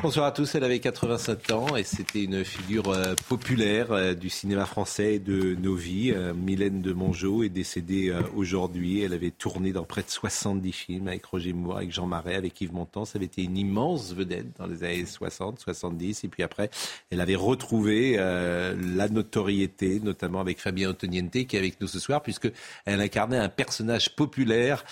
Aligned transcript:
Bonsoir 0.00 0.26
à 0.26 0.30
tous, 0.30 0.54
elle 0.54 0.62
avait 0.62 0.78
87 0.78 1.50
ans 1.50 1.74
et 1.74 1.82
c'était 1.82 2.22
une 2.22 2.44
figure 2.44 2.88
euh, 2.90 3.16
populaire 3.28 3.90
euh, 3.90 4.14
du 4.14 4.30
cinéma 4.30 4.64
français 4.64 5.14
et 5.14 5.18
de 5.18 5.56
nos 5.56 5.74
vies. 5.74 6.12
Euh, 6.14 6.32
Mylène 6.34 6.82
de 6.82 6.92
Mongeau 6.92 7.42
est 7.42 7.48
décédée 7.48 8.14
aujourd'hui. 8.36 9.02
Elle 9.02 9.12
avait 9.12 9.32
tourné 9.32 9.72
dans 9.72 9.82
près 9.82 10.02
de 10.02 10.08
70 10.08 10.70
films 10.70 11.08
avec 11.08 11.24
Roger 11.24 11.52
Moore, 11.52 11.78
avec 11.78 11.90
Jean 11.90 12.06
Marais, 12.06 12.36
avec 12.36 12.60
Yves 12.60 12.72
Montand. 12.72 13.06
Ça 13.06 13.16
avait 13.16 13.24
été 13.24 13.42
une 13.42 13.58
immense 13.58 14.14
vedette 14.14 14.56
dans 14.56 14.68
les 14.68 14.84
années 14.84 15.04
60, 15.04 15.58
70. 15.58 16.22
Et 16.22 16.28
puis 16.28 16.44
après, 16.44 16.70
elle 17.10 17.20
avait 17.20 17.34
retrouvé 17.34 18.16
la 18.16 19.08
notoriété, 19.08 19.98
notamment 19.98 20.40
avec 20.40 20.60
Fabien 20.60 20.90
Antoniente 20.90 21.32
qui 21.32 21.56
est 21.56 21.58
avec 21.58 21.80
nous 21.80 21.88
ce 21.88 21.98
soir, 21.98 22.22
puisque 22.22 22.50
elle 22.84 23.00
incarnait 23.00 23.38
un 23.38 23.48
personnage 23.48 24.14
populaire 24.14 24.84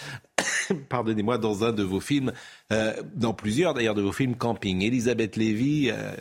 pardonnez-moi, 0.88 1.38
dans 1.38 1.64
un 1.64 1.72
de 1.72 1.82
vos 1.82 2.00
films, 2.00 2.32
euh, 2.72 2.92
dans 3.14 3.34
plusieurs 3.34 3.74
d'ailleurs 3.74 3.94
de 3.94 4.02
vos 4.02 4.12
films 4.12 4.34
camping. 4.34 4.82
Elisabeth 4.82 5.36
Lévy, 5.36 5.90
euh, 5.90 6.14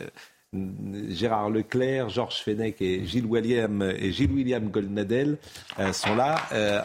Gérard 1.10 1.50
Leclerc, 1.50 2.08
Georges 2.08 2.40
Fenech 2.42 2.80
et 2.80 3.04
Gilles 3.04 3.26
William 3.26 3.82
et 3.82 4.12
Gilles 4.12 4.32
William 4.32 4.68
Goldnadel 4.68 5.38
euh, 5.78 5.92
sont 5.92 6.14
là. 6.14 6.36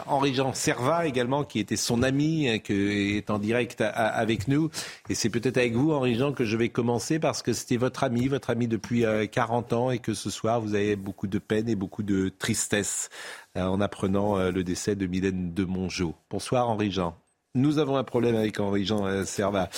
Henri-Jean 0.06 0.52
Servat 0.52 1.06
également, 1.06 1.44
qui 1.44 1.58
était 1.58 1.76
son 1.76 2.02
ami, 2.02 2.60
qui 2.62 3.16
est 3.16 3.30
en 3.30 3.38
direct 3.38 3.80
avec 3.80 4.48
nous. 4.48 4.68
Et 5.08 5.14
c'est 5.14 5.30
peut-être 5.30 5.56
avec 5.56 5.74
vous, 5.74 5.92
Henri-Jean, 5.92 6.32
que 6.32 6.44
je 6.44 6.56
vais 6.56 6.68
commencer 6.68 7.18
parce 7.18 7.40
que 7.40 7.52
c'était 7.52 7.76
votre 7.76 8.04
ami, 8.04 8.28
votre 8.28 8.50
ami 8.50 8.66
depuis 8.66 9.06
euh, 9.06 9.26
40 9.26 9.72
ans 9.72 9.90
et 9.90 10.00
que 10.00 10.12
ce 10.12 10.28
soir, 10.28 10.60
vous 10.60 10.74
avez 10.74 10.96
beaucoup 10.96 11.28
de 11.28 11.38
peine 11.38 11.68
et 11.68 11.76
beaucoup 11.76 12.02
de 12.02 12.28
tristesse 12.28 13.08
en 13.54 13.80
apprenant 13.80 14.50
le 14.50 14.64
décès 14.64 14.96
de 14.96 15.06
Mylène 15.06 15.52
de 15.52 15.64
Mongeau. 15.64 16.14
Bonsoir, 16.30 16.70
Henri-Jean. 16.70 17.21
Nous 17.54 17.76
avons 17.76 17.96
un 17.96 18.04
problème 18.04 18.34
avec 18.34 18.58
Henri-Jean 18.58 19.04
euh, 19.04 19.24
Servat. 19.24 19.68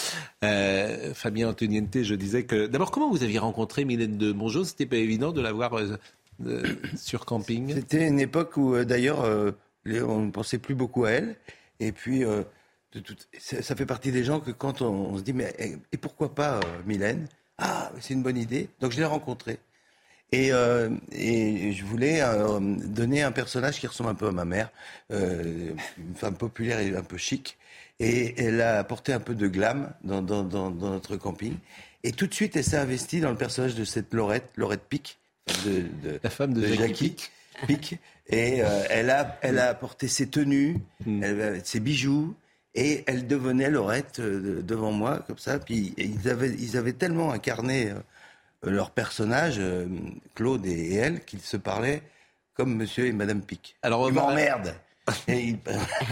Euh, 0.44 1.12
Fabien 1.12 1.48
Antoniente, 1.48 2.05
je 2.05 2.14
disais 2.14 2.44
que... 2.44 2.69
D'abord, 2.69 2.92
comment 2.92 3.11
vous 3.11 3.25
aviez 3.25 3.41
rencontré 3.41 3.84
Mylène 3.84 4.17
de 4.17 4.33
Mongeau? 4.33 4.62
C'était 4.62 4.86
pas 4.86 4.97
évident 4.97 5.33
de 5.33 5.41
la 5.41 5.50
voir 5.50 5.77
euh, 5.77 5.97
euh, 6.47 6.62
sur 6.97 7.27
camping 7.27 7.75
C'était 7.75 8.06
une 8.06 8.20
époque 8.20 8.56
où, 8.56 8.77
d'ailleurs, 8.84 9.25
on 9.86 10.20
ne 10.20 10.30
pensait 10.30 10.58
plus 10.58 10.77
beaucoup 10.77 11.05
à 11.05 11.11
elle. 11.11 11.34
Et 11.80 11.91
puis, 11.91 12.22
ça, 13.39 13.75
fait 13.75 13.86
partie 13.86 14.12
des 14.12 14.22
gens 14.22 14.39
que 14.39 14.52
quand 14.52 14.80
on, 14.80 14.92
on 14.92 15.19
se 15.19 15.22
dit, 15.22 15.33
mais 15.33 15.52
et, 15.58 15.77
et 15.91 15.97
pourquoi 15.97 16.33
pas 16.33 16.61
Mylène? 16.86 17.27
Ah, 17.58 17.91
c'est 18.00 18.14
une 18.14 18.22
bonne 18.22 18.39
idée. 18.39 18.69
Donc, 18.78 18.92
je 18.92 18.98
l'ai 18.98 19.05
rencontrée. 19.05 19.58
Et, 20.34 20.52
euh, 20.52 20.90
et 21.12 21.72
je 21.72 21.84
voulais 21.84 22.20
euh, 22.22 22.58
donner 22.60 23.22
un 23.22 23.32
personnage 23.32 23.78
qui 23.78 23.86
ressemble 23.86 24.10
un 24.10 24.14
peu 24.14 24.27
à 24.28 24.32
ma 24.32 24.44
mère, 24.44 24.70
euh, 25.12 25.70
une 25.98 26.14
femme 26.16 26.36
populaire 26.36 26.80
et 26.80 26.94
un 26.96 27.02
peu 27.02 27.16
chic. 27.16 27.56
Et 28.00 28.34
elle 28.42 28.60
a 28.60 28.78
apporté 28.78 29.12
un 29.12 29.20
peu 29.20 29.34
de 29.34 29.46
glam 29.46 29.92
dans, 30.02 30.22
dans, 30.22 30.42
dans, 30.42 30.70
dans 30.70 30.90
notre 30.90 31.16
camping. 31.16 31.55
Et 32.02 32.12
tout 32.12 32.27
de 32.27 32.34
suite, 32.34 32.56
elle 32.56 32.64
s'est 32.64 32.77
investie 32.77 33.20
dans 33.20 33.30
le 33.30 33.36
personnage 33.36 33.74
de 33.77 33.84
cette 33.84 34.12
Laurette, 34.12 34.50
Laurette 34.56 34.82
Pic, 34.88 35.18
de, 35.64 35.83
de, 36.02 36.20
La 36.23 36.30
femme 36.30 36.52
de, 36.52 36.67
Jackie, 36.67 37.11
Pic. 37.11 37.30
Pic. 37.68 37.98
Et 38.28 38.58
elle, 38.90 39.11
a, 39.11 39.39
elle 39.42 39.58
a 39.58 39.68
apporté 39.68 40.08
ses 40.08 40.27
tenues, 40.28 40.78
Hmm. 41.06 41.23
elle- 41.23 41.61
ses 41.64 41.78
bijoux, 41.80 42.34
et 42.74 43.05
elle 43.06 43.27
devenait 43.27 43.70
Laurette 43.70 44.20
de- 44.20 44.61
devant 44.62 44.90
moi, 44.90 45.23
comme 45.27 45.39
ça. 45.39 45.58
Puis 45.58 45.94
ils 45.96 46.28
avaient, 46.28 46.50
ils 46.58 46.77
avaient 46.77 46.94
tellement 46.94 47.30
incarné 47.30 47.92
leur 48.70 48.91
personnage, 48.91 49.57
euh, 49.58 49.86
Claude 50.35 50.64
et, 50.67 50.95
elle, 50.95 51.25
qu'ils 51.25 51.41
se 51.41 51.57
parlaient 51.57 52.02
comme 52.55 52.75
monsieur 52.75 53.07
et 53.07 53.13
madame 53.13 53.42
Pic. 53.42 53.77
Alors, 53.83 54.08
Ils 54.08 54.14
m'emmerdent. 54.14 54.75
Et 55.29 55.41
ils 55.41 55.58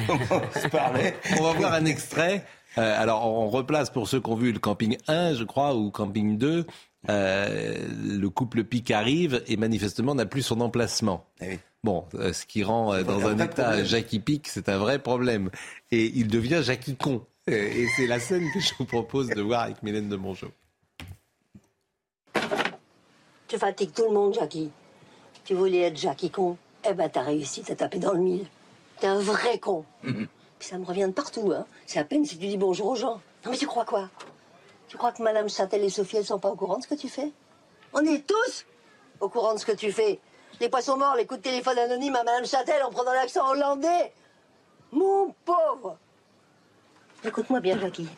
on 0.08 0.18
se 0.60 0.68
parlait. 0.68 1.14
On 1.38 1.42
va 1.44 1.52
voir 1.52 1.72
un 1.74 1.84
extrait. 1.84 2.44
Euh, 2.78 3.00
alors, 3.00 3.26
on 3.26 3.48
replace 3.48 3.90
pour 3.90 4.08
ceux 4.08 4.20
qui 4.20 4.28
ont 4.30 4.34
vu 4.36 4.52
le 4.52 4.58
camping 4.58 4.96
1, 5.08 5.34
je 5.34 5.44
crois, 5.44 5.74
ou 5.76 5.90
camping 5.90 6.36
2. 6.38 6.66
euh, 7.08 7.88
le 8.04 8.28
couple 8.30 8.64
Pic 8.64 8.90
arrive 8.90 9.42
et 9.46 9.56
manifestement 9.56 10.14
n'a 10.14 10.26
plus 10.26 10.42
son 10.42 10.60
emplacement. 10.60 11.24
Eh 11.40 11.48
oui. 11.48 11.58
Bon, 11.84 12.04
euh, 12.14 12.32
ce 12.32 12.46
qui 12.46 12.62
rend 12.62 13.02
dans 13.02 13.26
un 13.26 13.38
état 13.38 13.64
problème. 13.64 13.84
Jackie 13.84 14.20
Pic, 14.20 14.46
c'est 14.48 14.68
un 14.68 14.78
vrai 14.78 14.98
problème. 15.00 15.50
Et 15.90 16.06
il 16.14 16.28
devient 16.28 16.60
Jackie 16.62 16.94
Con. 16.96 17.24
Et 17.48 17.86
c'est 17.96 18.06
la 18.06 18.20
scène 18.20 18.44
que 18.54 18.60
je 18.60 18.72
vous 18.78 18.84
propose 18.84 19.28
de 19.28 19.40
voir 19.42 19.62
avec 19.62 19.82
Mylène 19.82 20.08
de 20.08 20.16
Mongeau. 20.16 20.52
Tu 23.52 23.58
fatigues 23.58 23.92
tout 23.92 24.04
le 24.04 24.14
monde, 24.14 24.32
Jackie. 24.32 24.70
Tu 25.44 25.52
voulais 25.52 25.80
être 25.80 25.98
Jackie 25.98 26.30
con. 26.30 26.56
Eh 26.88 26.94
ben, 26.94 27.10
t'as 27.10 27.20
réussi, 27.20 27.60
t'as 27.60 27.74
tapé 27.74 27.98
dans 27.98 28.14
le 28.14 28.18
mille. 28.18 28.46
T'es 28.98 29.06
un 29.06 29.18
vrai 29.18 29.58
con. 29.58 29.84
Puis 30.00 30.26
ça 30.58 30.78
me 30.78 30.86
revient 30.86 31.04
de 31.08 31.12
partout, 31.12 31.52
hein. 31.52 31.66
C'est 31.84 31.98
à 31.98 32.04
peine 32.04 32.24
si 32.24 32.38
tu 32.38 32.46
dis 32.46 32.56
bonjour 32.56 32.86
aux 32.86 32.96
gens. 32.96 33.20
Non, 33.44 33.50
mais 33.50 33.58
tu 33.58 33.66
crois 33.66 33.84
quoi? 33.84 34.08
Tu 34.88 34.96
crois 34.96 35.12
que 35.12 35.22
Madame 35.22 35.50
Châtel 35.50 35.84
et 35.84 35.90
Sophie, 35.90 36.16
elles 36.16 36.24
sont 36.24 36.38
pas 36.38 36.48
au 36.48 36.56
courant 36.56 36.78
de 36.78 36.82
ce 36.84 36.88
que 36.88 36.94
tu 36.94 37.10
fais? 37.10 37.30
On 37.92 38.02
est 38.06 38.26
tous 38.26 38.64
au 39.20 39.28
courant 39.28 39.52
de 39.52 39.58
ce 39.58 39.66
que 39.66 39.72
tu 39.72 39.92
fais. 39.92 40.18
Les 40.58 40.70
poissons 40.70 40.96
morts, 40.96 41.16
les 41.16 41.26
coups 41.26 41.40
de 41.40 41.44
téléphone 41.44 41.76
anonymes 41.76 42.16
à 42.16 42.24
Madame 42.24 42.46
Châtel 42.46 42.82
en 42.82 42.90
prenant 42.90 43.12
l'accent 43.12 43.46
hollandais. 43.50 44.14
Mon 44.92 45.34
pauvre 45.44 45.98
Écoute-moi 47.22 47.60
bien, 47.60 47.78
Jackie. 47.78 48.08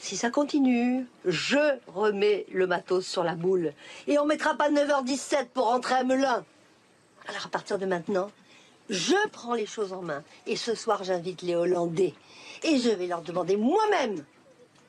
Si 0.00 0.16
ça 0.16 0.30
continue, 0.30 1.06
je 1.24 1.78
remets 1.88 2.46
le 2.52 2.66
matos 2.66 3.06
sur 3.06 3.24
la 3.24 3.34
boule. 3.34 3.72
Et 4.06 4.18
on 4.18 4.26
mettra 4.26 4.54
pas 4.54 4.70
9h17 4.70 5.46
pour 5.52 5.66
rentrer 5.66 5.94
à 5.94 6.04
Melun. 6.04 6.44
Alors 7.28 7.46
à 7.46 7.48
partir 7.48 7.78
de 7.78 7.86
maintenant, 7.86 8.30
je 8.88 9.16
prends 9.30 9.54
les 9.54 9.66
choses 9.66 9.92
en 9.92 10.02
main. 10.02 10.22
Et 10.46 10.56
ce 10.56 10.74
soir, 10.74 11.02
j'invite 11.02 11.42
les 11.42 11.54
Hollandais. 11.54 12.14
Et 12.62 12.78
je 12.78 12.90
vais 12.90 13.06
leur 13.06 13.22
demander 13.22 13.56
moi-même 13.56 14.24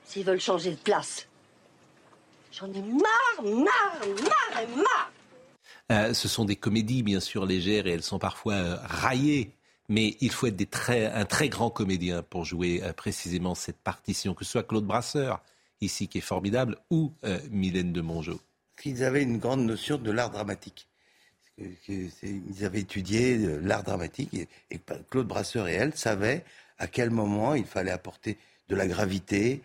s'ils 0.06 0.24
veulent 0.24 0.40
changer 0.40 0.72
de 0.72 0.78
place. 0.78 1.28
J'en 2.52 2.72
ai 2.74 2.82
marre, 2.82 3.44
marre, 3.44 4.08
marre 4.24 4.62
et 4.62 4.76
marre 4.76 5.12
Euh, 5.92 6.14
ce 6.14 6.28
sont 6.28 6.46
des 6.46 6.56
comédies, 6.56 7.02
bien 7.02 7.20
sûr, 7.20 7.46
légères 7.46 7.88
et 7.88 7.92
elles 7.92 8.04
sont 8.04 8.20
parfois 8.20 8.54
euh, 8.54 8.78
raillées. 8.84 9.57
Mais 9.90 10.18
il 10.20 10.32
faut 10.32 10.48
être 10.48 10.56
des 10.56 10.66
très, 10.66 11.06
un 11.06 11.26
très 11.26 11.48
grand 11.50 11.70
comédien 11.70 12.22
pour 12.22 12.44
jouer 12.46 12.82
euh, 12.84 12.92
précisément 12.94 13.56
cette 13.56 13.78
partition, 13.78 14.34
que 14.34 14.44
ce 14.44 14.52
soit 14.52 14.64
Claude 14.64 14.86
Brasseur, 14.86 15.42
ici, 15.82 16.08
qui 16.08 16.18
est 16.18 16.22
formidable, 16.22 16.78
ou 16.90 17.14
euh, 17.24 17.40
Mylène 17.52 17.94
de 17.94 18.02
Mongeau. 18.02 18.40
qu'ils 18.82 19.04
avaient 19.04 19.24
une 19.24 19.38
grande 19.40 19.66
notion 19.66 19.98
de 19.98 20.12
l'art 20.12 20.30
dramatique. 20.30 20.88
Que- 21.58 21.64
que 21.88 22.10
c'est- 22.10 22.42
Ils 22.56 22.64
avaient 22.66 22.82
étudié 22.82 23.38
euh, 23.38 23.60
l'art 23.64 23.84
dramatique 23.84 24.32
et, 24.34 24.48
et 24.70 24.80
Claude 25.10 25.28
Brasseur 25.28 25.68
et 25.68 25.74
elle 25.74 25.96
savaient 25.96 26.44
à 26.78 26.86
quel 26.88 27.10
moment 27.10 27.56
il 27.56 27.66
fallait 27.66 27.90
apporter 27.92 28.38
de 28.70 28.76
la 28.76 28.86
gravité, 28.88 29.62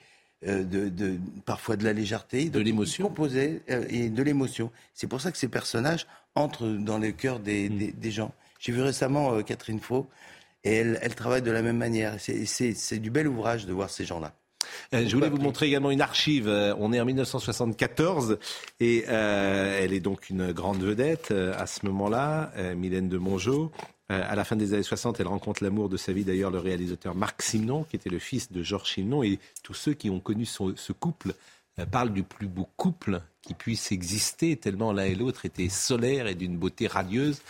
euh, 0.46 0.62
de, 0.64 0.88
de- 0.88 1.18
parfois 1.44 1.76
de 1.76 1.84
la 1.84 1.92
légèreté, 1.92 2.48
De 2.48 2.60
l'émotion. 2.60 3.12
ils 3.18 3.60
euh, 3.70 3.84
et 3.90 4.08
de 4.08 4.22
l'émotion. 4.22 4.70
C'est 4.94 5.08
pour 5.08 5.20
ça 5.20 5.30
que 5.32 5.36
ces 5.36 5.48
personnages 5.48 6.06
entrent 6.34 6.66
dans 6.68 6.98
le 6.98 7.10
cœur 7.12 7.38
des, 7.40 7.68
Mm. 7.68 7.78
des- 7.78 7.92
des 7.92 8.10
gens. 8.10 8.32
J'ai 8.62 8.70
vu 8.72 8.80
récemment 8.80 9.34
euh, 9.34 9.42
Catherine 9.42 9.80
Faux 9.80 10.08
et 10.62 10.72
elle, 10.76 10.98
elle 11.02 11.16
travaille 11.16 11.42
de 11.42 11.50
la 11.50 11.62
même 11.62 11.76
manière. 11.78 12.14
C'est- 12.18 12.98
du 13.00 13.10
bel 13.10 13.26
ouvrage 13.26 13.66
de 13.66 13.72
voir 13.72 13.90
ces 13.90 14.04
gens-là. 14.04 14.32
Euh, 14.94 15.04
je 15.06 15.16
voulais 15.16 15.28
vous 15.28 15.38
montrer 15.38 15.66
également 15.66 15.90
une 15.90 16.00
archive. 16.00 16.46
Euh, 16.46 16.72
On 16.78 16.92
est 16.92 17.00
en 17.00 17.04
1974 17.04 18.38
et 18.78 19.02
elle 19.08 19.92
est 19.92 20.00
donc 20.00 20.30
une 20.30 20.52
grande 20.52 20.80
vedette 20.82 21.32
à 21.32 21.66
ce 21.66 21.84
moment-là, 21.86 22.52
Mylène 22.76 23.08
de 23.08 23.18
Mongeau. 23.18 23.72
À 24.08 24.36
la 24.36 24.44
fin 24.44 24.54
des 24.54 24.74
années 24.74 24.82
60, 24.84 25.18
elle 25.18 25.26
rencontre 25.26 25.64
l'amour 25.64 25.88
de 25.88 25.96
sa 25.96 26.12
vie, 26.12 26.22
d'ailleurs, 26.24 26.50
le 26.52 26.58
réalisateur 26.58 27.14
Marc 27.16 27.42
Simon, 27.42 27.82
qui 27.84 27.96
était 27.96 28.10
le 28.10 28.18
fils 28.20 28.52
de 28.52 28.62
Georges 28.62 28.92
Simon. 28.92 29.24
Et 29.24 29.40
tous 29.64 29.74
ceux 29.74 29.94
qui 29.94 30.08
ont 30.10 30.20
connu 30.20 30.44
son- 30.46 30.74
ce 30.76 30.92
couple 30.92 31.34
parlent 31.90 32.12
du 32.12 32.22
plus 32.22 32.46
beau 32.46 32.68
couple 32.76 33.20
qui 33.40 33.54
puisse 33.54 33.90
exister, 33.90 34.56
tellement 34.56 34.92
l'un 34.92 35.04
et 35.04 35.14
l'autre 35.16 35.46
étaient 35.46 35.68
solaires 35.70 36.26
et 36.28 36.34
d'une 36.36 36.56
beauté 36.56 36.86
radieuse. 36.86 37.40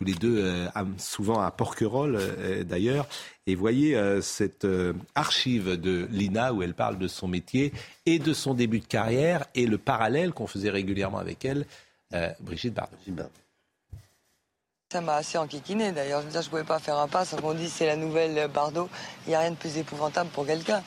Tous 0.00 0.06
les 0.06 0.14
deux, 0.14 0.38
euh, 0.42 0.66
à- 0.74 0.86
souvent 0.96 1.40
à 1.42 1.50
Porquerolles 1.50 2.16
euh, 2.18 2.64
d'ailleurs. 2.64 3.06
Et 3.46 3.54
voyez 3.54 3.94
euh, 3.96 4.22
cette 4.22 4.64
euh, 4.64 4.94
archive 5.14 5.78
de 5.78 6.08
Lina 6.10 6.54
où 6.54 6.62
elle 6.62 6.72
parle 6.72 6.96
de 6.98 7.06
son 7.06 7.28
métier 7.28 7.70
et 8.06 8.18
de 8.18 8.32
son 8.32 8.54
début 8.54 8.80
de 8.80 8.86
carrière 8.86 9.44
et 9.54 9.66
le 9.66 9.76
parallèle 9.76 10.32
qu'on 10.32 10.46
faisait 10.46 10.70
régulièrement 10.70 11.18
avec 11.18 11.44
elle, 11.44 11.66
euh, 12.14 12.30
Brigitte 12.40 12.72
Bardot. 12.72 12.96
Ça 14.90 15.02
m'a 15.02 15.16
assez 15.16 15.36
enquiquiné 15.36 15.92
d'ailleurs. 15.92 16.22
Je 16.32 16.40
je 16.40 16.48
pouvais 16.48 16.64
pas 16.64 16.78
faire 16.78 16.96
un 16.96 17.06
pas 17.06 17.26
sans 17.26 17.36
qu'on 17.36 17.52
dise 17.52 17.70
c'est 17.70 17.86
la 17.86 17.96
nouvelle 17.96 18.48
Bardot. 18.48 18.88
Il 19.26 19.30
n'y 19.30 19.34
a 19.34 19.40
rien 19.40 19.50
de 19.50 19.56
plus 19.56 19.76
épouvantable 19.76 20.30
pour 20.30 20.46
quelqu'un. 20.46 20.82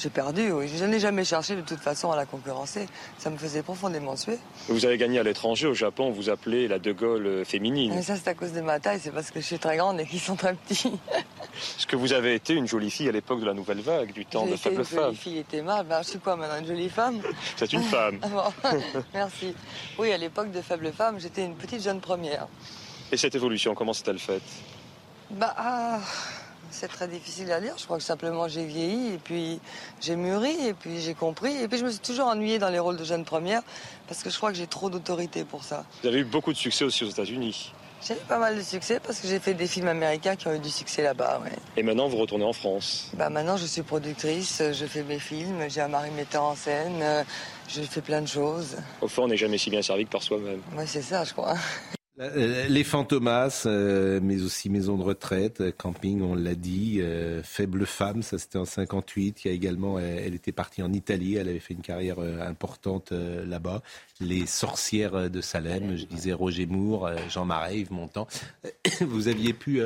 J'ai 0.00 0.10
perdu, 0.10 0.50
oui. 0.52 0.68
Je 0.68 0.84
n'ai 0.84 0.98
jamais 0.98 1.24
cherché 1.24 1.54
de 1.56 1.60
toute 1.60 1.80
façon 1.80 2.10
à 2.10 2.16
la 2.16 2.26
concurrencer. 2.26 2.86
Ça 3.18 3.30
me 3.30 3.36
faisait 3.36 3.62
profondément 3.62 4.16
suer. 4.16 4.38
Vous 4.68 4.84
avez 4.84 4.98
gagné 4.98 5.18
à 5.18 5.22
l'étranger, 5.22 5.66
au 5.66 5.74
Japon, 5.74 6.10
vous 6.10 6.30
appelez 6.30 6.68
la 6.68 6.78
De 6.78 6.92
Gaulle 6.92 7.26
euh, 7.26 7.44
féminine. 7.44 7.92
Mais 7.94 8.02
ça, 8.02 8.16
c'est 8.16 8.28
à 8.28 8.34
cause 8.34 8.52
de 8.52 8.60
ma 8.60 8.80
taille, 8.80 9.00
c'est 9.00 9.12
parce 9.12 9.30
que 9.30 9.40
je 9.40 9.46
suis 9.46 9.58
très 9.58 9.76
grande 9.76 10.00
et 10.00 10.06
qu'ils 10.06 10.20
sont 10.20 10.36
très 10.36 10.54
petits. 10.54 10.92
Est-ce 11.78 11.86
que 11.86 11.96
vous 11.96 12.12
avez 12.12 12.34
été 12.34 12.54
une 12.54 12.66
jolie 12.66 12.90
fille 12.90 13.08
à 13.08 13.12
l'époque 13.12 13.40
de 13.40 13.46
la 13.46 13.54
nouvelle 13.54 13.80
vague, 13.80 14.12
du 14.12 14.26
temps 14.26 14.44
de 14.46 14.50
été 14.50 14.58
faible 14.58 14.78
une 14.78 14.84
femme 14.84 15.04
jolie 15.04 15.16
fille 15.16 15.38
était 15.38 15.62
mal. 15.62 15.86
Ben, 15.86 16.02
je 16.02 16.08
suis 16.08 16.18
quoi 16.18 16.36
maintenant, 16.36 16.58
une 16.58 16.66
jolie 16.66 16.88
femme? 16.88 17.20
C'est 17.56 17.72
une 17.72 17.82
femme. 17.82 18.18
Ah 18.22 18.28
bon, 18.28 18.70
Merci. 19.14 19.54
Oui, 19.98 20.12
à 20.12 20.18
l'époque 20.18 20.50
de 20.50 20.60
faible 20.60 20.92
femme, 20.92 21.20
j'étais 21.20 21.44
une 21.44 21.54
petite 21.54 21.82
jeune 21.82 22.00
première. 22.00 22.48
Et 23.12 23.16
cette 23.16 23.34
évolution, 23.34 23.74
comment 23.74 23.92
s'est-elle 23.92 24.18
faite? 24.18 24.42
Bah, 25.30 25.54
ah, 25.56 26.00
c'est 26.74 26.88
très 26.88 27.08
difficile 27.08 27.50
à 27.52 27.60
dire. 27.60 27.74
Je 27.78 27.84
crois 27.84 27.98
que 27.98 28.02
simplement 28.02 28.48
j'ai 28.48 28.64
vieilli 28.64 29.14
et 29.14 29.18
puis 29.18 29.60
j'ai 30.00 30.16
mûri 30.16 30.54
et 30.66 30.74
puis 30.74 31.00
j'ai 31.00 31.14
compris. 31.14 31.56
Et 31.56 31.68
puis 31.68 31.78
je 31.78 31.84
me 31.84 31.90
suis 31.90 32.00
toujours 32.00 32.26
ennuyée 32.26 32.58
dans 32.58 32.68
les 32.70 32.78
rôles 32.78 32.96
de 32.96 33.04
jeune 33.04 33.24
première 33.24 33.62
parce 34.08 34.22
que 34.22 34.30
je 34.30 34.36
crois 34.36 34.50
que 34.50 34.58
j'ai 34.58 34.66
trop 34.66 34.90
d'autorité 34.90 35.44
pour 35.44 35.64
ça. 35.64 35.84
Vous 36.02 36.08
avez 36.08 36.18
eu 36.20 36.24
beaucoup 36.24 36.52
de 36.52 36.58
succès 36.58 36.84
aussi 36.84 37.04
aux 37.04 37.08
États-Unis. 37.08 37.72
J'ai 38.06 38.14
eu 38.14 38.18
pas 38.28 38.38
mal 38.38 38.54
de 38.56 38.60
succès 38.62 39.00
parce 39.00 39.18
que 39.20 39.28
j'ai 39.28 39.38
fait 39.38 39.54
des 39.54 39.66
films 39.66 39.88
américains 39.88 40.36
qui 40.36 40.46
ont 40.48 40.54
eu 40.54 40.58
du 40.58 40.68
succès 40.68 41.02
là-bas. 41.02 41.40
ouais. 41.42 41.52
Et 41.78 41.82
maintenant, 41.82 42.06
vous 42.06 42.18
retournez 42.18 42.44
en 42.44 42.52
France. 42.52 43.10
Bah 43.14 43.30
maintenant, 43.30 43.56
je 43.56 43.64
suis 43.64 43.80
productrice, 43.82 44.62
je 44.72 44.84
fais 44.84 45.02
mes 45.02 45.18
films, 45.18 45.64
j'ai 45.68 45.80
un 45.80 45.88
mari 45.88 46.10
metteur 46.10 46.42
en 46.42 46.54
scène, 46.54 47.00
euh, 47.00 47.24
je 47.66 47.80
fais 47.80 48.02
plein 48.02 48.20
de 48.20 48.28
choses. 48.28 48.76
Au 49.00 49.08
fond, 49.08 49.22
on 49.24 49.28
n'est 49.28 49.38
jamais 49.38 49.56
si 49.56 49.70
bien 49.70 49.80
servi 49.80 50.04
que 50.04 50.10
par 50.10 50.22
soi-même. 50.22 50.60
Ouais, 50.76 50.86
c'est 50.86 51.00
ça, 51.00 51.24
je 51.24 51.32
crois. 51.32 51.54
Euh, 52.20 52.68
Les 52.68 52.84
fantomas, 52.84 53.64
euh, 53.66 54.20
mais 54.22 54.40
aussi 54.42 54.70
maison 54.70 54.96
de 54.96 55.02
retraite, 55.02 55.60
euh, 55.60 55.72
camping, 55.76 56.22
on 56.22 56.34
l'a 56.34 56.54
dit, 56.54 57.00
faible 57.42 57.86
femme, 57.86 58.22
ça 58.22 58.38
c'était 58.38 58.58
en 58.58 58.64
58. 58.64 59.44
Il 59.44 59.48
y 59.48 59.50
a 59.50 59.54
également, 59.54 59.98
elle, 59.98 60.34
était 60.34 60.52
partie 60.52 60.82
en 60.82 60.92
Italie, 60.92 61.34
elle 61.36 61.48
avait 61.48 61.58
fait 61.58 61.74
une 61.74 61.82
carrière 61.82 62.18
importante 62.20 63.12
là-bas. 63.12 63.82
Les 64.20 64.46
sorcières 64.46 65.28
de 65.30 65.40
Salem, 65.40 65.96
je 65.96 66.04
disais 66.04 66.32
Roger 66.32 66.66
Moore, 66.66 67.10
Jean 67.28 67.44
Marais, 67.44 67.78
Yves 67.78 67.92
Montand. 67.92 68.26
Vous 69.00 69.28
aviez 69.28 69.52
pu, 69.52 69.80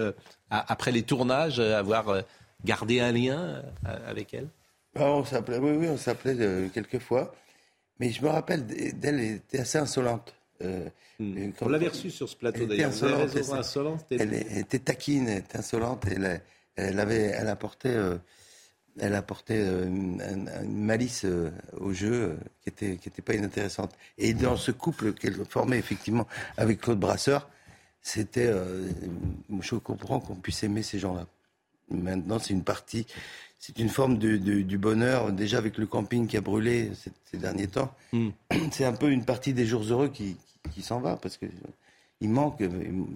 après 0.50 0.92
les 0.92 1.02
tournages, 1.02 1.60
avoir 1.60 2.22
gardé 2.64 3.00
un 3.00 3.12
lien 3.12 3.62
avec 3.84 4.34
elle? 4.34 4.48
Ah, 4.96 5.12
on 5.12 5.24
s'appelait, 5.24 5.58
oui, 5.58 5.72
oui, 5.76 5.88
on 5.88 5.96
s'appelait 5.96 6.34
euh, 6.40 6.68
quelques 6.72 6.98
fois. 6.98 7.32
Mais 8.00 8.10
je 8.10 8.22
me 8.22 8.28
rappelle 8.28 8.66
d'elle, 8.66 9.20
elle 9.20 9.36
était 9.36 9.60
assez 9.60 9.78
insolente. 9.78 10.34
Euh, 10.62 10.88
et 11.20 11.52
quand- 11.58 11.66
On 11.66 11.68
l'avait 11.68 11.88
reçue 11.88 12.10
sur 12.10 12.28
ce 12.28 12.36
plateau 12.36 12.58
Elle 12.58 12.72
était 12.72 12.76
d'ailleurs. 12.82 12.90
Vous 12.92 13.04
avez 13.38 13.52
insolente, 13.58 14.04
Elle, 14.10 14.34
elle 14.34 14.58
était 14.58 14.78
taquine, 14.80 15.28
elle 15.28 15.38
était 15.38 15.58
insolente. 15.58 16.04
Elle, 16.10 16.40
elle 16.76 17.00
avait, 17.00 17.22
elle 17.36 17.48
apportait, 17.48 17.88
euh, 17.94 18.16
elle 19.00 19.14
apportait 19.14 19.58
euh, 19.60 19.86
une, 19.86 20.20
un- 20.22 20.64
une 20.64 20.84
malice 20.84 21.24
euh, 21.24 21.50
au 21.78 21.92
jeu 21.92 22.12
euh, 22.12 22.34
qui 22.62 22.68
était, 22.70 22.96
qui 22.96 23.08
était 23.08 23.22
pas 23.22 23.34
inintéressante. 23.34 23.92
Et 24.16 24.34
dans 24.34 24.56
ce 24.56 24.70
couple 24.72 25.12
qu'elle 25.12 25.44
formait 25.44 25.78
effectivement 25.78 26.26
avec 26.56 26.80
Claude 26.80 26.98
Brasseur, 26.98 27.48
c'était, 28.02 28.46
euh, 28.46 28.88
je 29.60 29.74
comprends 29.76 30.20
qu'on 30.20 30.34
puisse 30.36 30.62
aimer 30.62 30.82
ces 30.82 30.98
gens-là. 30.98 31.26
Maintenant, 31.90 32.38
c'est 32.38 32.52
une 32.54 32.64
partie, 32.64 33.06
c'est 33.58 33.78
une 33.78 33.88
forme 33.88 34.18
de, 34.18 34.36
de- 34.36 34.62
du 34.62 34.78
bonheur. 34.78 35.32
Déjà 35.32 35.58
avec 35.58 35.78
le 35.78 35.86
camping 35.86 36.26
qui 36.26 36.36
a 36.36 36.40
brûlé 36.40 36.90
ces, 36.94 37.10
ces 37.30 37.38
derniers 37.38 37.66
temps, 37.68 37.94
Hmm. 38.12 38.28
c'est 38.72 38.84
un 38.84 38.92
peu 38.92 39.10
une 39.10 39.24
partie 39.24 39.52
des 39.52 39.66
jours 39.66 39.82
heureux 39.90 40.08
qui, 40.08 40.36
qui, 40.68 40.82
s'en 40.82 41.00
va 41.00 41.16
parce 41.16 41.36
que 41.36 41.46
il 42.20 42.28
manque, 42.30 42.62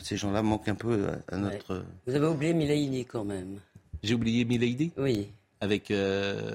ces 0.02 0.16
gens-là 0.16 0.42
manquent 0.42 0.68
un 0.68 0.74
peu 0.74 1.08
à, 1.28 1.36
notre. 1.36 1.84
Vous 2.06 2.14
avez 2.14 2.26
oublié 2.26 2.52
Milaïni 2.54 3.04
quand 3.04 3.24
même. 3.24 3.58
J'ai 4.02 4.14
oublié 4.14 4.44
Milady 4.44 4.92
Oui. 4.96 5.28
avec. 5.60 5.90
euh, 5.90 6.50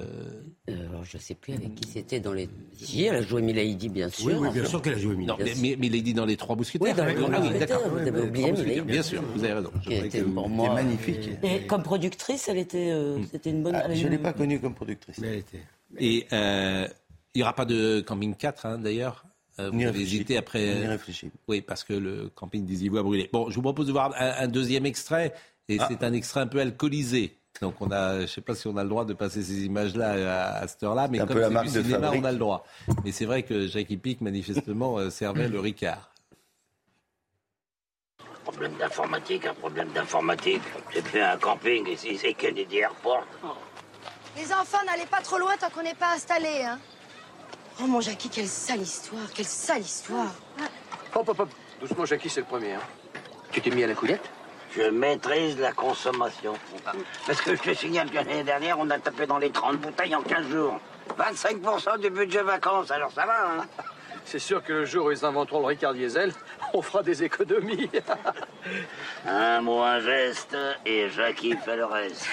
Euh, 0.68 0.88
alors 0.90 1.04
je 1.04 1.16
sais 1.18 1.34
plus 1.34 1.54
avec 1.54 1.74
qui 1.74 1.88
c'était 1.88 2.20
dans 2.20 2.32
les. 2.34 2.48
Si, 2.76 3.04
elle 3.04 3.16
a 3.16 3.22
joué 3.22 3.40
Milaïdi, 3.42 3.88
bien 3.88 4.08
sûr. 4.10 4.26
Oui, 4.26 4.34
oui, 4.38 4.48
bien 4.52 4.64
sûr 4.66 4.82
qu'elle 4.82 4.94
a 4.94 4.98
joué 4.98 5.14
Non, 5.16 5.36
Milady. 5.38 5.60
mais, 5.62 5.68
mais- 5.70 5.76
Milady 5.76 6.14
dans 6.14 6.26
les 6.26 6.36
trois 6.36 6.56
mousquetaires. 6.56 6.88
Oui, 6.88 6.94
dans 6.94 7.06
les 7.06 7.14
Trois 7.14 7.30
ah 7.34 7.40
oui, 7.40 7.58
d'accord. 7.58 7.88
vous 7.88 7.98
avez 7.98 8.20
oublié 8.20 8.52
Milady. 8.52 8.80
Bien 8.82 9.02
sûr, 9.02 9.22
vous 9.34 9.44
avez 9.44 9.54
raison. 9.54 9.70
Qui 9.82 9.94
était 9.94 10.20
que- 10.20 10.24
pour 10.24 10.48
moi. 10.48 10.74
magnifique. 10.74 11.30
Et 11.42 11.66
comme 11.66 11.82
productrice, 11.82 12.48
elle 12.48 12.58
était, 12.58 12.90
euh, 12.90 13.18
c'était 13.30 13.50
une 13.50 13.62
bonne. 13.62 13.74
Ah, 13.74 13.92
je 13.94 14.04
ne 14.06 14.10
l'ai 14.10 14.18
pas 14.18 14.32
connue 14.34 14.60
comme 14.60 14.74
productrice. 14.74 15.18
Mais 15.18 15.28
elle 15.28 15.38
était. 15.38 15.60
Et 15.98 16.26
euh, 16.34 16.86
il 17.34 17.38
n'y 17.38 17.42
aura 17.42 17.54
pas 17.54 17.64
de 17.64 18.00
camping 18.00 18.34
4, 18.34 18.66
hein, 18.66 18.78
d'ailleurs. 18.78 19.24
Euh, 19.60 19.70
vous 19.70 19.80
y 19.80 19.84
avez 19.86 20.00
hésité 20.00 20.36
après. 20.36 20.74
On 20.78 20.82
y 20.82 20.86
réfléchit. 20.86 21.30
Oui, 21.48 21.60
parce 21.60 21.84
que 21.84 21.92
le 21.92 22.28
camping 22.28 22.64
des 22.64 22.84
Ivoires 22.84 23.00
a 23.00 23.04
brûlé. 23.04 23.28
Bon, 23.32 23.50
je 23.50 23.54
vous 23.56 23.62
propose 23.62 23.86
de 23.86 23.92
voir 23.92 24.12
un, 24.16 24.44
un 24.44 24.48
deuxième 24.48 24.86
extrait. 24.86 25.34
Et 25.70 25.78
c'est 25.86 26.02
un 26.02 26.14
extrait 26.14 26.40
un 26.40 26.46
peu 26.46 26.60
alcoolisé. 26.60 27.36
Donc 27.60 27.74
on 27.80 27.90
a, 27.90 28.20
je 28.20 28.26
sais 28.26 28.40
pas 28.40 28.54
si 28.54 28.68
on 28.68 28.76
a 28.78 28.82
le 28.84 28.88
droit 28.88 29.04
de 29.04 29.12
passer 29.12 29.42
ces 29.42 29.66
images-là 29.66 30.12
à, 30.12 30.58
à 30.60 30.68
cette 30.68 30.82
heure-là, 30.82 31.08
mais 31.08 31.20
un 31.20 31.26
comme 31.26 31.42
c'est 31.66 31.82
du 31.82 31.88
cinéma, 31.88 32.06
fabrique. 32.06 32.22
on 32.22 32.24
a 32.24 32.32
le 32.32 32.38
droit. 32.38 32.64
Mais 33.04 33.12
c'est 33.12 33.26
vrai 33.26 33.42
que 33.42 33.66
Jackie 33.66 33.98
Pic, 33.98 34.20
manifestement, 34.22 34.98
euh, 34.98 35.10
servait 35.10 35.48
le 35.48 35.60
Ricard. 35.60 36.10
Problème 38.44 38.72
d'informatique, 38.78 39.44
un 39.44 39.54
problème 39.54 39.88
d'informatique. 39.92 40.62
J'ai 40.94 41.02
fait 41.02 41.20
un 41.20 41.36
camping 41.36 41.86
ici, 41.88 42.16
c'est 42.16 42.32
Kennedy 42.32 42.78
Airport. 42.78 43.26
Les 44.36 44.50
enfants, 44.52 44.78
n'allez 44.86 45.06
pas 45.06 45.20
trop 45.20 45.38
loin 45.38 45.54
tant 45.60 45.68
qu'on 45.68 45.82
n'est 45.82 45.94
pas 45.94 46.14
installé, 46.14 46.62
hein. 46.64 46.78
Oh 47.80 47.86
mon 47.86 48.00
Jackie, 48.00 48.28
quelle 48.28 48.48
sale 48.48 48.80
histoire, 48.82 49.30
quelle 49.32 49.44
sale 49.44 49.82
histoire. 49.82 50.32
Hop, 51.14 51.28
hop, 51.28 51.38
hop. 51.38 51.48
Doucement, 51.80 52.04
Jackie, 52.06 52.28
c'est 52.28 52.40
le 52.40 52.46
premier. 52.46 52.72
Hein. 52.72 52.80
Tu 53.52 53.60
t'es 53.60 53.70
mis 53.70 53.84
à 53.84 53.86
la 53.86 53.94
couillette 53.94 54.28
Je 54.76 54.82
maîtrise 54.82 55.56
la 55.60 55.70
consommation. 55.70 56.54
Parce 57.26 57.40
que 57.40 57.54
je 57.54 57.62
te 57.62 57.74
signale 57.74 58.10
que 58.10 58.16
l'année 58.16 58.42
dernière, 58.42 58.80
on 58.80 58.90
a 58.90 58.98
tapé 58.98 59.26
dans 59.26 59.38
les 59.38 59.50
30 59.50 59.76
bouteilles 59.76 60.16
en 60.16 60.22
15 60.22 60.48
jours. 60.48 60.80
25% 61.16 62.00
du 62.00 62.10
budget 62.10 62.42
vacances, 62.42 62.90
alors 62.90 63.12
ça 63.12 63.26
va, 63.26 63.46
hein 63.46 63.66
C'est 64.24 64.40
sûr 64.40 64.62
que 64.62 64.72
le 64.72 64.84
jour 64.84 65.06
où 65.06 65.10
ils 65.10 65.24
inventeront 65.24 65.60
le 65.60 65.66
Ricard 65.66 65.94
Diesel, 65.94 66.32
on 66.74 66.82
fera 66.82 67.02
des 67.04 67.22
économies. 67.22 67.88
Un 69.26 69.60
mot, 69.62 69.80
un 69.80 70.00
geste, 70.00 70.56
et 70.84 71.08
Jackie 71.08 71.56
fait 71.56 71.76
le 71.76 71.86
reste. 71.86 72.26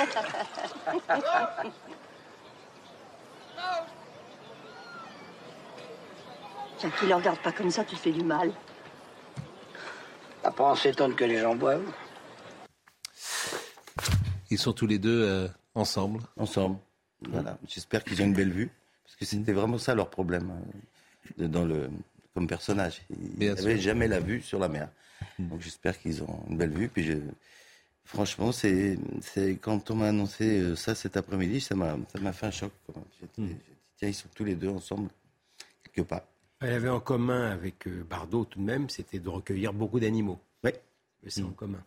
Jackie, 6.85 7.07
le 7.07 7.15
regarde 7.15 7.39
pas 7.39 7.51
comme 7.51 7.71
ça, 7.71 7.83
tu 7.83 7.95
fais 7.95 8.11
du 8.11 8.23
mal. 8.23 8.51
Après, 10.43 10.63
on 10.63 10.75
s'étonne 10.75 11.15
que 11.15 11.23
les 11.23 11.39
gens 11.39 11.55
boivent. 11.55 11.91
Ils 14.51 14.59
sont 14.59 14.71
tous 14.71 14.85
les 14.85 14.99
deux 14.99 15.23
euh, 15.23 15.47
ensemble. 15.73 16.19
Ensemble. 16.37 16.77
Voilà. 17.27 17.57
J'espère 17.67 18.03
qu'ils 18.03 18.21
ont 18.21 18.25
une 18.25 18.35
belle 18.35 18.51
vue. 18.51 18.69
Parce 19.03 19.15
que 19.15 19.25
c'était 19.25 19.53
vraiment 19.53 19.79
ça 19.79 19.95
leur 19.95 20.11
problème. 20.11 20.53
euh, 21.39 21.47
dans 21.47 21.65
le, 21.65 21.89
comme 22.35 22.45
personnage. 22.45 23.01
Ils 23.09 23.47
n'avaient 23.47 23.79
jamais 23.79 24.07
la 24.07 24.19
vue 24.19 24.43
sur 24.43 24.59
la 24.59 24.67
mer. 24.67 24.89
Donc 25.39 25.61
j'espère 25.61 25.97
qu'ils 25.99 26.21
ont 26.21 26.43
une 26.47 26.57
belle 26.57 26.69
vue. 26.69 26.89
Puis 26.89 27.03
je, 27.03 27.13
franchement, 28.03 28.51
c'est, 28.51 28.99
quand 29.59 29.89
on 29.89 29.95
m'a 29.95 30.09
annoncé 30.09 30.59
euh, 30.59 30.75
ça 30.75 30.93
cet 30.93 31.17
après-midi, 31.17 31.61
ça 31.61 31.73
m'a, 31.73 31.97
fait 32.31 32.45
un 32.45 32.51
choc. 32.51 32.71
dit, 33.39 33.55
Tiens, 33.97 34.09
ils 34.09 34.13
sont 34.13 34.29
tous 34.35 34.43
les 34.43 34.53
deux 34.53 34.69
ensemble, 34.69 35.09
quelque 35.83 36.07
part. 36.07 36.21
Elle 36.61 36.73
avait 36.73 36.89
en 36.89 36.99
commun 36.99 37.51
avec 37.51 37.87
euh, 37.87 38.03
Bardot 38.09 38.45
tout 38.45 38.59
de 38.59 38.63
même, 38.63 38.89
c'était 38.89 39.19
de 39.19 39.29
recueillir 39.29 39.73
beaucoup 39.73 39.99
d'animaux. 39.99 40.39
Oui. 40.63 40.71
C'est 41.27 41.43
en 41.43 41.51
commun. 41.51 41.83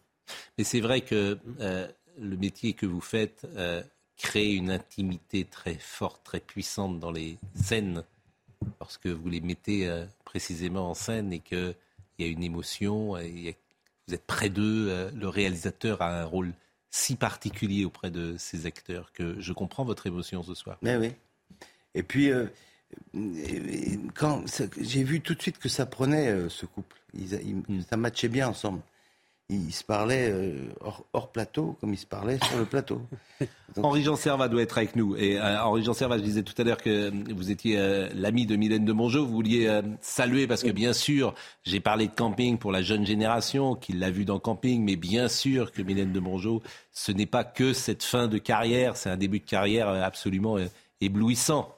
Mais 0.59 0.65
c'est 0.65 0.81
vrai 0.81 1.01
que 1.01 1.39
euh, 1.61 1.89
le 2.19 2.37
métier 2.37 2.73
que 2.75 2.85
vous 2.87 3.01
faites 3.01 3.47
euh, 3.57 3.83
crée 4.17 4.53
une 4.55 4.71
intimité 4.71 5.45
très 5.45 5.75
forte, 5.75 6.23
très 6.25 6.41
puissante 6.41 6.99
dans 7.01 7.13
les 7.13 7.39
scènes, 7.55 8.05
lorsque 8.81 9.07
vous 9.07 9.29
les 9.29 9.41
mettez 9.41 9.89
euh, 9.89 10.05
précisément 10.25 10.91
en 10.91 10.95
scène 10.95 11.33
et 11.33 11.39
qu'il 11.39 11.75
y 12.19 12.25
a 12.25 12.27
une 12.27 12.43
émotion, 12.43 13.17
et 13.17 13.51
a- 13.51 13.53
vous 14.07 14.15
êtes 14.15 14.27
près 14.27 14.49
d'eux, 14.49 15.11
le 15.15 15.29
réalisateur 15.29 16.01
a 16.03 16.21
un 16.23 16.25
rôle 16.25 16.53
si 16.91 17.15
particulier 17.15 17.85
auprès 17.85 18.11
de 18.11 18.37
ces 18.39 18.65
acteurs 18.65 19.13
que 19.13 19.39
je 19.39 19.53
comprends 19.53 19.85
votre 19.85 20.07
émotion 20.07 20.43
ce 20.43 20.55
soir. 20.55 20.79
Mais 20.81 20.97
oui. 20.97 21.13
Et 21.95 22.03
puis, 22.03 22.31
quand 24.15 24.45
j'ai 24.81 25.03
vu 25.03 25.21
tout 25.21 25.35
de 25.35 25.43
suite 25.43 25.59
que 25.59 25.69
ça 25.69 25.87
prenait 25.87 26.29
euh, 26.29 26.49
ce 26.49 26.67
couple, 26.67 26.97
ils, 27.15 27.35
ils- 27.69 27.83
ça 27.89 27.97
matchait 27.97 28.29
bien 28.29 28.49
ensemble. 28.49 28.81
Ils 29.51 29.73
se 29.73 29.83
parlaient 29.83 30.31
euh, 30.31 30.69
hors, 30.83 31.07
hors 31.15 31.33
plateau 31.33 31.75
comme 31.81 31.95
ils 31.95 31.99
se 31.99 32.05
parlaient 32.05 32.39
sur 32.49 32.59
le 32.59 32.67
plateau. 32.67 33.01
Henri-Jean 33.83 34.15
Servat 34.15 34.49
doit 34.49 34.61
être 34.61 34.77
avec 34.77 34.95
nous. 34.95 35.17
Et 35.17 35.39
euh, 35.41 35.63
Henri-Jean 35.63 35.95
Servat, 35.95 36.19
je 36.19 36.23
disais 36.23 36.43
tout 36.43 36.53
à 36.61 36.65
l'heure 36.65 36.77
que 36.77 37.11
vous 37.33 37.51
étiez 37.51 37.79
l'ami 38.15 38.45
de 38.45 38.57
Mylène 38.57 38.85
de 38.85 38.93
Mongeau. 38.93 39.25
Vous 39.25 39.33
vouliez 39.33 39.81
saluer 40.03 40.47
parce 40.47 40.63
que 40.63 40.71
bien 40.71 40.93
sûr, 40.93 41.35
j'ai 41.65 41.81
parlé 41.81 42.09
de 42.09 42.13
camping 42.13 42.59
pour 42.59 42.73
la 42.73 42.83
jeune 42.83 43.07
génération 43.07 43.75
qui 43.75 43.95
l'a 43.95 44.11
vu 44.11 44.27
dans 44.27 44.39
camping, 44.39 44.85
mais 44.85 44.97
bien 44.97 45.29
sûr 45.29 45.73
que 45.73 45.81
Mylène 45.81 46.13
de 46.13 46.21
Mongeau, 46.21 46.63
ce 46.93 47.11
n'est 47.13 47.25
pas 47.27 47.45
que 47.45 47.73
cette 47.73 48.03
fin 48.03 48.29
de 48.29 48.37
carrière, 48.37 48.99
c'est 48.99 49.09
un 49.09 49.17
début 49.17 49.39
de 49.41 49.47
carrière 49.47 49.89
absolument 49.89 50.59
éblouissant. 51.01 51.75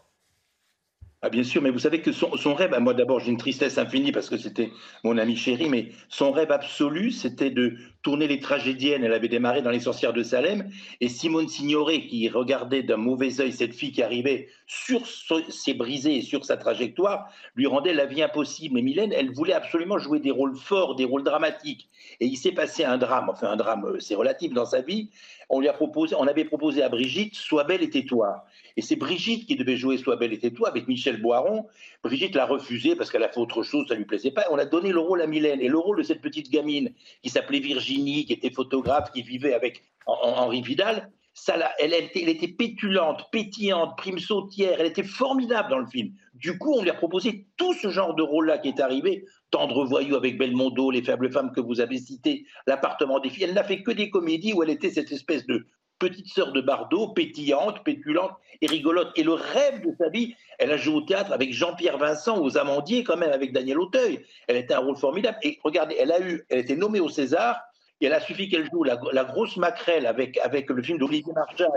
Ah 1.23 1.29
bien 1.29 1.45
sûr, 1.45 1.61
mais 1.61 1.71
vous 1.71 1.79
savez 1.79 2.01
que 2.01 2.13
son, 2.13 2.35
son 2.39 2.55
rêve, 2.55 2.71
ah, 2.75 2.81
moi 2.81 2.95
d'abord 2.95 3.21
j'ai 3.21 3.31
une 3.31 3.37
tristesse 3.37 3.77
infinie 3.77 4.11
parce 4.11 4.31
que 4.31 4.39
c'était 4.39 4.71
mon 5.05 5.19
ami 5.19 5.37
chéri, 5.37 5.69
mais 5.69 5.91
son 6.09 6.33
rêve 6.33 6.51
absolu 6.51 7.11
c'était 7.11 7.51
de 7.51 7.77
tourner 8.03 8.27
les 8.27 8.41
tragédiennes. 8.41 9.05
Elle 9.05 9.13
avait 9.13 9.29
démarré 9.29 9.61
dans 9.61 9.71
Les 9.71 9.81
Sorcières 9.81 10.15
de 10.15 10.23
Salem 10.23 10.71
et 11.03 11.09
Simone 11.11 11.47
Signoret 11.49 12.07
qui 12.07 12.27
regardait 12.31 12.83
d'un 12.83 12.97
mauvais 12.97 13.39
œil 13.39 13.53
cette 13.53 13.75
fille 13.75 13.93
qui 13.93 14.03
arrivait 14.03 14.49
sur 14.67 15.03
ses 15.07 15.75
brisés 15.75 16.17
et 16.17 16.23
sur 16.23 16.47
sa 16.47 16.57
trajectoire 16.57 17.29
lui 17.55 17.67
rendait 17.67 17.93
la 17.93 18.07
vie 18.07 18.23
impossible. 18.23 18.77
Mais 18.77 18.83
Mylène, 18.83 19.13
elle 19.13 19.31
voulait 19.31 19.53
absolument 19.53 19.99
jouer 19.99 20.21
des 20.21 20.31
rôles 20.31 20.57
forts, 20.57 20.95
des 20.95 21.05
rôles 21.05 21.25
dramatiques. 21.25 21.91
Et 22.21 22.27
il 22.27 22.37
s'est 22.37 22.53
passé 22.53 22.85
un 22.85 22.97
drame, 22.97 23.29
enfin 23.29 23.51
un 23.51 23.57
drame, 23.57 23.85
euh, 23.85 24.01
c'est 24.01 24.15
relatif 24.15 24.55
dans 24.55 24.65
sa 24.65 24.81
vie. 24.81 25.11
On 25.51 25.61
lui 25.61 25.69
a 25.69 25.75
proposé, 25.75 26.15
on 26.19 26.27
avait 26.27 26.45
proposé 26.47 26.83
à 26.83 26.89
Brigitte 26.89 27.35
Sois 27.35 27.65
belle 27.65 27.83
et 27.83 27.91
tais-toi. 27.91 28.47
Et 28.77 28.83
c'est 28.83 28.97
Brigitte 28.97 29.47
qui 29.47 29.57
devait 29.57 29.77
jouer 29.77 29.99
Sois 29.99 30.17
belle 30.17 30.33
et 30.33 30.39
tais-toi 30.39 30.69
avec 30.69 30.89
Michel 30.89 31.21
Boiron. 31.21 31.67
Brigitte 32.03 32.35
l'a 32.35 32.47
refusé 32.47 32.97
parce 32.97 33.11
qu'elle 33.11 33.23
a 33.23 33.29
fait 33.29 33.41
autre 33.41 33.63
chose, 33.63 33.87
ça 33.89 33.95
lui 33.95 34.05
plaisait 34.05 34.31
pas. 34.31 34.47
On 34.51 34.59
a 34.59 34.65
donné 34.65 34.93
le 34.93 35.01
rôle 35.01 35.23
à 35.23 35.27
Mylène. 35.27 35.61
Et 35.61 35.69
le 35.69 35.79
rôle 35.79 35.99
de 35.99 36.03
cette 36.03 36.21
petite 36.21 36.51
gamine 36.51 36.93
qui 37.23 37.31
s'appelait 37.31 37.61
Virginie, 37.61 38.25
qui 38.25 38.33
était 38.33 38.51
photographe, 38.51 39.11
qui 39.13 39.23
vivait 39.23 39.55
avec 39.55 39.83
Henri 40.07 40.63
Vidal, 40.63 41.11
ça, 41.33 41.55
elle, 41.79 41.95
était, 41.95 42.23
elle, 42.23 42.29
était, 42.29 42.49
pétulante, 42.49 43.27
pétillante, 43.31 43.97
prime 43.97 44.19
sautière, 44.19 44.77
elle 44.81 44.87
était 44.87 45.05
formidable 45.05 45.71
dans 45.71 45.79
le 45.79 45.87
film. 45.87 46.13
Du 46.35 46.59
coup, 46.59 46.75
on 46.75 46.83
lui 46.83 46.91
a 46.91 46.95
proposé 46.95 47.47
tout 47.57 47.73
ce 47.75 47.89
genre 47.89 48.15
de 48.15 48.23
rôle-là 48.23 48.59
qui 48.59 48.69
est 48.69 48.81
arrivé. 48.81 49.25
Tendre 49.51 49.85
voyou 49.85 50.17
avec 50.17 50.39
Belmondo, 50.39 50.91
Les 50.91 51.03
faibles 51.03 51.33
femmes 51.33 51.53
que 51.53 51.61
vous 51.61 51.81
avez 51.81 51.99
citées, 51.99 52.47
L'appartement 52.67 53.21
des 53.21 53.31
filles. 53.31 53.45
Elle 53.45 53.55
n'a 53.55 53.65
fait 53.65 53.83
que 53.83 53.91
des 53.91 54.11
comédies 54.11 54.53
où 54.53 54.63
elle 54.63 54.71
était 54.71 54.91
cette 54.91 55.13
espèce 55.13 55.47
de 55.47 55.67
petite 56.01 56.27
sœur 56.27 56.51
de 56.53 56.61
Bardot, 56.61 57.09
pétillante, 57.09 57.85
pétulante 57.85 58.33
et 58.61 58.67
rigolote. 58.67 59.13
Et 59.15 59.23
le 59.23 59.35
rêve 59.35 59.83
de 59.83 59.95
sa 59.97 60.09
vie, 60.09 60.35
elle 60.59 60.73
a 60.73 60.77
joué 60.77 60.97
au 60.97 61.01
théâtre 61.03 61.33
avec 61.33 61.53
Jean-Pierre 61.53 61.99
Vincent 61.99 62.43
aux 62.43 62.59
Amandiers, 62.59 63.05
quand 63.05 63.17
même, 63.17 63.31
avec 63.31 63.53
Daniel 63.53 63.79
Auteuil. 63.79 64.21
Elle 64.49 64.57
était 64.57 64.75
un 64.75 64.81
rôle 64.81 64.97
formidable. 64.97 65.39
Et 65.45 65.61
regardez, 65.63 65.97
elle 66.01 66.11
a 66.11 66.21
eu, 66.21 66.45
elle 66.49 66.59
était 66.59 66.75
nommée 66.75 66.99
au 66.99 67.09
César, 67.09 67.61
et 68.01 68.07
elle 68.07 68.15
a 68.15 68.21
suffi 68.21 68.49
qu'elle 68.49 68.69
joue 68.71 68.83
la, 68.83 69.25
grosse 69.25 69.57
maquerelle 69.57 70.07
avec, 70.07 70.39
avec 70.39 70.69
le 70.71 70.83
film 70.83 70.99
d'Olivier 70.99 71.33
Marchal 71.33 71.69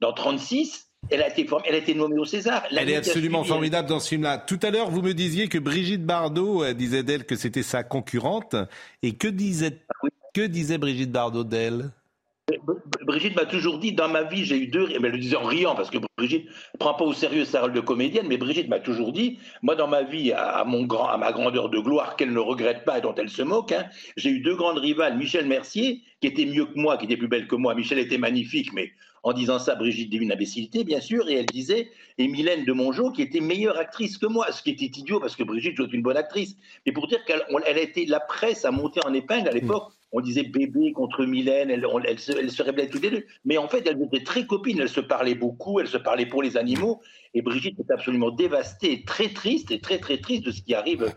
dans 0.00 0.12
36. 0.12 0.88
Elle 1.10 1.20
a, 1.20 1.28
été, 1.28 1.48
elle 1.64 1.74
a 1.74 1.78
été 1.78 1.94
nommée 1.94 2.18
au 2.18 2.24
César. 2.24 2.62
elle 2.70 2.88
est 2.88 2.94
absolument 2.94 3.42
formidable 3.42 3.88
dans 3.88 3.98
ce 3.98 4.10
film-là. 4.10 4.38
Tout 4.38 4.60
à 4.62 4.70
l'heure, 4.70 4.88
vous 4.88 5.02
me 5.02 5.14
disiez 5.14 5.48
que 5.48 5.58
Brigitte 5.58 6.06
Bardot 6.06 6.62
euh, 6.62 6.74
disait 6.74 7.02
d'elle 7.02 7.26
que 7.26 7.34
c'était 7.34 7.64
sa 7.64 7.82
concurrente. 7.82 8.54
Et 9.02 9.14
que 9.14 9.26
disait, 9.26 9.82
que 10.32 10.42
disait 10.42 10.78
Brigitte 10.78 11.10
Bardot 11.10 11.42
d'elle? 11.42 11.90
Brigitte 13.12 13.36
m'a 13.36 13.44
toujours 13.44 13.78
dit, 13.78 13.92
dans 13.92 14.08
ma 14.08 14.22
vie, 14.22 14.46
j'ai 14.46 14.56
eu 14.56 14.68
deux, 14.68 14.88
elle 14.90 15.02
le 15.02 15.18
disait 15.18 15.36
en 15.36 15.44
riant, 15.44 15.74
parce 15.74 15.90
que 15.90 15.98
Brigitte 16.16 16.46
ne 16.46 16.78
prend 16.78 16.94
pas 16.94 17.04
au 17.04 17.12
sérieux 17.12 17.44
sa 17.44 17.60
rôle 17.60 17.74
de 17.74 17.80
comédienne, 17.80 18.26
mais 18.26 18.38
Brigitte 18.38 18.70
m'a 18.70 18.80
toujours 18.80 19.12
dit, 19.12 19.38
moi 19.60 19.74
dans 19.74 19.86
ma 19.86 20.02
vie, 20.02 20.32
à, 20.32 20.64
mon 20.64 20.84
grand, 20.84 21.08
à 21.08 21.18
ma 21.18 21.30
grandeur 21.30 21.68
de 21.68 21.78
gloire, 21.78 22.16
qu'elle 22.16 22.32
ne 22.32 22.38
regrette 22.38 22.86
pas 22.86 22.96
et 22.96 23.00
dont 23.02 23.14
elle 23.14 23.28
se 23.28 23.42
moque, 23.42 23.72
hein, 23.72 23.84
j'ai 24.16 24.30
eu 24.30 24.40
deux 24.40 24.56
grandes 24.56 24.78
rivales, 24.78 25.18
Michel 25.18 25.44
Mercier, 25.44 26.00
qui 26.22 26.26
était 26.26 26.46
mieux 26.46 26.64
que 26.64 26.78
moi, 26.78 26.96
qui 26.96 27.04
était 27.04 27.18
plus 27.18 27.28
belle 27.28 27.46
que 27.48 27.54
moi, 27.54 27.74
Michel 27.74 27.98
était 27.98 28.16
magnifique, 28.16 28.72
mais 28.72 28.92
en 29.24 29.34
disant 29.34 29.58
ça, 29.58 29.74
Brigitte 29.74 30.08
dit 30.08 30.16
une 30.16 30.32
imbécilité, 30.32 30.82
bien 30.82 31.02
sûr, 31.02 31.28
et 31.28 31.34
elle 31.34 31.44
disait, 31.44 31.90
et 32.16 32.26
Mylène 32.28 32.64
de 32.64 32.72
Mongeau, 32.72 33.10
qui 33.10 33.20
était 33.20 33.40
meilleure 33.40 33.76
actrice 33.76 34.16
que 34.16 34.26
moi, 34.26 34.50
ce 34.52 34.62
qui 34.62 34.70
était 34.70 34.86
idiot, 34.86 35.20
parce 35.20 35.36
que 35.36 35.42
Brigitte 35.42 35.78
est 35.78 35.92
une 35.92 36.02
bonne 36.02 36.16
actrice, 36.16 36.56
mais 36.86 36.92
pour 36.92 37.08
dire 37.08 37.22
qu'elle 37.26 37.44
elle 37.66 37.76
a 37.76 37.82
été, 37.82 38.06
la 38.06 38.20
presse 38.20 38.64
a 38.64 38.70
monté 38.70 39.00
en 39.04 39.12
épingle 39.12 39.50
à 39.50 39.52
l'époque, 39.52 39.92
on 40.12 40.20
disait 40.20 40.42
bébé 40.42 40.92
contre 40.92 41.24
Mylène, 41.24 41.70
elles, 41.70 41.86
elle, 42.06 42.18
se, 42.18 42.32
elle 42.32 42.50
se 42.50 42.62
toutes 42.62 43.02
les 43.02 43.10
deux. 43.10 43.24
Mais 43.44 43.58
en 43.58 43.68
fait, 43.68 43.86
elles 43.86 44.02
étaient 44.02 44.24
très 44.24 44.46
copines, 44.46 44.78
elles 44.80 44.88
se 44.88 45.00
parlaient 45.00 45.34
beaucoup, 45.34 45.80
elles 45.80 45.88
se 45.88 45.96
parlaient 45.96 46.26
pour 46.26 46.42
les 46.42 46.56
animaux. 46.56 47.00
Et 47.34 47.42
Brigitte 47.42 47.80
est 47.80 47.90
absolument 47.90 48.30
dévastée, 48.30 49.04
très 49.04 49.28
triste 49.28 49.70
et 49.70 49.80
très 49.80 49.98
très 49.98 50.18
triste 50.18 50.44
de 50.44 50.50
ce 50.50 50.62
qui 50.62 50.74
arrive 50.74 51.14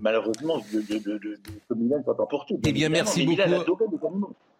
malheureusement 0.00 0.58
de, 0.72 0.80
de, 0.80 0.98
de, 0.98 1.18
de, 1.18 1.38
de 1.70 1.74
Mylène 1.74 2.04
soit 2.04 2.20
emportée. 2.20 2.56
Eh 2.64 2.72
bien, 2.72 2.88
merci 2.88 3.24
beaucoup. 3.24 3.40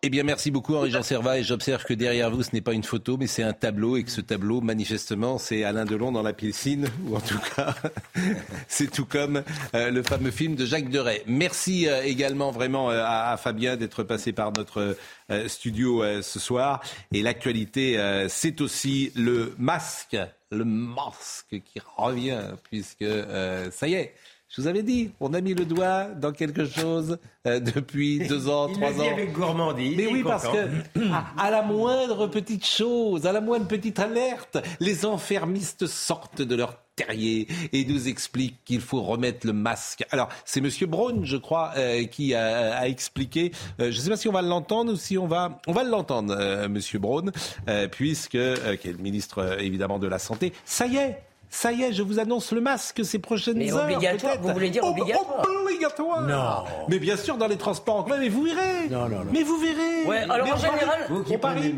Eh 0.03 0.11
bien, 0.11 0.25
merci 0.25 0.50
beaucoup, 0.50 0.75
Henri-Jean 0.76 1.03
Servat. 1.03 1.38
Et 1.38 1.43
j'observe 1.43 1.85
que 1.85 1.95
derrière 1.95 2.31
vous, 2.31 2.43
ce 2.43 2.50
n'est 2.53 2.61
pas 2.61 2.75
une 2.75 2.85
photo, 2.85 3.17
mais 3.17 3.26
c'est 3.26 3.43
un 3.43 3.55
tableau. 3.55 3.97
Et 3.97 4.05
que 4.05 4.11
ce 4.11 4.21
tableau, 4.21 4.61
manifestement, 4.61 5.38
c'est 5.38 5.65
Alain 5.65 5.87
Delon 5.87 6.12
dans 6.12 6.23
la 6.23 6.35
piscine. 6.35 6.88
Ou 7.07 7.17
en 7.17 7.21
tout 7.21 7.38
cas, 7.57 7.75
c'est 8.69 8.91
tout 8.91 9.07
comme 9.07 9.43
euh, 9.75 9.91
le 9.91 10.03
fameux 10.03 10.31
film 10.31 10.55
de 10.55 10.67
Jacques 10.67 10.91
Deray. 10.91 11.23
Merci 11.26 11.88
euh, 11.88 12.03
également 12.03 12.50
vraiment 12.50 12.91
euh, 12.91 13.03
à, 13.05 13.37
Fabien 13.38 13.76
d'être 13.76 14.03
passé 14.03 14.33
par 14.33 14.53
notre 14.53 14.97
studio 15.49 16.05
ce 16.23 16.38
soir. 16.38 16.83
Et 17.12 17.23
l'actualité, 17.23 17.99
c'est 18.29 18.61
aussi 18.61 19.12
le 19.17 19.55
masque. 19.59 20.17
Le 20.50 20.65
masque 20.65 21.61
qui 21.65 21.81
revient, 21.97 22.41
puisque 22.71 23.05
ça 23.73 23.88
y 23.88 23.95
est. 23.95 24.15
Je 24.56 24.62
vous 24.62 24.68
avais 24.68 24.82
dit, 24.82 25.10
on 25.20 25.34
a 25.34 25.42
mis 25.42 25.52
le 25.52 25.66
doigt 25.66 26.04
dans 26.04 26.32
quelque 26.32 26.64
chose 26.64 27.18
euh, 27.46 27.60
depuis 27.60 28.20
deux 28.28 28.48
ans, 28.48 28.72
trois 28.72 28.98
ans. 28.98 29.12
avec 29.12 29.34
gourmandise. 29.34 29.94
Mais 29.98 30.06
oui, 30.06 30.22
parce 30.22 30.48
que 30.48 30.70
à, 31.36 31.50
la 31.50 31.60
moindre 31.60 32.26
petite 32.26 32.64
chose, 32.64 33.26
à 33.26 33.32
la 33.32 33.42
moindre 33.42 33.66
petite 33.66 33.98
alerte, 33.98 34.56
les 34.80 35.04
enfermistes 35.04 35.86
sortent 35.86 36.40
de 36.40 36.56
leur 36.56 36.78
terrier 36.96 37.46
et 37.75 37.84
nous 37.84 38.08
expliquent 38.08 38.64
qu'il 38.64 38.80
faut 38.80 39.02
remettre 39.02 39.46
le 39.46 39.52
masque. 39.52 40.06
Alors, 40.10 40.30
c'est 40.46 40.62
Monsieur 40.62 40.86
Braun, 40.86 41.22
je 41.25 41.36
crois, 41.36 41.72
euh, 41.76 42.06
qui 42.06 42.34
a, 42.34 42.88
expliqué. 42.88 43.52
Euh, 43.78 43.90
je 43.90 43.98
ne 43.98 44.02
sais 44.04 44.08
pas 44.08 44.16
si 44.16 44.26
on 44.26 44.32
va 44.32 44.40
l'entendre 44.40 44.94
ou 44.94 44.96
si 44.96 45.18
on 45.18 45.26
va, 45.26 45.60
on 45.66 45.72
va 45.72 45.84
l'entendre, 45.84 46.66
Monsieur 46.68 46.98
Braun, 46.98 47.30
puisque 47.90 48.30
qui 48.30 48.38
est 48.38 48.86
le 48.92 49.02
ministre 49.02 49.60
évidemment 49.60 49.98
de 49.98 50.06
la 50.06 50.18
santé. 50.18 50.54
Ça 50.64 50.86
y 50.86 50.96
est. 50.96 51.20
Ça 51.50 51.73
y 51.73 51.83
est, 51.83 51.93
je 51.93 52.03
vous 52.03 52.19
annonce 52.19 52.53
le 52.53 52.61
masque 52.61 53.05
ces 53.05 53.19
prochaines 53.19 53.59
mais 53.59 53.73
heures. 53.73 53.85
Obligatoire, 53.85 54.37
vous 54.41 54.53
voulez 54.53 54.71
dire 54.71 54.85
obligatoire 54.85 55.47
Obligatoire 55.62 56.23
Non. 56.23 56.65
Mais 56.88 56.99
bien 56.99 57.17
sûr, 57.17 57.37
dans 57.37 57.47
les 57.47 57.57
transports 57.57 57.97
en 57.97 58.03
commun, 58.03 58.19
mais 58.19 58.29
vous 58.29 58.43
verrez. 58.43 58.88
Non, 58.91 59.09
non, 59.09 59.25
non. 59.25 59.31
Mais 59.33 59.43
vous 59.43 59.57
verrez. 59.59 60.05
Ouais, 60.07 60.23
alors 60.29 60.53
en 60.53 60.57
général, 60.57 61.09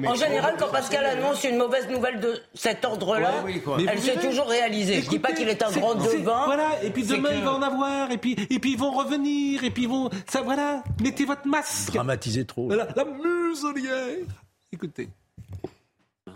en 0.07 0.15
général, 0.15 0.55
quand 0.59 0.69
Pascal 0.69 1.05
annonce 1.05 1.45
une 1.45 1.57
mauvaise 1.57 1.89
nouvelle 1.89 2.21
de 2.21 2.41
cet 2.55 2.85
ordre-là, 2.85 3.45
elle 3.89 4.01
s'est 4.01 4.19
toujours 4.19 4.49
réalisée. 4.49 5.03
je 5.03 5.09
dis 5.09 5.19
pas 5.19 5.33
qu'il 5.33 5.49
est 5.49 5.63
un 5.63 5.71
grand 5.71 5.95
devin. 5.95 6.45
Voilà, 6.47 6.83
et 6.83 6.91
puis 6.91 7.05
demain, 7.05 7.31
il 7.35 7.43
va 7.43 7.53
en 7.55 7.63
avoir, 7.63 8.11
et 8.11 8.19
puis, 8.19 8.37
et 8.51 8.59
puis 8.59 8.73
ils 8.73 8.79
vont 8.79 8.93
revenir, 8.93 9.65
et 9.65 9.71
puis 9.71 9.85
ils 9.85 9.89
vont. 9.89 10.11
Ça, 10.27 10.43
voilà, 10.43 10.83
mettez 11.03 11.25
votre 11.25 11.47
masque. 11.47 11.93
Dramatisez 11.93 12.45
trop. 12.45 12.67
Voilà, 12.67 12.89
la 12.97 13.05
muselière. 13.05 14.27
Écoutez. 14.73 15.09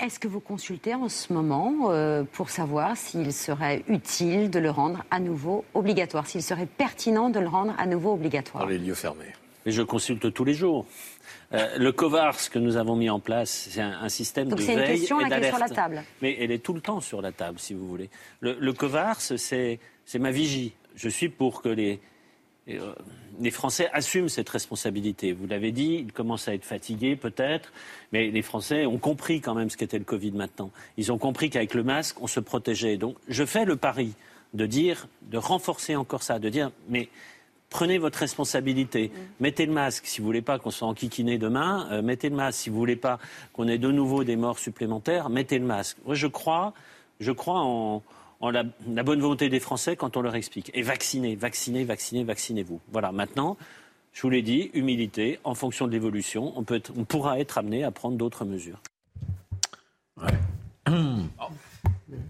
Est-ce 0.03 0.19
que 0.19 0.27
vous 0.27 0.41
consultez 0.41 0.97
en 0.97 1.09
ce 1.09 1.33
moment 1.33 1.93
euh, 1.93 2.25
pour 2.25 2.51
savoir 2.51 2.97
s'il 2.97 3.33
serait 3.33 3.85
utile 3.87 4.51
de 4.51 4.59
le 4.59 4.69
rendre 4.69 5.05
à 5.13 5.21
nouveau 5.21 5.65
obligatoire, 5.75 6.27
s'il 6.27 6.43
serait 6.43 6.67
pertinent 6.67 7.31
de 7.31 7.39
le 7.39 7.47
rendre 7.47 7.73
à 7.79 7.87
nouveau 7.87 8.15
obligatoire? 8.15 8.65
Dans 8.65 8.69
les 8.69 8.79
lieux 8.79 8.95
fermés. 8.95 9.33
Et 9.65 9.71
je 9.71 9.81
consulte 9.81 10.35
tous 10.35 10.45
les 10.45 10.55
jours. 10.55 10.87
Euh, 11.53 11.79
le 11.79 11.93
COVARS 11.93 12.51
que 12.51 12.59
nous 12.59 12.77
avons 12.77 12.97
mis 12.97 13.11
en 13.11 13.21
place, 13.21 13.69
c'est 13.71 13.81
un, 13.81 14.09
système 14.09 14.49
de 14.49 14.57
veille 14.57 14.65
et 14.65 14.75
d'alerte. 14.75 14.89
c'est 14.89 14.93
une 14.93 14.99
question 14.99 15.19
qui 15.19 15.33
est 15.35 15.49
sur 15.49 15.59
la 15.59 15.69
table. 15.69 16.03
Mais 16.21 16.37
elle 16.41 16.51
est 16.51 16.65
tout 16.65 16.75
le 16.75 16.81
temps 16.81 17.01
sur 17.01 17.23
la 17.23 17.31
table, 17.31 17.61
si 17.61 17.73
vous 17.73 17.87
voulez. 17.87 18.11
Le, 18.41 18.57
le 18.59 18.73
COVARS, 18.73 19.21
c'est 19.21 19.79
ma 20.19 20.33
vigie. 20.33 20.75
Je 20.97 21.09
suis 21.09 21.29
pour 21.29 21.63
que 21.63 21.69
les, 21.69 22.01
les 22.67 23.51
Français 23.51 23.89
assument 23.93 24.29
cette 24.29 24.49
responsabilité. 24.49 25.33
Vous 25.33 25.47
l'avez 25.47 25.73
dit, 25.73 25.95
ils 25.95 26.13
commencent 26.13 26.49
à 26.49 26.55
être 26.55 26.65
fatigués 26.65 27.17
peut-être, 27.17 27.73
mais 28.13 28.31
les 28.31 28.43
Français 28.43 28.87
ont 28.87 28.99
compris 28.99 29.41
quand 29.41 29.55
même 29.55 29.71
ce 29.71 29.77
qu'était 29.77 29.99
le 29.99 30.05
Covid 30.05 30.33
maintenant. 30.33 30.71
Ils 30.97 31.11
ont 31.11 31.19
compris 31.19 31.51
qu'avec 31.51 31.75
le 31.75 31.83
masque, 31.83 32.21
on 32.21 32.27
se 32.27 32.41
protégeait. 32.41 32.97
Donc 32.97 33.17
je 33.29 33.45
fais 33.45 33.65
le 33.65 33.77
pari 33.77 34.15
de 34.55 34.67
dire, 34.67 35.09
de 35.23 35.39
renforcer 35.39 35.97
encore 35.97 36.23
ça, 36.23 36.39
de 36.39 36.49
dire, 36.49 36.71
mais 36.89 37.09
prenez 37.71 37.99
votre 37.99 38.19
responsabilité. 38.19 39.09
Mm. 39.09 39.21
Mettez 39.41 39.67
le 39.67 39.73
masque 39.73 40.07
si 40.07 40.21
vous 40.21 40.27
voulez 40.27 40.43
pas 40.43 40.59
qu'on 40.59 40.71
soit 40.71 40.89
enquiquiné 40.89 41.39
demain. 41.39 41.89
Euh, 41.91 42.03
mettez 42.03 42.29
le 42.29 42.37
masque 42.37 42.61
si 42.61 42.71
vous 42.71 42.77
voulez 42.77 42.97
pas 42.97 43.19
qu'on 43.53 43.67
ait 43.67 43.79
de 43.79 43.91
nouveau 43.91 44.25
des 44.25 44.37
morts 44.37 44.59
supplémentaires. 44.59 45.31
Mettez 45.31 45.59
le 45.59 45.65
masque. 45.65 45.97
Moi, 46.05 46.15
je 46.15 46.27
crois, 46.27 46.75
je 47.19 47.33
crois 47.33 47.61
en 47.61 48.03
en 48.43 48.51
la, 48.51 48.65
bonne 49.03 49.21
volonté 49.21 49.49
des 49.49 49.61
Français 49.61 49.97
quand 49.97 50.17
on 50.17 50.21
leur 50.21 50.35
explique. 50.35 50.71
Et 50.75 50.83
vaccinez, 50.83 51.37
vaccinez, 51.37 51.85
vaccinez, 51.85 52.25
vaccinez-vous. 52.25 52.81
Voilà, 52.91 53.13
maintenant, 53.13 53.57
je 54.13 54.21
vous 54.23 54.31
l'ai 54.31 54.43
dit, 54.43 54.71
humilité, 54.75 55.39
en 55.45 55.55
fonction 55.55 55.87
de 55.87 55.93
l'évolution, 55.93 56.53
on, 56.57 56.65
peut 56.65 56.83
on 56.97 57.05
pourra 57.05 57.39
être 57.39 57.57
amené 57.57 57.85
à 57.85 57.93
prendre 57.93 58.17
d'autres 58.19 58.45
mesures. 58.45 58.83
Ouais. 60.21 60.93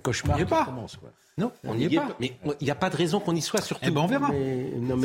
Cauchemar 0.02 0.38
on 0.38 0.44
pas. 0.44 0.68
Non, 1.38 1.50
on 1.64 1.74
n'y 1.74 1.84
est, 1.84 1.96
pas. 1.96 2.14
Mais 2.20 2.36
il 2.60 2.64
n'y 2.64 2.70
a 2.70 2.74
pas 2.74 2.90
de 2.90 2.96
raison 2.96 3.18
qu'on 3.18 3.34
y 3.34 3.40
soit, 3.40 3.62
surtout. 3.62 3.86
Eh 3.88 3.90
ben 3.90 4.02
on 4.02 4.06
verra. 4.06 4.30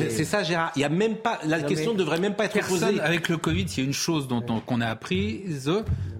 C'est 0.10 0.26
ça, 0.26 0.44
Gérard. 0.44 0.74
Il 0.76 0.82
y 0.82 0.86
a 0.86 0.90
même 0.90 1.16
pas. 1.16 1.40
La 1.46 1.62
question 1.62 1.94
ne 1.94 1.98
devrait 1.98 2.20
même 2.20 2.36
pas 2.36 2.46
être 2.46 2.68
posée. 2.68 3.00
Avec 3.00 3.30
le 3.30 3.38
Covid, 3.38 3.64
il 3.64 3.78
y 3.78 3.82
a 3.82 3.86
une 3.86 3.94
chose 3.94 4.28
dont 4.28 4.42
qu'on 4.42 4.82
a 4.82 4.88
apprise, 4.88 5.72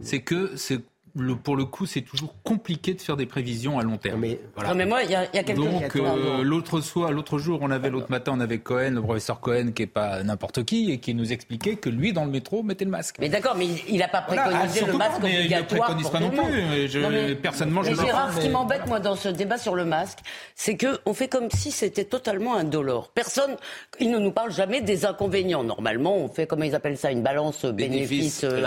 c'est 0.02 0.22
que 0.22 0.56
c'est 0.56 0.82
le- 1.18 1.36
pour 1.36 1.56
le 1.56 1.66
coup, 1.66 1.86
c'est 1.86 2.02
toujours 2.02 2.36
compliqué 2.44 2.94
de 2.94 3.02
faire 3.02 3.18
des 3.18 3.26
prévisions 3.26 3.80
à 3.80 3.84
long 3.84 3.98
terme. 3.98 4.20
Mais, 4.22 4.40
Non, 4.64 4.76
mais 4.76 4.86
moi, 4.86 5.04
il 5.04 5.10
y 5.10 5.14
y 5.14 5.16
a 5.16 5.28
quelque 5.28 5.56
Donc 5.56 5.92
chose. 5.92 6.02
euh, 6.06 6.44
l'autre 6.44 6.82
soir, 6.82 7.12
l'autre 7.12 7.38
jour, 7.40 7.60
on 7.62 7.72
avait 7.72 7.90
l'autre 7.90 8.10
matin, 8.10 8.34
on 8.36 8.40
avait 8.40 8.60
Cohen, 8.60 8.92
le 8.96 9.02
professeur 9.02 9.40
Cohen, 9.40 9.72
qui 9.76 9.84
est 9.84 9.88
pas 9.88 10.24
n'importe 10.24 10.64
qui 10.64 10.92
et 10.92 11.00
qui 11.00 11.14
nous 11.14 11.32
expliquait 11.32 11.76
que 11.76 11.90
lui, 11.90 12.14
dans 12.14 12.26
le 12.26 12.32
métro, 12.32 12.64
mettait 12.64 12.86
le 12.86 12.92
masque. 12.92 13.16
Mais 13.20 13.30
d'accord, 13.30 13.56
mais 13.58 13.68
il 13.90 13.98
n'a 13.98 14.08
pas 14.08 14.24
Voilà, 14.28 14.44
préconisé 14.44 14.82
ah, 14.84 14.88
le 14.92 14.98
masque 14.98 15.12
pas, 15.14 15.20
mais 15.24 15.30
il 15.30 15.34
le 15.36 15.40
obligatoire 15.42 15.86
préconise 15.88 16.10
pas 16.10 16.20
non 16.20 16.30
plus, 16.30 16.64
mais 16.70 16.88
je- 16.88 17.00
Non, 17.00 17.10
mais- 17.10 17.36
personnellement, 17.36 17.84
je 17.84 17.90
mais 17.92 17.96
le 17.96 18.02
Gérard, 18.04 18.34
ce 18.34 18.40
qui 18.42 18.50
m'embête 18.50 18.88
moi 18.88 19.00
dans 19.00 19.16
ce 19.16 19.30
débat 19.30 19.58
sur 19.58 19.76
le 19.76 19.86
masque, 19.86 20.20
c'est 20.56 20.76
que 20.78 21.00
on 21.06 21.14
fait 21.14 21.28
comme 21.28 21.50
si 21.52 21.72
c'était 21.72 22.06
totalement 22.06 22.56
indolore. 22.56 23.10
Personne, 23.14 23.56
il 24.00 24.12
ne 24.12 24.20
nous 24.20 24.32
parle 24.32 24.52
jamais 24.52 24.82
des 24.82 25.06
inconvénients. 25.06 25.64
Normalement, 25.64 26.16
on 26.18 26.28
fait 26.30 26.48
comment 26.48 26.64
ils 26.64 26.76
appellent 26.76 26.98
ça 26.98 27.12
une 27.12 27.24
balance 27.24 27.66
bénéfice 27.66 28.44
euh. 28.44 28.62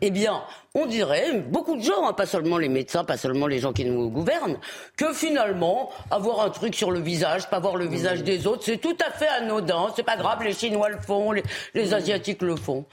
Eh 0.00 0.10
bien, 0.10 0.42
on 0.74 0.86
dirait, 0.86 1.40
beaucoup 1.40 1.76
de 1.76 1.82
gens, 1.82 2.06
hein, 2.08 2.12
pas 2.12 2.26
seulement 2.26 2.58
les 2.58 2.68
médecins, 2.68 3.04
pas 3.04 3.16
seulement 3.16 3.46
les 3.46 3.58
gens 3.58 3.72
qui 3.72 3.84
nous 3.84 4.10
gouvernent, 4.10 4.58
que 4.96 5.12
finalement, 5.12 5.90
avoir 6.10 6.40
un 6.44 6.50
truc 6.50 6.74
sur 6.74 6.90
le 6.90 7.00
visage, 7.00 7.48
pas 7.50 7.58
voir 7.58 7.76
le 7.76 7.86
visage 7.86 8.22
des 8.22 8.46
autres, 8.46 8.62
c'est 8.64 8.78
tout 8.78 8.96
à 9.06 9.10
fait 9.10 9.28
anodin, 9.28 9.86
c'est 9.96 10.02
pas 10.02 10.16
grave, 10.16 10.42
les 10.42 10.52
Chinois 10.52 10.88
le 10.90 10.98
font, 11.00 11.32
les, 11.32 11.42
les 11.74 11.94
Asiatiques 11.94 12.42
le 12.42 12.56
font. 12.56 12.84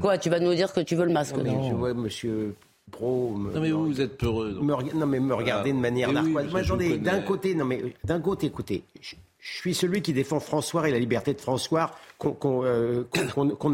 Quoi, 0.00 0.16
tu 0.18 0.30
vas 0.30 0.38
nous 0.38 0.54
dire 0.54 0.72
que 0.72 0.80
tu 0.80 0.94
veux 0.94 1.04
le 1.06 1.12
masque 1.12 1.36
Non, 1.36 1.42
mais 1.42 1.50
non 1.50 1.68
je 1.70 1.74
vois 1.74 1.92
Monsieur 1.94 2.54
Pro. 2.92 3.30
Me, 3.30 3.52
Non, 3.52 3.60
mais 3.60 3.70
vous, 3.72 3.86
vous 3.86 4.00
êtes 4.00 4.16
peureux. 4.16 4.52
me 4.60 4.94
non, 4.94 5.06
mais 5.06 5.18
me 5.18 5.34
regarder 5.34 5.70
Ah. 5.70 5.72
de 5.72 5.78
manière 5.78 6.08
oui, 6.10 6.14
narquoise. 6.14 6.50
Moi, 6.50 6.62
je 6.62 6.68
j'en 6.68 6.78
ai 6.78 6.98
d'un 6.98 7.20
côté, 7.20 7.54
non, 7.54 7.64
mais 7.64 7.82
d'un 8.04 8.20
côté, 8.20 8.46
écoutez, 8.46 8.84
je, 9.42 9.56
suis 9.58 9.74
celui 9.74 10.02
qui 10.02 10.12
défend 10.12 10.38
François 10.38 10.88
et 10.88 10.92
la 10.92 11.00
liberté 11.00 11.34
de 11.34 11.40
François 11.40 11.90
qu'on 12.18 12.64
euh, 12.64 13.04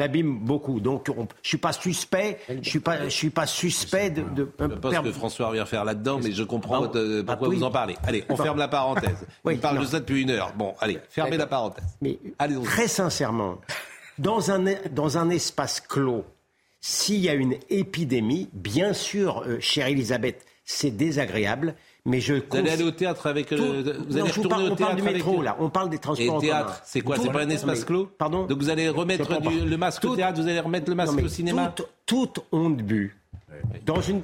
abîme 0.00 0.38
beaucoup. 0.38 0.80
Donc, 0.80 1.12
on, 1.14 1.28
je 1.42 1.48
suis 1.48 1.58
pas 1.58 1.72
suspect. 1.72 2.38
Je 2.48 2.68
suis 2.68 2.80
pas, 2.80 3.04
je 3.04 3.14
suis 3.14 3.30
pas 3.30 3.46
suspect 3.46 4.08
de. 4.08 4.22
de 4.22 4.48
Je 4.58 4.64
sais 4.64 4.80
pas 4.80 4.92
ce 4.94 5.00
que 5.00 5.12
François 5.12 5.52
vient 5.52 5.66
faire 5.66 5.84
là-dedans, 5.84 6.20
mais 6.22 6.32
je 6.32 6.42
comprends 6.42 6.80
bah, 6.80 6.90
pourquoi 7.26 7.48
oui. 7.48 7.56
vous 7.56 7.64
en 7.64 7.70
parlez. 7.70 7.96
Allez, 8.04 8.24
on 8.30 8.36
ferme 8.36 8.58
la 8.58 8.68
parenthèse. 8.68 9.26
Oui, 9.44 9.54
Il 9.54 9.60
parle 9.60 9.76
non. 9.76 9.82
de 9.82 9.86
ça 9.86 10.00
depuis 10.00 10.22
une 10.22 10.30
heure. 10.30 10.52
Bon, 10.56 10.74
allez, 10.80 10.98
fermez 11.10 11.36
la 11.36 11.46
parenthèse. 11.46 11.84
Mais 12.00 12.18
Allez-y. 12.38 12.62
très 12.62 12.88
sincèrement, 12.88 13.58
dans 14.18 14.50
un, 14.50 14.64
dans 14.90 15.18
un 15.18 15.30
espace 15.30 15.80
clos, 15.80 16.24
s'il 16.80 17.18
y 17.18 17.28
a 17.28 17.34
une 17.34 17.56
épidémie, 17.70 18.48
bien 18.52 18.92
sûr, 18.92 19.44
euh, 19.46 19.58
chère 19.60 19.86
Elisabeth, 19.86 20.44
c'est 20.64 20.90
désagréable, 20.90 21.74
mais 22.08 22.20
je 22.20 22.34
Vous 22.34 22.56
allez 22.56 22.70
aller 22.70 22.82
au 22.84 22.90
théâtre 22.90 23.26
avec. 23.28 23.52
euh, 23.52 23.56
Tout- 23.56 23.62
vous 23.62 23.72
non, 23.72 23.82
allez 23.82 24.20
vous 24.22 24.26
retourner 24.26 24.48
parle- 24.48 24.62
au 24.62 24.64
on 24.72 24.76
théâtre 24.76 24.78
parle 24.78 24.96
du 24.96 25.02
avec- 25.02 25.14
métro, 25.24 25.42
là. 25.42 25.56
On 25.60 25.70
parle 25.70 25.90
des 25.90 25.96
Et 25.96 26.00
transports 26.00 26.34
en 26.36 26.40
théâtre, 26.40 26.80
c'est 26.84 27.00
quoi 27.02 27.16
C'est 27.16 27.30
pas 27.30 27.42
un 27.42 27.46
non, 27.46 27.50
espace 27.54 27.84
clos 27.84 28.06
Pardon 28.18 28.46
Donc 28.46 28.58
vous 28.58 28.70
allez 28.70 28.88
remettre 28.88 29.40
du- 29.40 29.60
le 29.60 29.76
masque 29.76 30.04
au 30.04 30.08
Tout- 30.08 30.16
théâtre, 30.16 30.40
vous 30.40 30.48
allez 30.48 30.60
remettre 30.60 30.88
le 30.90 30.96
masque 30.96 31.12
Non, 31.16 31.22
au 31.24 31.28
cinéma 31.28 31.72
toute, 31.76 31.88
toute 32.06 32.40
honte 32.52 32.78
bu, 32.78 33.16
dans 33.86 34.00
une, 34.00 34.22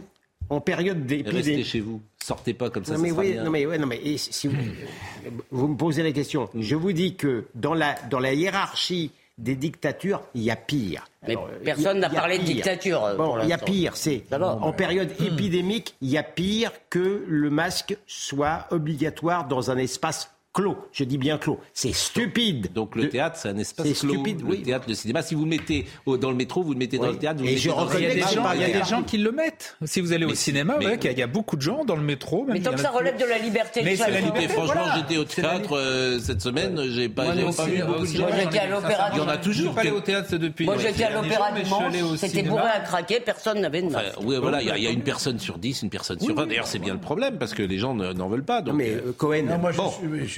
en 0.50 0.60
période 0.60 0.98
Et 1.10 1.16
Restez 1.16 1.32
d'épidémie. 1.32 1.64
chez 1.64 1.80
vous. 1.80 2.00
Sortez 2.22 2.54
pas 2.54 2.70
comme 2.70 2.84
ça. 2.84 2.92
Non 2.92 2.98
ça 2.98 3.02
mais, 3.04 3.10
oui, 3.12 3.32
bien. 3.32 3.44
non 3.44 3.50
mais, 3.50 3.66
ouais, 3.66 3.78
non 3.78 3.86
mais 3.86 4.00
et 4.02 4.16
si 4.18 4.32
si 4.32 4.48
vous, 4.48 4.56
vous 5.50 5.68
me 5.68 5.76
posez 5.76 6.02
la 6.02 6.12
question, 6.12 6.48
je 6.58 6.74
vous 6.74 6.92
dis 6.92 7.14
que 7.16 7.44
dans 7.54 7.74
la, 7.74 7.94
dans 8.10 8.18
la 8.18 8.32
hiérarchie 8.34 9.10
des 9.38 9.56
dictatures, 9.56 10.22
il 10.34 10.42
y 10.42 10.50
a 10.50 10.56
pire. 10.56 11.08
Mais 11.26 11.32
Alors, 11.32 11.48
personne 11.64 11.98
n'a 11.98 12.10
parlé 12.10 12.38
de 12.38 12.44
dictature, 12.44 13.14
Bon, 13.16 13.40
il 13.42 13.48
y 13.48 13.52
a 13.52 13.58
pire, 13.58 13.96
c'est 13.96 14.24
en 14.32 14.72
période 14.72 15.10
épidémique, 15.20 15.96
il 16.00 16.10
y 16.10 16.18
a 16.18 16.22
pire 16.22 16.70
que 16.90 17.24
le 17.26 17.50
masque 17.50 17.96
soit 18.06 18.66
obligatoire 18.70 19.48
dans 19.48 19.70
un 19.70 19.78
espace 19.78 20.33
clos. 20.54 20.78
Je 20.92 21.04
dis 21.04 21.18
bien 21.18 21.36
clos. 21.36 21.60
C'est 21.74 21.92
stupide. 21.92 22.72
Donc 22.72 22.96
le 22.96 23.08
théâtre, 23.10 23.36
c'est 23.38 23.48
un 23.50 23.58
espace 23.58 23.86
C'est 23.88 23.92
clos. 24.06 24.14
stupide, 24.14 24.40
le 24.40 24.46
oui. 24.46 24.62
théâtre, 24.62 24.86
le 24.88 24.94
cinéma. 24.94 25.20
Si 25.20 25.34
vous 25.34 25.42
le 25.42 25.50
mettez 25.50 25.84
au- 26.06 26.16
dans 26.16 26.30
le 26.30 26.36
métro, 26.36 26.62
vous 26.62 26.72
le 26.72 26.78
mettez 26.78 26.96
dans 26.96 27.08
Oui. 27.08 27.12
le 27.14 27.18
théâtre. 27.18 27.40
Vous 27.40 27.46
Et 27.46 27.52
le 27.52 27.56
je 27.58 27.68
mettez 27.68 27.76
dans 27.76 27.84
le 27.84 27.88
reconnais 27.88 28.04
Il 28.04 28.08
y 28.08 28.22
a 28.22 28.26
des 28.28 28.34
gens, 28.34 28.42
pas 28.42 28.54
il 28.54 28.60
y 28.60 28.64
a 28.64 28.66
des 28.66 28.72
agréable. 28.72 28.88
gens 28.88 29.02
qui 29.02 29.18
le 29.18 29.32
mettent. 29.32 29.76
Si 29.84 30.00
vous 30.00 30.12
allez 30.12 30.24
au 30.24 30.28
Mais- 30.28 30.34
cinéma, 30.36 30.76
mais- 30.78 30.86
ouais, 30.86 30.96
qu'il 30.98 31.06
y 31.06 31.08
a- 31.08 31.12
il 31.12 31.18
y 31.18 31.22
a 31.22 31.26
beaucoup 31.26 31.56
de 31.56 31.62
gens 31.62 31.84
dans 31.84 31.96
le 31.96 32.02
métro. 32.02 32.44
même, 32.44 32.54
Mais 32.54 32.60
tant 32.60 32.70
que 32.70 32.76
a 32.76 32.82
ça 32.84 32.90
relève 32.90 33.18
de 33.18 33.24
la 33.24 33.38
liberté 33.38 33.82
Mais 33.82 33.92
de 33.92 33.96
c'est 33.96 34.10
la 34.10 34.20
liberté, 34.20 34.48
franchement, 34.48 34.74
voilà. 34.84 34.94
j'étais 34.96 35.16
au 35.18 35.24
théâtre 35.24 35.76
euh, 35.76 36.18
cette 36.20 36.40
semaine. 36.40 36.80
J'ai 36.90 37.08
pas, 37.08 37.24
Moi, 37.24 37.34
j'ai 37.36 37.42
aussi, 37.44 37.56
pas 37.56 37.64
vu 37.66 37.82
beaucoup 37.82 38.00
de 38.00 38.06
gens. 38.06 38.26
J'étais 38.38 38.58
à 38.60 38.66
l'Opéra 38.68 39.10
Il 39.12 39.18
y 39.18 39.20
en 39.20 39.28
a 39.28 39.36
toujours. 39.36 39.54
Je 39.54 39.62
suis 39.66 39.74
pas 39.74 39.80
allé 39.80 39.90
au 39.90 40.00
théâtre 40.00 40.36
depuis. 40.36 40.64
Moi, 40.66 40.76
j'étais 40.78 41.04
à 41.04 41.10
l'Opéra 41.10 41.50
dimanche, 41.52 41.92
c'était 42.16 42.42
bourré 42.44 42.62
à 42.74 42.80
craquer, 42.80 43.18
personne 43.20 43.60
n'avait 43.60 43.82
de 43.82 43.88
masque. 43.90 44.06
oui, 44.22 44.36
voilà, 44.40 44.62
il 44.62 44.68
y, 44.82 44.86
a- 44.86 44.90
une 44.90 45.02
personne 45.02 45.38
sur 45.40 45.58
10, 45.58 45.82
une 45.82 45.90
personne 45.90 46.20
sur 46.20 46.34
20. 46.34 46.46
D'ailleurs, 46.46 46.66
c'est 46.68 46.78
bien 46.78 46.94
le 46.94 47.00
problème 47.00 47.38
parce 47.38 47.54
que 47.54 47.62
les 47.62 47.78
gens 47.78 47.94
ne- 47.94 48.12
n'en 48.12 48.28
veulent 48.28 48.44
pas. 48.44 48.62
Mais 48.72 48.90
euh, 48.90 49.00
euh, 49.08 49.12
Cohen, 49.16 49.46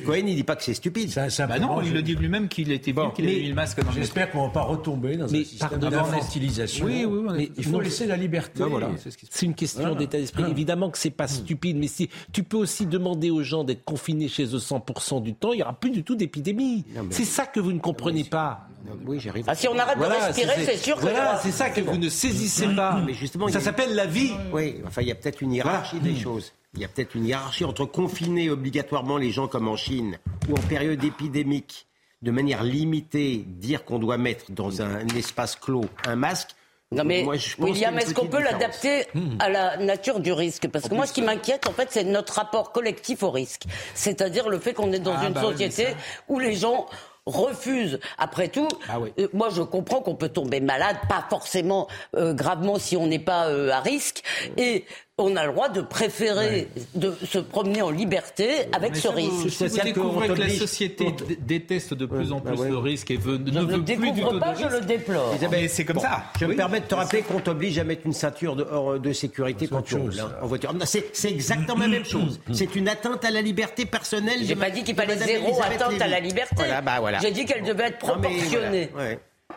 Bon, 0.07 0.13
Cohen, 0.13 0.25
il 0.27 0.37
dit 0.37 0.45
pas 0.45 0.57
que 0.57 0.63
c'est 0.63 0.75
stupide. 0.75 1.11
Ça, 1.11 1.23
Bah 1.25 1.31
simplement, 1.31 1.77
non, 1.77 1.83
il 1.83 1.93
le 1.93 2.03
dit 2.03 2.15
lui-même 2.15 2.49
qu'il 2.49 2.71
était 2.73 2.93
bien, 2.93 3.11
qu'il 3.11 3.27
avait 3.27 3.41
mis 3.41 3.49
le 3.49 3.55
masque 3.55 3.83
dans. 3.85 3.91
J'espère 3.93 4.31
qu'on 4.31 4.43
ne 4.43 4.47
va 4.47 4.53
pas 4.53 4.63
retomber 4.63 5.17
dans 5.17 5.27
Mais 5.29 5.41
un 5.41 5.45
système 5.45 5.79
d'infantilisation. 5.79 6.87
Oui, 6.87 7.05
oui, 7.05 7.21
Mais 7.37 7.51
il 7.57 7.65
faut 7.65 7.71
non, 7.71 7.81
laisser 7.81 8.07
la 8.07 8.17
liberté. 8.17 8.61
Ben 8.61 8.67
voilà, 8.69 8.91
C'est 9.31 9.47
une 9.47 9.55
question 9.55 9.81
Voilà. 9.83 9.97
d'état 9.97 10.19
d'esprit. 10.19 10.45
Évidemment 10.51 10.91
que 10.91 10.99
c'est 10.99 11.11
pas 11.11 11.29
stupide, 11.29 11.77
mais 11.77 11.89
si 11.89 12.09
tu 12.33 12.43
peux 12.43 12.57
aussi 12.57 12.87
demander 12.87 13.31
aux 13.31 13.43
gens 13.43 13.65
d'être 13.65 13.85
confinés 13.85 14.29
chez 14.29 14.45
eux 14.55 14.59
100% 14.59 15.21
du 15.23 15.35
temps, 15.35 15.53
il 15.53 15.59
y 15.61 15.62
aura 15.62 15.73
plus 15.75 15.90
du 15.90 16.03
tout 16.05 16.14
d'épidémie. 16.14 16.85
C'est 17.11 17.25
ça 17.25 17.47
que 17.47 17.61
vous 17.61 17.73
ne 17.73 17.79
comprenez 17.81 18.25
pas. 18.25 18.69
Oui, 19.05 19.19
j'arrive. 19.19 19.45
Ah, 19.49 19.55
si 19.57 19.66
on 19.66 19.77
arrête 19.77 19.99
de 19.99 20.05
respirer, 20.05 20.64
c'est 20.64 20.77
sûr 20.77 20.95
que 20.97 21.01
Voilà, 21.01 21.40
c'est 21.42 21.51
ça 21.51 21.71
que 21.71 21.81
vous 21.81 21.97
ne 21.97 22.09
saisissez 22.09 22.69
pas. 22.69 23.03
Mais 23.05 23.14
justement, 23.14 23.49
ça 23.49 23.59
a- 23.59 23.61
s'appelle 23.61 23.95
la 23.97 24.07
vie. 24.07 24.31
Oui, 24.53 24.77
enfin, 24.87 25.03
il 25.03 25.09
y 25.09 25.11
a 25.11 25.16
peut-être 25.16 25.42
une 25.42 25.53
hiérarchie 25.53 25.99
des 25.99 26.14
choses. 26.14 26.53
Il 26.77 26.83
y 26.83 26.85
a 26.85 26.89
peut-être 26.89 27.15
une 27.15 27.27
hiérarchie 27.27 27.65
entre 27.65 27.85
confiner 27.87 28.51
obligatoirement 28.51 29.17
les 29.17 29.31
gens 29.31 29.49
comme 29.49 29.67
en 29.69 29.77
Chine 29.77 30.19
ou 30.49 30.55
en 30.55 30.61
période 30.69 31.03
épidémique, 31.03 31.87
de 32.23 32.31
manière 32.31 32.62
limitée, 32.65 33.45
dire 33.47 33.85
qu'on 33.85 33.99
doit 33.99 34.19
mettre 34.19 34.51
dans 34.53 34.83
un, 34.83 35.07
espace 35.17 35.57
clos 35.57 35.85
un 36.07 36.17
masque. 36.17 36.51
Non 36.93 37.03
mais 37.03 37.25
Moi, 37.25 37.35
William, 37.59 37.99
est-ce 37.99 38.15
qu'on 38.15 38.27
peut 38.29 38.43
l'adapter 38.43 39.07
Hmm. 39.15 39.37
à 39.41 39.49
la 39.49 39.77
nature 39.79 40.21
du 40.21 40.33
risque? 40.33 40.69
Parce 40.69 40.89
que 40.89 40.95
moi, 40.95 41.07
ce 41.07 41.12
qui 41.12 41.23
m'inquiète, 41.23 41.67
en 41.67 41.73
fait, 41.73 41.89
c'est 41.91 42.05
notre 42.05 42.35
rapport 42.35 42.71
collectif 42.73 43.23
au 43.25 43.31
risque. 43.31 43.62
C'est-à-dire 43.95 44.49
le 44.49 44.59
fait 44.61 44.73
qu'on 44.75 44.93
est 44.93 45.01
dans 45.01 45.17
Ah, 45.17 45.27
une 45.27 45.33
bah 45.33 45.41
société 45.41 45.89
où 46.29 46.39
les 46.39 46.55
gens 46.55 46.87
refusent. 47.27 47.99
Après 48.19 48.49
tout, 48.49 48.69
Ah 48.89 49.01
oui. 49.01 49.12
euh, 49.19 49.27
moi, 49.33 49.49
je 49.51 49.62
comprends 49.62 50.01
qu'on 50.01 50.15
peut 50.15 50.29
tomber 50.29 50.61
malade, 50.61 50.97
pas 51.09 51.27
forcément 51.29 51.89
euh, 52.15 52.33
gravement 52.35 52.79
si 52.79 52.97
on 52.97 53.09
n'est 53.09 53.19
pas 53.19 53.49
euh, 53.49 53.71
à 53.73 53.81
risque, 53.81 54.23
et 54.57 54.85
on 55.18 55.35
a 55.35 55.46
le 55.46 55.52
droit 55.52 55.70
de 55.70 55.81
préférer 55.81 56.68
de 56.94 57.14
se 57.24 57.38
promener 57.38 57.81
en 57.81 57.88
liberté 57.90 58.48
avec 58.74 58.92
Mais 58.92 58.98
ce 59.00 59.09
risque. 59.09 59.48
Si 59.50 59.66
vous 59.66 59.79
découvrez 59.83 60.29
que 60.29 60.33
la 60.35 60.50
société 60.50 61.07
déteste 61.40 61.94
de 61.94 62.05
plus 62.05 62.33
en 62.33 62.40
bah 62.40 62.50
plus 62.50 62.61
ouais. 62.61 62.68
le 62.68 62.76
risque 62.76 63.11
et 63.11 63.16
veut, 63.16 63.40
Je 63.46 63.50
ne 63.59 63.61
veut 63.64 63.76
le 63.79 63.83
plus 63.83 63.96
du 63.96 63.96
tout 63.96 64.14
découvre 64.14 64.33
de 64.35 64.38
pas, 64.38 64.50
risque. 64.50 64.68
je 64.70 64.76
le 64.76 64.81
déplore. 64.83 65.35
Mais 65.50 65.68
c'est 65.68 65.87
comme 65.87 65.96
Bon, 65.96 66.02
ça. 66.02 66.24
Je 66.38 66.44
Oui. 66.44 66.50
me 66.52 66.57
permets 66.57 66.81
de 66.81 66.85
te 66.85 66.94
rappeler 66.94 67.22
qu'on 67.22 67.40
t'oblige 67.40 67.79
à 67.79 67.85
mettre 67.85 68.02
une 68.05 68.12
ceinture 68.12 68.57
de, 68.57 68.64
hors- 68.70 68.98
de 69.00 69.12
sécurité 69.14 69.68
quand 69.68 69.81
tu 69.81 69.94
roules 69.96 70.20
hein, 70.20 70.33
en 70.42 70.46
voiture. 70.48 70.74
C'est 70.85 71.07
c'est 71.16 71.31
exactement 71.31 71.79
la 71.85 71.88
même 71.88 72.05
chose. 72.05 72.38
C'est 72.52 72.76
une 72.76 72.88
atteinte 72.88 73.24
à 73.24 73.31
la 73.31 73.40
liberté 73.40 73.87
personnelle. 73.87 74.40
J'ai 74.42 74.55
pas 74.57 74.68
dit 74.70 74.85
qu'il 74.85 74.94
fallait 74.96 75.16
zéro 75.16 75.59
atteinte 75.62 76.00
à 76.00 76.09
la 76.09 76.20
liberté. 76.20 76.57
Bah. 76.85 77.00
J'ai 77.22 77.31
dit 77.31 77.46
qu'elle 77.46 77.64
devait 77.64 77.85
être 77.85 77.98
proportionnée. 77.98 78.90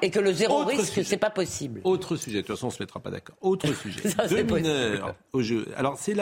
Et 0.02 0.10
que 0.10 0.20
le 0.20 0.34
zéro 0.34 0.62
Autre 0.62 0.70
risque, 0.70 1.04
c'est 1.04 1.18
pas 1.18 1.30
possible. 1.30 1.82
Autre 1.84 2.16
sujet, 2.16 2.38
de 2.38 2.48
toute 2.48 2.56
façon 2.56 2.68
on 2.68 2.72
se 2.72 2.82
mettra 2.82 3.00
pas 3.00 3.12
d'accord. 3.12 3.36
Autre 3.42 3.74
sujet. 3.82 4.10
Ça, 4.10 4.28
Deux 4.28 4.46
possible. 4.46 4.68
mineurs 4.70 5.16
au 5.34 5.42
jeu. 5.42 5.68
Alors 5.76 5.98
c'est 5.98 6.14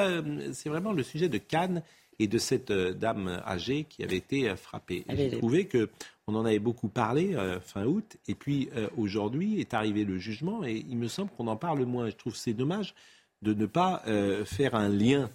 vraiment 0.69 0.93
le 0.93 1.03
sujet 1.03 1.29
de 1.29 1.37
Cannes 1.37 1.83
et 2.19 2.27
de 2.27 2.37
cette 2.37 2.71
euh, 2.71 2.93
dame 2.93 3.41
âgée 3.45 3.85
qui 3.87 4.03
avait 4.03 4.17
été 4.17 4.49
euh, 4.49 4.55
frappée. 4.55 5.05
J'ai 5.09 5.37
trouvé 5.37 5.65
que 5.65 5.89
on 6.27 6.35
en 6.35 6.45
avait 6.45 6.59
beaucoup 6.59 6.89
parlé 6.89 7.35
euh, 7.35 7.59
fin 7.59 7.85
août 7.85 8.17
et 8.27 8.35
puis 8.35 8.69
aujourd'hui 8.97 9.61
est 9.61 9.73
arrivé 9.73 10.03
le 10.03 10.17
jugement 10.17 10.65
et 10.65 10.85
il 10.89 10.97
me 10.97 11.07
semble 11.07 11.29
qu'on 11.31 11.47
en 11.47 11.55
parle 11.55 11.85
moins. 11.85 12.09
Je 12.09 12.15
trouve 12.15 12.35
c'est 12.35 12.53
dommage 12.53 12.95
de 13.41 13.53
ne 13.53 13.65
pas 13.65 14.03
faire 14.45 14.75
un 14.75 14.89
lien 14.89 15.29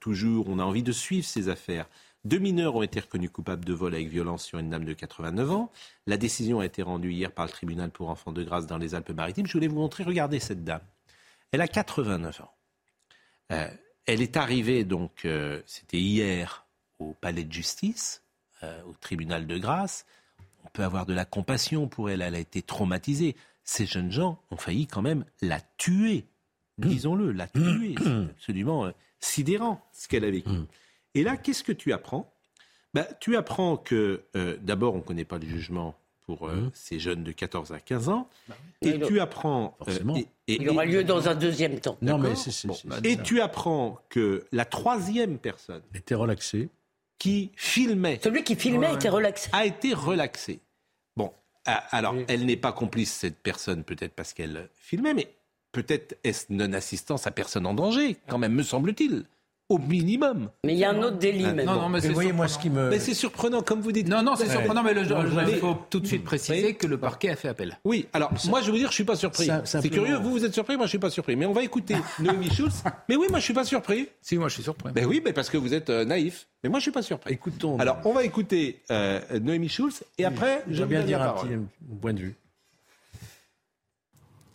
toujours. 0.00 0.48
On 0.48 0.58
a 0.58 0.64
envie 0.64 0.82
de 0.82 0.92
suivre 0.92 1.26
ces 1.26 1.48
affaires. 1.48 1.86
Deux 2.24 2.38
mineurs 2.38 2.74
ont 2.74 2.82
été 2.82 3.00
reconnus 3.00 3.30
coupables 3.30 3.66
de 3.66 3.74
vol 3.74 3.94
avec 3.94 4.08
violence 4.08 4.44
sur 4.44 4.58
une 4.58 4.70
dame 4.70 4.86
de 4.86 4.94
89 4.94 5.50
ans. 5.50 5.70
La 6.06 6.16
décision 6.16 6.60
a 6.60 6.64
été 6.64 6.82
rendue 6.82 7.12
hier 7.12 7.30
par 7.30 7.44
le 7.44 7.50
tribunal 7.50 7.90
pour 7.90 8.08
enfants 8.08 8.32
de 8.32 8.42
grâce 8.42 8.66
dans 8.66 8.78
les 8.78 8.94
Alpes-Maritimes. 8.94 9.46
Je 9.46 9.52
voulais 9.52 9.66
vous 9.66 9.76
montrer, 9.76 10.04
regardez 10.04 10.40
cette 10.40 10.64
dame. 10.64 10.80
Elle 11.52 11.60
a 11.60 11.68
89 11.68 12.40
ans. 12.40 12.50
Euh, 13.52 13.68
elle 14.06 14.22
est 14.22 14.38
arrivée, 14.38 14.84
donc, 14.84 15.26
euh, 15.26 15.60
c'était 15.66 15.98
hier, 15.98 16.66
au 16.98 17.12
palais 17.12 17.44
de 17.44 17.52
justice, 17.52 18.22
euh, 18.62 18.82
au 18.84 18.94
tribunal 18.94 19.46
de 19.46 19.58
grâce. 19.58 20.06
On 20.64 20.68
peut 20.68 20.82
avoir 20.82 21.04
de 21.04 21.12
la 21.12 21.26
compassion 21.26 21.88
pour 21.88 22.08
elle, 22.08 22.22
elle 22.22 22.34
a 22.34 22.38
été 22.38 22.62
traumatisée. 22.62 23.36
Ces 23.64 23.84
jeunes 23.84 24.10
gens 24.10 24.40
ont 24.50 24.56
failli 24.56 24.86
quand 24.86 25.02
même 25.02 25.26
la 25.42 25.60
tuer, 25.76 26.24
disons-le, 26.78 27.32
la 27.32 27.48
tuer. 27.48 27.94
C'est 27.98 28.30
absolument 28.30 28.90
sidérant 29.20 29.86
ce 29.92 30.08
qu'elle 30.08 30.24
a 30.24 30.30
vécu. 30.30 30.50
Et 31.14 31.22
là, 31.22 31.36
qu'est-ce 31.36 31.62
que 31.62 31.72
tu 31.72 31.92
apprends? 31.92 32.32
Bah, 32.92 33.04
Tu 33.20 33.36
apprends 33.36 33.76
que, 33.76 34.22
euh, 34.36 34.56
d'abord, 34.60 34.94
on 34.94 34.98
ne 34.98 35.02
connaît 35.02 35.24
pas 35.24 35.38
le 35.38 35.46
jugement 35.46 35.94
pour 36.26 36.48
euh, 36.48 36.70
ces 36.74 36.98
jeunes 36.98 37.22
de 37.22 37.32
14 37.32 37.72
à 37.72 37.80
15 37.80 38.08
ans. 38.08 38.28
Et 38.80 38.92
Oui, 38.94 39.02
tu 39.06 39.20
apprends... 39.20 39.76
euh, 39.80 39.84
Forcément. 39.84 40.16
et- 40.16 40.26
et- 40.48 40.62
Il 40.62 40.68
aura 40.70 40.86
et- 40.86 40.88
lieu 40.88 41.04
dans 41.04 41.28
un 41.28 41.34
deuxième 41.34 41.80
temps. 41.80 41.98
Non, 42.00 42.16
mais 42.18 42.28
D'accord 42.30 42.42
c'est 42.42 42.50
c'est- 42.50 42.68
Bon, 42.68 42.74
c'est- 42.74 42.88
bah, 42.88 42.96
c'est 43.02 43.10
Et 43.10 43.16
ça. 43.16 43.22
tu 43.22 43.40
apprends 43.40 43.98
que 44.08 44.44
la 44.52 44.64
troisième 44.64 45.38
personne 45.38 45.82
était 45.94 46.14
relaxé. 46.14 46.68
qui 47.18 47.52
filmait 47.56 48.18
Celui 48.22 48.42
qui 48.42 48.54
filmait 48.56 48.92
était 48.94 49.08
relaxé. 49.08 49.48
a 49.52 49.64
été 49.66 49.94
relaxée. 49.94 50.60
Bon, 51.16 51.32
ah, 51.64 51.84
alors, 51.90 52.14
elle 52.28 52.44
n'est 52.44 52.56
pas 52.56 52.72
complice, 52.72 53.12
cette 53.12 53.38
personne, 53.38 53.84
peut-être 53.84 54.12
parce 54.14 54.32
qu'elle 54.34 54.68
filmait, 54.74 55.14
mais 55.14 55.32
peut-être 55.72 56.16
est-ce 56.24 56.46
non-assistance 56.50 57.26
à 57.26 57.30
personne 57.30 57.66
en 57.66 57.72
danger, 57.74 58.16
quand 58.28 58.38
même, 58.38 58.52
me 58.52 58.62
semble-t-il. 58.62 59.24
Au 59.70 59.78
minimum. 59.78 60.50
Mais 60.64 60.74
il 60.74 60.78
y 60.78 60.84
a 60.84 60.90
un 60.90 61.02
autre 61.02 61.16
délit, 61.16 61.46
Ah, 61.46 61.52
mais 61.54 61.64
Non, 61.64 61.74
non, 61.80 61.88
mais 61.88 62.02
c'est 62.02 62.10
voyez-moi 62.10 62.48
ce 62.48 62.54
surprenant. 62.54 62.74
qui 62.76 62.84
me. 62.84 62.90
Mais 62.90 62.98
c'est 62.98 63.14
surprenant, 63.14 63.62
comme 63.62 63.80
vous 63.80 63.92
dites. 63.92 64.08
Non, 64.08 64.22
non, 64.22 64.36
c'est 64.36 64.44
Ouais. 64.44 64.50
surprenant, 64.50 64.82
mais 64.82 64.92
le- 64.92 65.04
Non, 65.06 65.24
il 65.48 65.56
faut 65.56 65.76
tout 65.88 66.00
de 66.00 66.06
suite 66.06 66.22
préciser 66.22 66.62
Oui. 66.66 66.76
que 66.76 66.86
le 66.86 66.98
parquet 66.98 67.30
a 67.30 67.36
fait 67.36 67.48
appel. 67.48 67.78
Oui, 67.84 68.06
alors 68.12 68.30
moi 68.50 68.60
je 68.60 68.70
veux 68.70 68.76
dire, 68.76 68.90
je 68.90 68.94
suis 68.94 69.04
pas 69.04 69.16
surpris. 69.16 69.48
C'est 69.64 69.88
curieux, 69.88 70.16
vous 70.16 70.32
vous 70.32 70.44
êtes 70.44 70.52
surpris, 70.52 70.76
moi 70.76 70.84
je 70.84 70.90
suis 70.90 70.98
pas 70.98 71.08
surpris. 71.10 71.34
Mais 71.36 71.46
on 71.46 71.52
va 71.54 71.62
écouter 71.62 71.96
Noémie 72.20 72.50
Schulz. 72.50 72.82
Mais 73.08 73.16
oui, 73.16 73.26
moi 73.30 73.38
je 73.38 73.44
suis 73.44 73.54
pas 73.54 73.64
surpris. 73.64 74.08
Si, 74.20 74.36
moi 74.36 74.48
je 74.48 74.54
suis 74.54 74.62
surpris. 74.62 74.92
Ben 74.92 75.06
oui, 75.06 75.22
mais 75.24 75.32
parce 75.32 75.48
que 75.48 75.56
vous 75.56 75.72
êtes 75.72 75.88
euh, 75.88 76.04
naïf. 76.04 76.46
Mais 76.62 76.68
moi 76.68 76.78
je 76.78 76.82
suis 76.84 76.92
pas 76.92 77.02
surpris. 77.02 77.32
Écoutons. 77.32 77.78
Alors 77.78 77.98
on 78.04 78.12
va 78.12 78.22
écouter 78.24 78.82
euh, 78.90 79.20
Noémie 79.40 79.68
Schulz 79.70 80.02
et 80.18 80.24
après 80.26 80.62
je 80.68 80.74
je 80.74 80.82
vais 80.82 80.88
bien 80.96 81.02
dire 81.04 81.22
un 81.22 81.30
petit 81.32 81.54
point 82.02 82.12
de 82.12 82.20
vue. 82.20 82.34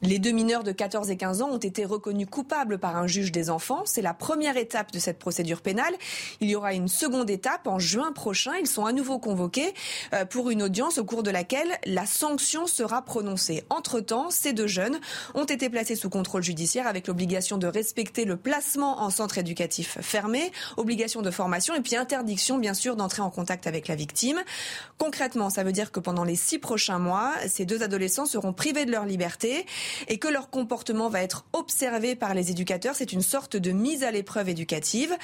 Les 0.02 0.18
deux 0.18 0.32
mineurs 0.32 0.64
de 0.64 0.72
14 0.72 1.10
et 1.10 1.18
15 1.18 1.42
ans 1.42 1.50
ont 1.50 1.58
été 1.58 1.84
reconnus 1.84 2.28
coupables 2.32 2.80
par 2.80 2.96
un 2.96 3.06
juge 3.06 3.34
des 3.34 3.50
enfants. 3.50 3.82
C'est 3.84 4.02
la 4.02 4.14
première 4.14 4.56
étape 4.56 4.94
de 4.94 5.00
cette 5.00 5.20
procédure 5.20 5.62
pénale. 5.62 5.94
Il 6.40 6.50
y 6.50 6.56
aura 6.56 6.74
une 6.74 6.88
seconde 6.88 7.30
étape 7.30 7.68
en 7.68 7.80
juin 7.80 8.14
prochain. 8.14 8.54
Ils 8.62 8.68
sont 8.68 8.86
à 8.86 8.94
nouveau 8.94 9.20
convoqués 9.20 9.74
euh, 10.14 10.24
pour 10.24 10.52
une 10.52 10.64
audience 10.64 11.00
au 11.00 11.04
cours 11.04 11.22
de 11.22 11.32
laquelle 11.32 11.68
la 11.86 12.06
sanction 12.06 12.66
sera 12.66 13.02
prononcée. 13.02 13.66
Entre-temps, 13.70 14.30
ces 14.30 14.54
deux 14.54 14.68
jeunes 14.68 15.00
ont 15.34 15.44
été 15.44 15.70
placés 15.70 15.96
sous 15.96 16.10
contrôle 16.10 16.44
judiciaire 16.44 16.88
avec 16.88 17.08
l'obligation 17.08 17.58
de 17.58 17.68
respecter 17.68 18.24
le 18.24 18.38
placement 18.38 19.02
en 19.02 19.10
centre 19.10 19.38
éducatif 19.38 19.98
fermé, 20.00 20.54
obligation 20.78 21.22
de 21.22 21.30
formation 21.30 21.76
et 21.76 21.82
puis 21.82 21.98
interdiction 21.98 22.58
bien 22.58 22.74
sûr 22.74 22.96
d'entrer 22.96 23.22
en 23.22 23.30
contact 23.30 23.68
avec 23.68 23.90
la 23.90 23.96
victime. 23.96 24.40
Concrètement, 24.98 25.50
ça 25.50 25.64
veut 25.66 25.74
dire 25.74 25.92
que 25.92 26.00
pendant 26.00 26.24
les 26.24 26.38
six 26.38 26.58
prochains 26.58 27.00
mois, 27.00 27.34
ces 27.48 27.66
deux 27.66 27.84
adolescents 27.84 28.26
seront 28.26 28.54
privés 28.54 28.86
de 28.86 28.92
leur 28.92 29.06
liberté 29.06 29.66
et 30.08 30.17
que 30.17 30.28
leur 30.28 30.49
comportement 30.49 31.10
va 31.10 31.21
être 31.21 31.45
observé 31.54 32.15
par 32.15 32.34
les 32.34 32.52
éducateurs. 32.52 32.95
C'est 32.95 33.13
une 33.13 33.21
sorte 33.21 33.56
de 33.58 33.71
mise 33.71 34.04
à 34.04 34.12
l'épreuve 34.12 34.49
éducative. 34.49 35.15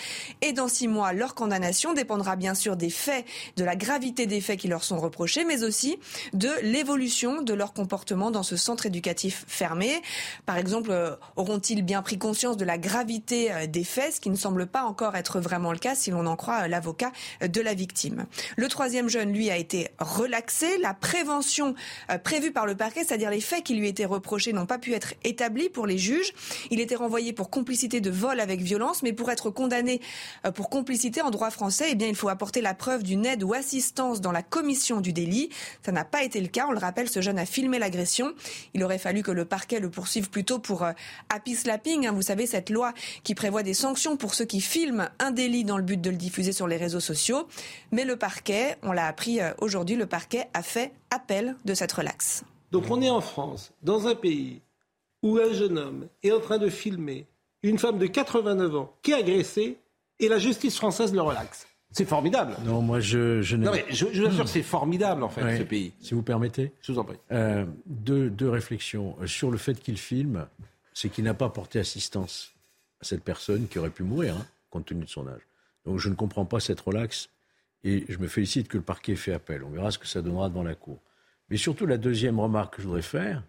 Et 0.41 0.53
dans 0.53 0.67
six 0.67 0.87
mois, 0.87 1.13
leur 1.13 1.35
condamnation 1.35 1.93
dépendra 1.93 2.35
bien 2.35 2.55
sûr 2.55 2.75
des 2.75 2.89
faits, 2.89 3.25
de 3.57 3.63
la 3.63 3.75
gravité 3.75 4.25
des 4.25 4.41
faits 4.41 4.59
qui 4.59 4.67
leur 4.67 4.83
sont 4.83 4.99
reprochés, 4.99 5.45
mais 5.45 5.63
aussi 5.63 5.97
de 6.33 6.49
l'évolution 6.61 7.41
de 7.41 7.53
leur 7.53 7.73
comportement 7.73 8.31
dans 8.31 8.43
ce 8.43 8.57
centre 8.57 8.85
éducatif 8.85 9.45
fermé. 9.47 10.01
Par 10.45 10.57
exemple, 10.57 10.91
euh, 10.91 11.15
auront-ils 11.35 11.83
bien 11.83 12.01
pris 12.01 12.17
conscience 12.17 12.57
de 12.57 12.65
la 12.65 12.77
gravité 12.77 13.51
euh, 13.51 13.67
des 13.67 13.83
faits, 13.83 14.15
ce 14.15 14.19
qui 14.19 14.29
ne 14.29 14.35
semble 14.35 14.67
pas 14.67 14.83
encore 14.83 15.15
être 15.15 15.39
vraiment 15.39 15.71
le 15.71 15.77
cas 15.77 15.95
si 15.95 16.11
l'on 16.11 16.25
en 16.25 16.35
croit 16.35 16.63
euh, 16.63 16.67
l'avocat 16.67 17.11
de 17.41 17.61
la 17.61 17.73
victime. 17.73 18.25
Le 18.55 18.67
troisième 18.67 19.09
jeune, 19.09 19.31
lui, 19.33 19.49
a 19.49 19.57
été 19.57 19.89
relaxé. 19.99 20.77
La 20.79 20.93
prévention 20.93 21.75
prévue 22.23 22.51
par 22.51 22.65
le 22.65 22.75
parquet, 22.75 23.03
c'est-à-dire 23.03 23.29
les 23.29 23.41
faits 23.41 23.63
qui 23.63 23.75
lui 23.75 23.87
étaient 23.87 24.05
reprochés, 24.05 24.53
n'ont 24.55 24.65
pas 24.65 24.79
pu 24.79 24.93
être 24.93 25.13
établis 25.23 25.69
pour 25.69 25.85
les 25.85 25.97
juges. 25.97 26.33
Il 26.71 26.79
était 26.79 26.95
renvoyé 26.95 27.33
pour 27.33 27.49
complicité 27.49 28.01
de 28.01 28.09
vol 28.09 28.39
avec 28.39 28.61
violence, 28.61 29.03
mais 29.03 29.13
pour 29.13 29.29
être 29.29 29.49
condamné 29.49 30.01
euh, 30.45 30.51
pour 30.51 30.69
complicité 30.69 31.21
en 31.21 31.29
droit 31.29 31.51
français, 31.51 31.87
eh 31.91 31.95
bien, 31.95 32.07
il 32.07 32.15
faut 32.15 32.29
apporter 32.29 32.61
la 32.61 32.73
preuve 32.73 33.03
d'une 33.03 33.25
aide 33.25 33.43
ou 33.43 33.53
assistance 33.53 34.21
dans 34.21 34.31
la 34.31 34.41
commission 34.41 35.01
du 35.01 35.13
délit. 35.13 35.49
Ça 35.85 35.91
n'a 35.91 36.05
pas 36.05 36.23
été 36.23 36.41
le 36.41 36.47
cas. 36.47 36.65
On 36.67 36.71
le 36.71 36.79
rappelle, 36.79 37.09
ce 37.09 37.21
jeune 37.21 37.37
a 37.37 37.45
filmé 37.45 37.79
l'agression. 37.79 38.33
Il 38.73 38.83
aurait 38.83 38.97
fallu 38.97 39.21
que 39.21 39.31
le 39.31 39.45
parquet 39.45 39.79
le 39.79 39.89
poursuive 39.89 40.29
plutôt 40.29 40.59
pour 40.59 40.83
euh, 40.83 40.91
happy 41.29 41.55
slapping. 41.55 42.07
hein. 42.07 42.11
vous 42.11 42.21
savez, 42.21 42.47
cette 42.47 42.69
loi 42.69 42.93
qui 43.23 43.35
prévoit 43.35 43.63
des 43.63 43.73
sanctions 43.73 44.17
pour 44.17 44.33
ceux 44.33 44.45
qui 44.45 44.61
filment 44.61 45.09
un 45.19 45.31
délit 45.31 45.63
dans 45.63 45.77
le 45.77 45.83
but 45.83 45.99
de 45.99 46.09
le 46.09 46.17
diffuser 46.17 46.51
sur 46.51 46.67
les 46.67 46.77
réseaux 46.77 46.99
sociaux. 46.99 47.47
Mais 47.91 48.05
le 48.05 48.15
parquet, 48.15 48.77
on 48.83 48.91
l'a 48.91 49.07
appris 49.07 49.41
euh, 49.41 49.51
aujourd'hui, 49.59 49.95
le 49.95 50.05
parquet 50.05 50.47
a 50.53 50.63
fait 50.63 50.91
appel 51.09 51.55
de 51.65 51.73
cette 51.73 51.91
relaxe. 51.91 52.43
Donc 52.81 52.91
on 52.91 53.01
est 53.01 53.09
en 53.09 53.21
France, 53.21 53.71
dans 53.83 54.07
un 54.07 54.15
pays 54.15 54.61
où 55.23 55.37
un 55.37 55.53
jeune 55.53 55.77
homme 55.77 56.07
est 56.23 56.31
en 56.31 56.39
train 56.39 56.57
de 56.57 56.69
filmer 56.69 57.25
une 57.63 57.79
femme 57.79 57.97
de 57.97 58.05
89 58.05 58.75
ans 58.75 58.93
qui 59.01 59.11
est 59.11 59.15
agressée 59.15 59.77
et 60.19 60.27
la 60.27 60.37
justice 60.37 60.75
française 60.77 61.13
le 61.13 61.21
relaxe. 61.21 61.67
C'est 61.91 62.05
formidable. 62.05 62.55
Non, 62.65 62.81
moi 62.81 62.99
je, 62.99 63.41
je 63.41 63.55
n'ai- 63.55 63.65
Non 63.65 63.71
mais 63.71 63.85
je, 63.89 64.07
je 64.11 64.21
vous 64.23 64.27
assure, 64.27 64.47
c'est 64.49 64.61
formidable 64.63 65.23
en 65.23 65.29
fait 65.29 65.43
Ouais. 65.43 65.57
ce 65.57 65.63
pays. 65.63 65.93
Si 66.01 66.13
vous 66.13 66.21
permettez. 66.21 66.73
Je 66.81 66.91
vous 66.91 66.99
en 66.99 67.05
prie. 67.05 67.17
Euh, 67.31 67.65
deux, 67.85 68.29
deux 68.29 68.49
réflexions. 68.49 69.15
Euh, 69.21 69.27
Sur 69.27 69.49
le 69.51 69.57
fait 69.57 69.79
qu'il 69.79 69.97
filme, 69.97 70.45
c'est 70.93 71.07
qu'il 71.09 71.23
n'a 71.23 71.33
pas 71.33 71.47
porté 71.49 71.79
assistance 71.79 72.51
à 73.01 73.05
cette 73.05 73.23
personne 73.23 73.67
qui 73.69 73.79
aurait 73.79 73.89
pu 73.89 74.03
mourir, 74.03 74.35
hein, 74.35 74.45
compte 74.69 74.85
tenu 74.85 75.05
de 75.05 75.09
son 75.09 75.25
âge. 75.27 75.41
Donc 75.85 75.99
je 75.99 76.09
ne 76.09 76.15
comprends 76.15 76.45
pas 76.45 76.59
cette 76.59 76.81
relaxe 76.81 77.29
et 77.85 78.03
je 78.09 78.17
me 78.17 78.27
félicite 78.27 78.67
que 78.67 78.77
le 78.77 78.83
parquet 78.83 79.13
ait 79.13 79.15
fait 79.17 79.33
appel. 79.33 79.63
On 79.63 79.69
verra 79.69 79.91
ce 79.91 79.97
que 79.97 80.07
ça 80.07 80.21
donnera 80.21 80.49
devant 80.49 80.63
la 80.63 80.75
Cour. 80.75 80.99
Mais 81.49 81.57
surtout, 81.57 81.85
la 81.85 81.97
deuxième 81.97 82.39
remarque 82.39 82.75
que 82.77 82.81
je 82.81 82.87
voudrais 82.87 83.01
faire, 83.01 83.43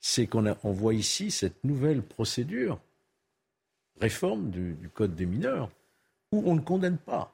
c'est 0.00 0.26
qu'on 0.26 0.44
on 0.64 0.72
voit 0.72 0.94
ici 0.94 1.30
cette 1.30 1.62
nouvelle 1.64 2.02
procédure, 2.02 2.78
réforme 4.00 4.50
du, 4.50 4.74
du 4.74 4.88
Code 4.88 5.14
des 5.14 5.26
mineurs, 5.26 5.70
où 6.32 6.42
on 6.46 6.54
ne 6.54 6.60
condamne 6.60 6.98
pas. 6.98 7.32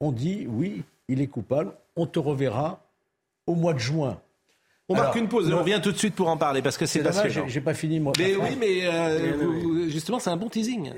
On 0.00 0.12
dit, 0.12 0.46
oui, 0.48 0.82
il 1.08 1.20
est 1.20 1.26
coupable, 1.26 1.72
on 1.96 2.06
te 2.06 2.18
reverra 2.18 2.80
au 3.46 3.54
mois 3.54 3.74
de 3.74 3.78
juin. 3.78 4.20
On 4.88 4.96
marque 4.96 5.16
une 5.16 5.28
pause 5.28 5.46
et 5.46 5.50
non. 5.50 5.56
on 5.56 5.60
revient 5.60 5.80
tout 5.82 5.92
de 5.92 5.96
suite 5.96 6.14
pour 6.14 6.28
en 6.28 6.36
parler 6.36 6.60
parce 6.60 6.76
que 6.76 6.84
c'est 6.84 7.02
passionnant. 7.02 7.48
j'ai- 7.48 7.60
pas 7.62 7.72
fini 7.72 8.00
moi. 8.00 8.12
Mais 8.18 8.36
ma 8.36 8.44
oui, 8.44 8.56
mais 8.58 8.80
euh, 8.84 9.32
vous- 9.38 9.88
justement, 9.88 10.18
c'est 10.18 10.28
un 10.28 10.36
bon 10.36 10.50
teasing. 10.50 10.92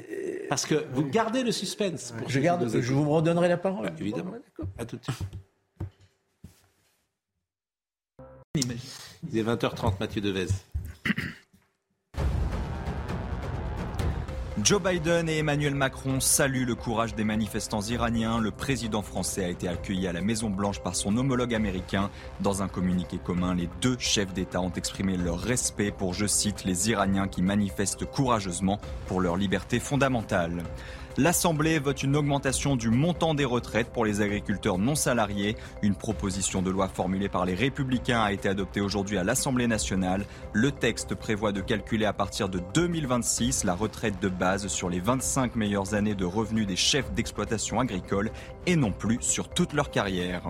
Parce 0.48 0.66
que 0.66 0.86
vous 0.92 1.04
gardez 1.04 1.44
le 1.44 1.52
suspense. 1.52 2.12
pour 2.18 2.28
Je 2.28 2.40
garde, 2.40 2.68
je 2.68 2.92
vous 2.92 3.08
redonnerai 3.08 3.48
la 3.48 3.56
parole. 3.56 3.92
Évidemment. 4.00 4.32
À 4.76 4.84
tout 4.84 4.96
de 4.96 5.04
suite. 5.04 5.18
Il 8.58 9.38
est 9.38 9.42
20h30, 9.42 9.94
Mathieu 10.00 10.20
Devez. 10.20 10.46
Joe 14.62 14.82
Biden 14.82 15.28
et 15.28 15.38
Emmanuel 15.38 15.74
Macron 15.74 16.18
saluent 16.18 16.64
le 16.64 16.74
courage 16.74 17.14
des 17.14 17.24
manifestants 17.24 17.82
iraniens. 17.82 18.40
Le 18.40 18.50
président 18.50 19.02
français 19.02 19.44
a 19.44 19.48
été 19.48 19.68
accueilli 19.68 20.08
à 20.08 20.12
la 20.14 20.22
Maison-Blanche 20.22 20.80
par 20.80 20.96
son 20.96 21.16
homologue 21.18 21.54
américain. 21.54 22.10
Dans 22.40 22.62
un 22.62 22.68
communiqué 22.68 23.18
commun, 23.22 23.54
les 23.54 23.68
deux 23.82 23.96
chefs 23.98 24.32
d'État 24.32 24.62
ont 24.62 24.72
exprimé 24.72 25.18
leur 25.18 25.38
respect 25.38 25.90
pour, 25.90 26.14
je 26.14 26.26
cite, 26.26 26.64
les 26.64 26.88
Iraniens 26.88 27.28
qui 27.28 27.42
manifestent 27.42 28.06
courageusement 28.06 28.80
pour 29.06 29.20
leur 29.20 29.36
liberté 29.36 29.78
fondamentale. 29.78 30.64
L'Assemblée 31.18 31.78
vote 31.78 32.02
une 32.02 32.14
augmentation 32.14 32.76
du 32.76 32.90
montant 32.90 33.32
des 33.32 33.46
retraites 33.46 33.88
pour 33.90 34.04
les 34.04 34.20
agriculteurs 34.20 34.76
non 34.76 34.94
salariés. 34.94 35.56
Une 35.80 35.94
proposition 35.94 36.60
de 36.60 36.70
loi 36.70 36.88
formulée 36.88 37.30
par 37.30 37.46
les 37.46 37.54
Républicains 37.54 38.20
a 38.20 38.32
été 38.32 38.50
adoptée 38.50 38.82
aujourd'hui 38.82 39.16
à 39.16 39.24
l'Assemblée 39.24 39.66
nationale. 39.66 40.26
Le 40.52 40.70
texte 40.72 41.14
prévoit 41.14 41.52
de 41.52 41.62
calculer 41.62 42.04
à 42.04 42.12
partir 42.12 42.50
de 42.50 42.60
2026 42.74 43.64
la 43.64 43.74
retraite 43.74 44.20
de 44.20 44.28
base 44.28 44.66
sur 44.66 44.90
les 44.90 45.00
25 45.00 45.56
meilleures 45.56 45.94
années 45.94 46.14
de 46.14 46.26
revenus 46.26 46.66
des 46.66 46.76
chefs 46.76 47.10
d'exploitation 47.12 47.80
agricole 47.80 48.30
et 48.66 48.76
non 48.76 48.92
plus 48.92 49.16
sur 49.22 49.48
toute 49.48 49.72
leur 49.72 49.90
carrière. 49.90 50.42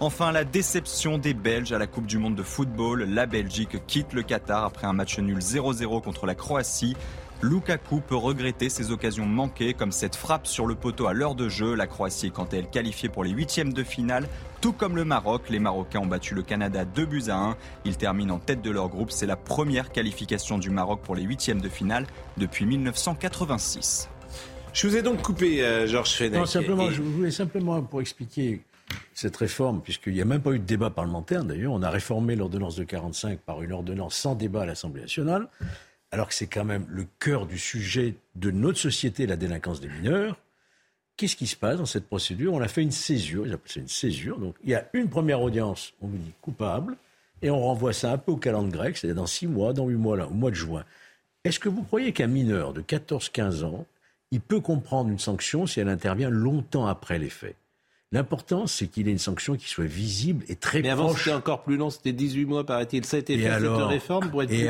Enfin, 0.00 0.32
la 0.32 0.42
déception 0.42 1.18
des 1.18 1.32
Belges 1.32 1.72
à 1.72 1.78
la 1.78 1.86
Coupe 1.86 2.06
du 2.06 2.18
Monde 2.18 2.34
de 2.34 2.42
football. 2.42 3.04
La 3.04 3.26
Belgique 3.26 3.86
quitte 3.86 4.12
le 4.14 4.22
Qatar 4.22 4.64
après 4.64 4.88
un 4.88 4.94
match 4.94 5.20
nul 5.20 5.38
0-0 5.38 6.02
contre 6.02 6.26
la 6.26 6.34
Croatie. 6.34 6.96
Lukaku 7.40 8.00
peut 8.00 8.16
regretter 8.16 8.68
ses 8.68 8.90
occasions 8.90 9.24
manquées 9.26 9.72
comme 9.72 9.92
cette 9.92 10.16
frappe 10.16 10.46
sur 10.48 10.66
le 10.66 10.74
poteau 10.74 11.06
à 11.06 11.12
l'heure 11.12 11.36
de 11.36 11.48
jeu. 11.48 11.74
La 11.74 11.86
Croatie 11.86 12.26
est 12.26 12.30
quant 12.30 12.44
à 12.46 12.56
elle 12.56 12.68
qualifiée 12.68 13.08
pour 13.08 13.22
les 13.22 13.30
huitièmes 13.30 13.72
de 13.72 13.84
finale, 13.84 14.26
tout 14.60 14.72
comme 14.72 14.96
le 14.96 15.04
Maroc. 15.04 15.48
Les 15.48 15.60
Marocains 15.60 16.00
ont 16.00 16.06
battu 16.06 16.34
le 16.34 16.42
Canada 16.42 16.84
2 16.84 17.06
buts 17.06 17.22
à 17.28 17.36
1. 17.36 17.56
Ils 17.84 17.96
terminent 17.96 18.34
en 18.34 18.38
tête 18.40 18.60
de 18.60 18.70
leur 18.72 18.88
groupe. 18.88 19.12
C'est 19.12 19.26
la 19.26 19.36
première 19.36 19.92
qualification 19.92 20.58
du 20.58 20.70
Maroc 20.70 21.00
pour 21.04 21.14
les 21.14 21.22
huitièmes 21.22 21.60
de 21.60 21.68
finale 21.68 22.06
depuis 22.38 22.66
1986. 22.66 24.08
Je 24.72 24.86
vous 24.88 24.96
ai 24.96 25.02
donc 25.02 25.22
coupé, 25.22 25.62
euh, 25.64 25.86
Georges 25.86 26.14
Fenech. 26.14 26.32
Non, 26.40 26.46
simplement, 26.46 26.88
Et- 26.90 26.92
je 26.92 27.02
voulais 27.02 27.30
simplement 27.30 27.80
pour 27.82 28.00
expliquer 28.00 28.62
cette 29.14 29.36
réforme, 29.36 29.80
puisqu'il 29.80 30.12
n'y 30.14 30.20
a 30.20 30.24
même 30.24 30.40
pas 30.40 30.52
eu 30.52 30.58
de 30.58 30.64
débat 30.64 30.90
parlementaire 30.90 31.44
d'ailleurs, 31.44 31.72
on 31.72 31.82
a 31.82 31.90
réformé 31.90 32.36
l'ordonnance 32.36 32.74
de 32.76 32.84
45 32.84 33.38
par 33.40 33.62
une 33.62 33.72
ordonnance 33.72 34.14
sans 34.16 34.34
débat 34.34 34.62
à 34.62 34.66
l'Assemblée 34.66 35.02
nationale, 35.02 35.48
alors 36.10 36.28
que 36.28 36.34
c'est 36.34 36.46
quand 36.46 36.64
même 36.64 36.86
le 36.88 37.06
cœur 37.18 37.46
du 37.46 37.58
sujet 37.58 38.14
de 38.34 38.50
notre 38.50 38.78
société, 38.78 39.26
la 39.26 39.36
délinquance 39.36 39.80
des 39.80 39.88
mineurs. 39.88 40.38
Qu'est-ce 41.16 41.36
qui 41.36 41.46
se 41.46 41.56
passe 41.56 41.78
dans 41.78 41.86
cette 41.86 42.06
procédure? 42.06 42.54
On 42.54 42.60
a 42.60 42.68
fait 42.68 42.82
une 42.82 42.92
césure, 42.92 43.46
ils 43.46 43.52
appellent 43.52 43.72
ça 43.72 43.80
une 43.80 43.88
césure. 43.88 44.38
Donc 44.38 44.54
il 44.62 44.70
y 44.70 44.74
a 44.74 44.88
une 44.92 45.08
première 45.08 45.42
audience, 45.42 45.92
on 46.00 46.06
vous 46.06 46.16
dit 46.16 46.32
coupable, 46.40 46.96
et 47.42 47.50
on 47.50 47.60
renvoie 47.60 47.92
ça 47.92 48.12
un 48.12 48.18
peu 48.18 48.32
au 48.32 48.36
calendrier 48.36 48.72
grec, 48.72 48.96
c'est-à-dire 48.96 49.16
dans 49.16 49.26
six 49.26 49.46
mois, 49.46 49.72
dans 49.72 49.86
huit 49.86 49.96
mois, 49.96 50.16
là, 50.16 50.26
au 50.26 50.32
mois 50.32 50.50
de 50.50 50.56
juin. 50.56 50.84
Est-ce 51.44 51.58
que 51.58 51.68
vous 51.68 51.82
croyez 51.82 52.12
qu'un 52.12 52.26
mineur 52.26 52.72
de 52.72 52.82
14-15 52.82 53.64
ans, 53.64 53.86
il 54.30 54.40
peut 54.40 54.60
comprendre 54.60 55.10
une 55.10 55.18
sanction 55.18 55.66
si 55.66 55.80
elle 55.80 55.88
intervient 55.88 56.30
longtemps 56.30 56.86
après 56.86 57.18
les 57.18 57.30
faits? 57.30 57.56
L'important, 58.10 58.66
c'est 58.66 58.86
qu'il 58.86 59.06
ait 59.08 59.12
une 59.12 59.18
sanction 59.18 59.56
qui 59.56 59.68
soit 59.68 59.84
visible 59.84 60.44
et 60.48 60.56
très 60.56 60.80
Mais 60.80 60.88
avant, 60.88 61.08
proche. 61.08 61.24
c'était 61.24 61.36
encore 61.36 61.62
plus 61.62 61.76
long, 61.76 61.90
c'était 61.90 62.12
18 62.12 62.44
mois, 62.46 62.64
paraît-il. 62.64 63.04
Ça 63.04 63.16
a 63.16 63.20
été 63.20 63.34
Et 63.34 63.38
fait, 63.38 63.48
alors 63.48 63.80
cette 63.80 63.88
réforme, 63.88 64.30
pour 64.30 64.42
être 64.42 64.50
Et 64.52 64.68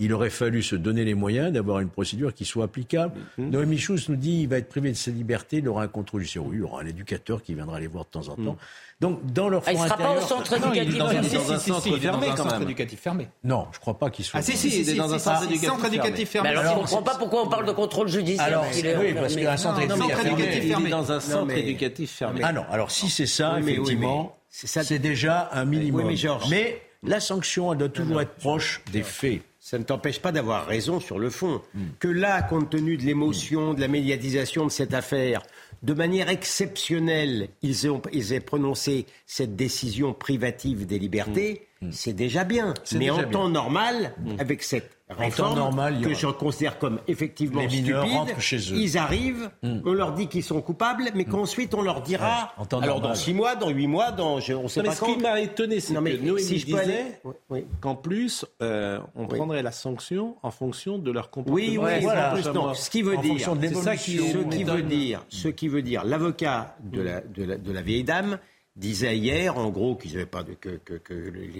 il 0.00 0.12
aurait 0.12 0.30
fallu 0.30 0.62
se 0.62 0.74
donner 0.74 1.04
les 1.04 1.14
moyens 1.14 1.52
d'avoir 1.52 1.80
une 1.80 1.90
procédure 1.90 2.34
qui 2.34 2.44
soit 2.44 2.64
applicable. 2.64 3.14
Mm-hmm. 3.38 3.50
Noémie 3.50 3.78
Schultz 3.78 4.08
nous 4.08 4.16
dit 4.16 4.40
il 4.42 4.48
va 4.48 4.56
être 4.56 4.68
privé 4.68 4.90
de 4.90 4.96
ses 4.96 5.12
libertés, 5.12 5.58
il 5.58 5.68
aura 5.68 5.82
un 5.82 5.88
contrôle 5.88 6.22
judiciaire. 6.22 6.44
Oui, 6.44 6.56
il 6.56 6.64
aura 6.64 6.82
un 6.82 6.86
éducateur 6.86 7.42
qui 7.42 7.54
viendra 7.54 7.78
les 7.78 7.86
voir 7.86 8.06
de 8.06 8.10
temps 8.10 8.28
en 8.28 8.36
temps. 8.36 8.52
Mm. 8.52 8.56
Donc, 9.00 9.32
dans 9.32 9.48
leur 9.48 9.62
ah, 9.66 9.72
Il 9.72 9.78
ne 9.78 9.84
sera 9.84 9.96
pas 9.96 10.12
au 10.12 10.20
centre 10.20 10.52
éducatif. 10.52 10.98
Non, 10.98 11.10
il 11.10 11.16
est 11.24 11.34
dans, 11.34 11.52
un 11.52 11.58
centre, 11.58 12.62
éducatif 12.62 13.00
fermé. 13.00 13.28
Non, 13.44 13.66
je 13.72 13.78
ne 13.78 13.80
crois 13.80 13.98
pas 13.98 14.10
qu'il 14.10 14.24
soit. 14.24 14.40
Ah, 14.40 14.42
si, 14.42 14.56
si, 14.56 14.80
il 14.80 14.90
est 14.90 14.94
dans 14.94 15.12
un 15.12 15.18
centre 15.18 15.44
éducatif 15.86 16.30
fermé. 16.30 16.48
alors, 16.48 16.64
je 16.64 16.68
ne 16.70 16.74
comprends 16.74 17.02
pas 17.02 17.14
pourquoi 17.16 17.44
on 17.44 17.48
parle 17.48 17.66
de 17.66 17.72
contrôle 17.72 18.08
judiciaire. 18.08 18.62
Oui, 19.00 19.14
parce 19.14 19.36
qu'un 19.36 19.56
centre 19.56 19.80
éducatif 19.80 20.68
fermé. 20.68 20.84
Il 20.84 20.86
est 20.86 20.90
dans 20.90 21.12
un 21.12 21.20
centre 21.20 21.52
éducatif 21.52 22.10
fermé. 22.10 22.40
Ah 22.42 22.52
non, 22.52 22.64
alors 22.70 22.90
si 22.90 23.10
c'est 23.10 23.26
ça, 23.26 23.58
effectivement, 23.58 24.36
c'est 24.48 24.98
déjà 24.98 25.50
un 25.52 25.64
minimum. 25.64 26.12
Mais 26.50 26.82
la 27.02 27.20
sanction, 27.20 27.72
elle 27.72 27.78
doit 27.78 27.88
toujours 27.88 28.20
être 28.20 28.34
proche 28.34 28.82
des 28.92 29.02
faits 29.02 29.42
ça 29.60 29.78
ne 29.78 29.84
t'empêche 29.84 30.20
pas 30.20 30.32
d'avoir 30.32 30.66
raison 30.66 31.00
sur 31.00 31.18
le 31.18 31.28
fond. 31.28 31.60
Que 31.98 32.08
là, 32.08 32.42
compte 32.42 32.70
tenu 32.70 32.96
de 32.96 33.02
l'émotion, 33.02 33.74
de 33.74 33.80
la 33.80 33.88
médiatisation 33.88 34.64
de 34.64 34.70
cette 34.70 34.94
affaire, 34.94 35.42
de 35.82 35.92
manière 35.94 36.30
exceptionnelle, 36.30 37.50
ils 37.62 37.88
ont, 37.88 38.00
ils 38.12 38.32
aient 38.32 38.40
prononcé 38.40 39.06
cette 39.26 39.56
décision 39.56 40.14
privative 40.14 40.86
des 40.86 40.98
libertés, 40.98 41.68
c'est 41.90 42.14
déjà 42.14 42.44
bien. 42.44 42.74
Mais 42.96 43.10
en 43.10 43.22
temps 43.30 43.48
normal, 43.48 44.14
avec 44.38 44.62
cette 44.62 44.90
réforme 45.10 45.56
normal, 45.56 46.00
que 46.00 46.14
je 46.14 46.26
considère 46.26 46.78
comme 46.78 47.00
effectivement 47.08 47.62
stupide. 47.68 47.94
Chez 48.38 48.56
eux. 48.56 48.76
Ils 48.76 48.98
arrivent, 48.98 49.50
on 49.62 49.92
leur 49.92 50.12
dit 50.12 50.28
qu'ils 50.28 50.42
sont 50.42 50.60
coupables, 50.60 51.04
mais 51.14 51.24
qu'ensuite 51.24 51.74
on 51.74 51.82
leur 51.82 52.02
dira. 52.02 52.54
Alors 52.82 53.00
dans 53.00 53.14
six 53.14 53.34
mois, 53.34 53.56
dans 53.56 53.70
huit 53.70 53.86
mois, 53.86 54.12
dans 54.12 54.40
je, 54.40 54.54
on 54.54 54.68
sait 54.68 54.80
non, 54.80 54.86
pas 54.86 54.90
mais. 54.92 54.96
Ce 54.96 55.14
qui 55.14 55.22
m'a 55.22 55.40
étonné, 55.40 55.80
c'est 55.80 55.94
que 55.94 56.00
Noémie 56.00 56.42
si 56.42 56.58
je 56.58 56.66
disait 56.66 57.20
oui, 57.48 57.64
qu'en 57.80 57.94
plus 57.94 58.44
euh, 58.62 58.98
on 59.14 59.26
prendrait 59.26 59.62
la 59.62 59.72
sanction 59.72 60.36
en 60.42 60.50
fonction 60.50 60.98
de 60.98 61.10
leur 61.10 61.30
comportement. 61.30 61.54
Oui, 61.54 61.78
oui, 61.80 62.00
voilà. 62.02 62.30
plus, 62.30 62.46
non, 62.48 62.74
ce 62.74 62.90
qui 62.90 63.02
veut 63.02 63.16
en 63.16 63.20
dire, 63.20 63.40
ça 63.76 63.96
qui, 63.96 64.18
ce 64.18 64.38
qui 64.38 64.64
veut 64.64 64.82
dire, 64.82 65.24
ce 65.28 65.48
qui 65.48 65.68
veut 65.68 65.82
dire, 65.82 66.04
l'avocat 66.04 66.76
de 66.84 67.72
la 67.72 67.82
vieille 67.82 68.04
dame 68.04 68.38
disait 68.76 69.16
hier, 69.16 69.56
en 69.56 69.70
gros, 69.70 69.94
qu'ils 69.96 70.12
n'avaient 70.12 70.26
pas 70.26 70.42
de. 70.42 70.54
Que, 70.54 70.80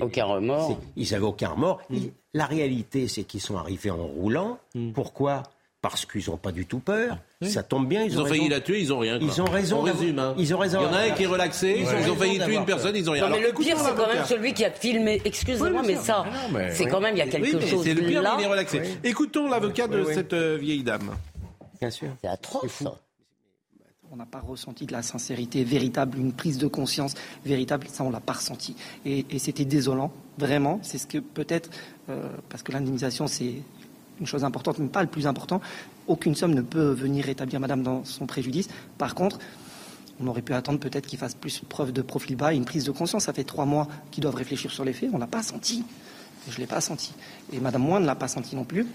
aucun 0.00 0.24
remords. 0.24 0.78
Ils 0.96 1.10
n'avaient 1.10 1.24
aucun 1.24 1.48
remords. 1.48 1.80
Mm. 1.90 1.98
La 2.34 2.46
réalité, 2.46 3.08
c'est 3.08 3.24
qu'ils 3.24 3.40
sont 3.40 3.56
arrivés 3.56 3.90
en 3.90 4.06
roulant. 4.06 4.58
Mm. 4.74 4.92
Pourquoi? 4.92 5.42
Parce 5.82 6.04
qu'ils 6.04 6.28
n'ont 6.28 6.36
pas 6.36 6.52
du 6.52 6.66
tout 6.66 6.80
peur. 6.80 7.16
Ah, 7.42 7.46
ça 7.46 7.62
tombe 7.62 7.88
bien, 7.88 8.04
ils, 8.04 8.20
ont, 8.20 8.26
failli 8.26 8.50
la 8.50 8.60
tuer, 8.60 8.82
ils 8.82 8.88
n'ont 8.88 8.98
rien. 8.98 9.18
Ils 9.18 9.40
ont 9.40 9.46
raison. 9.46 9.78
On 9.78 9.82
résume. 9.82 10.18
Hein. 10.18 10.34
Ils 10.36 10.54
ont 10.54 10.58
raison. 10.58 10.80
Il 10.80 10.84
y 10.84 10.86
en 10.86 10.92
a 10.92 10.98
un 10.98 11.10
qui 11.12 11.22
est 11.22 11.26
relaxé, 11.26 11.78
ils, 11.78 12.10
ont, 12.10 12.16
failli 12.16 12.38
tuer 12.38 12.56
une 12.56 12.66
personne, 12.66 12.94
ils 12.94 13.04
n'ont 13.04 13.12
rien. 13.12 13.30
Mais 13.30 13.40
le 13.40 13.52
pire, 13.52 13.78
c'est 13.78 13.94
quand 13.94 14.06
même 14.06 14.24
celui 14.26 14.52
qui 14.52 14.64
a 14.64 14.70
filmé. 14.70 15.22
Excusez-moi, 15.24 15.82
mais 15.86 15.96
ça, 15.96 16.24
c'est 16.72 16.86
quand 16.86 17.00
même, 17.00 17.14
il 17.14 17.18
y 17.18 17.22
a 17.22 17.28
quelque 17.28 17.56
oui, 17.56 17.68
chose. 17.68 17.82
C'est 17.82 17.94
le 17.94 18.02
pire, 18.02 18.22
là. 18.22 18.36
Il 18.38 18.44
est 18.44 18.48
relaxé. 18.48 18.82
Écoutons 19.04 19.48
l'avocat 19.48 19.88
de 19.88 20.04
cette 20.04 20.34
euh, 20.34 20.58
vieille 20.58 20.82
dame. 20.82 21.12
Bien 21.80 21.90
sûr. 21.90 22.08
C'est 22.20 22.28
atroce 22.28 22.82
on 24.12 24.16
n'a 24.16 24.26
pas 24.26 24.40
ressenti 24.40 24.86
de 24.86 24.92
la 24.92 25.02
sincérité 25.02 25.62
véritable, 25.62 26.18
une 26.18 26.32
prise 26.32 26.58
de 26.58 26.66
conscience 26.66 27.14
véritable, 27.44 27.86
ça 27.88 28.02
on 28.02 28.10
l'a 28.10 28.18
pas 28.18 28.32
ressenti. 28.32 28.74
Et, 29.04 29.24
c'était 29.38 29.64
désolant, 29.64 30.12
vraiment. 30.36 30.80
C'est 30.82 30.98
ce 30.98 31.06
que 31.06 31.18
peut-être, 31.18 31.70
euh, 32.08 32.28
parce 32.48 32.64
que 32.64 32.72
l'indemnisation 32.72 33.28
c'est 33.28 33.54
une 34.20 34.26
chose 34.26 34.42
importante, 34.42 34.80
mais 34.80 34.88
pas 34.88 35.02
le 35.02 35.08
plus 35.08 35.28
important. 35.28 35.60
Aucune 36.08 36.34
somme 36.34 36.54
ne 36.54 36.62
peut 36.62 36.90
venir 36.90 37.24
rétablir 37.24 37.60
Madame 37.60 37.82
dans 37.82 38.04
son 38.04 38.26
préjudice. 38.26 38.68
Par 38.98 39.14
contre, 39.14 39.38
on 40.20 40.26
aurait 40.26 40.42
pu 40.42 40.54
attendre 40.54 40.80
peut-être 40.80 41.06
qu'il 41.06 41.18
fasse 41.18 41.34
plus 41.34 41.60
preuve 41.60 41.92
de 41.92 42.02
profil 42.02 42.36
bas, 42.36 42.52
une 42.52 42.64
prise 42.64 42.84
de 42.84 42.90
conscience. 42.90 43.24
Ça 43.24 43.32
fait 43.32 43.44
trois 43.44 43.64
mois 43.64 43.86
qu'ils 44.10 44.22
doivent 44.22 44.34
réfléchir 44.34 44.72
sur 44.72 44.84
les 44.84 44.92
faits. 44.92 45.10
On 45.12 45.18
l'a 45.18 45.28
pas 45.28 45.42
senti. 45.42 45.84
Je 46.48 46.58
l'ai 46.58 46.66
pas 46.66 46.80
senti. 46.80 47.14
Et 47.52 47.60
Madame 47.60 47.82
Moine 47.82 48.02
ne 48.02 48.06
l'a 48.06 48.16
pas 48.16 48.28
senti 48.28 48.56
non 48.56 48.64
plus. 48.64 48.86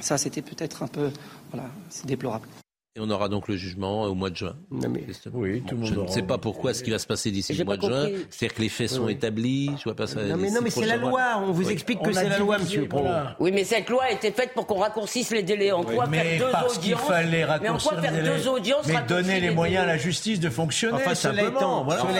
Ça, 0.00 0.18
c'était 0.18 0.42
peut-être 0.42 0.82
un 0.82 0.88
peu, 0.88 1.10
voilà, 1.52 1.68
c'est 1.90 2.06
déplorable. 2.06 2.48
Et 2.96 2.98
on 2.98 3.10
aura 3.10 3.28
donc 3.28 3.46
le 3.48 3.56
jugement 3.56 4.06
euh, 4.06 4.08
au 4.08 4.14
mois 4.14 4.30
de 4.30 4.36
juin. 4.36 4.56
Non 4.70 4.88
mais... 4.88 5.04
oui, 5.34 5.62
tout 5.68 5.76
bon, 5.76 5.82
monde 5.82 5.94
je 5.94 6.00
ne 6.00 6.06
sais 6.06 6.22
pas 6.22 6.38
pourquoi 6.38 6.72
ce 6.72 6.82
qui 6.82 6.90
va 6.90 6.98
se 6.98 7.06
passer 7.06 7.30
d'ici 7.30 7.52
le 7.52 7.64
mois 7.66 7.76
de 7.76 7.82
juin. 7.82 8.06
C'est-à-dire 8.30 8.56
que 8.56 8.62
les 8.62 8.68
faits 8.70 8.88
sont 8.88 9.08
établis. 9.08 9.70
Je 9.78 9.84
vois 9.84 9.94
pas 9.94 10.06
ça. 10.06 10.22
Non 10.22 10.38
mais, 10.38 10.48
mais 10.62 10.70
c'est 10.70 10.86
la 10.86 10.96
loi. 10.96 11.42
On 11.46 11.52
vous 11.52 11.70
explique 11.70 12.00
que 12.00 12.10
c'est 12.12 12.28
la 12.28 12.38
loi, 12.38 12.56
monsieur 12.58 12.88
Pro. 12.88 13.04
Oui, 13.38 13.52
mais 13.52 13.64
cette 13.64 13.90
loi 13.90 14.04
a 14.04 14.12
été 14.12 14.32
faite 14.32 14.52
pour 14.54 14.66
qu'on 14.66 14.78
raccourcisse 14.78 15.30
les 15.30 15.42
délais. 15.42 15.72
En 15.72 15.84
quoi 15.84 16.06
faire 16.06 16.38
deux 16.38 16.50
parce 16.50 16.78
audiences 16.78 17.00
fallait 17.02 17.44
raccourcir 17.44 17.62
Mais 17.62 17.68
en 17.68 17.78
quoi 17.78 18.00
faire 18.00 18.24
deux 18.24 18.48
audiences 18.48 18.86
Mais 18.86 18.94
donner 19.06 19.40
les, 19.40 19.50
moyens 19.50 19.84
à 19.84 19.86
la 19.86 19.98
justice 19.98 20.40
de 20.40 20.48
fonctionner. 20.48 20.94
Enfin, 20.94 21.14
simplement. 21.14 21.84
Voilà. 21.84 22.02
Enfin, 22.02 22.14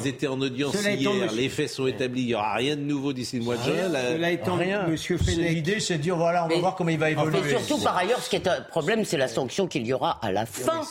ils 0.00 0.08
étaient 0.08 0.28
en 0.28 0.40
audience 0.40 0.74
hier. 0.82 1.30
Les 1.34 1.50
faits 1.50 1.68
sont 1.68 1.86
établis. 1.86 2.22
Il 2.22 2.26
n'y 2.28 2.34
aura 2.34 2.54
rien 2.54 2.76
de 2.76 2.82
nouveau 2.82 3.12
d'ici 3.12 3.38
le 3.38 3.44
mois 3.44 3.56
de 3.56 3.62
juin. 3.64 3.74
Cela 4.14 4.30
étant, 4.30 4.56
rien, 4.56 4.86
monsieur 4.86 5.18
L'idée, 5.26 5.78
c'est 5.80 5.98
de 5.98 6.02
dire 6.02 6.16
voilà, 6.16 6.46
on 6.46 6.48
va 6.48 6.56
voir 6.56 6.74
comment 6.74 6.90
il 6.90 6.98
va 6.98 7.10
évoluer. 7.10 7.38
Et 7.38 7.50
surtout, 7.50 7.82
par 7.82 7.98
ailleurs, 7.98 8.22
ce 8.22 8.30
qui 8.30 8.36
est 8.36 8.48
un 8.48 8.62
problème, 8.62 9.04
c'est 9.04 9.18
la 9.18 9.28
sanction 9.28 9.66
qu'il 9.66 9.86
y 9.86 9.92
aura 9.92 10.18
à 10.22 10.30
la 10.30 10.46
fin, 10.46 10.82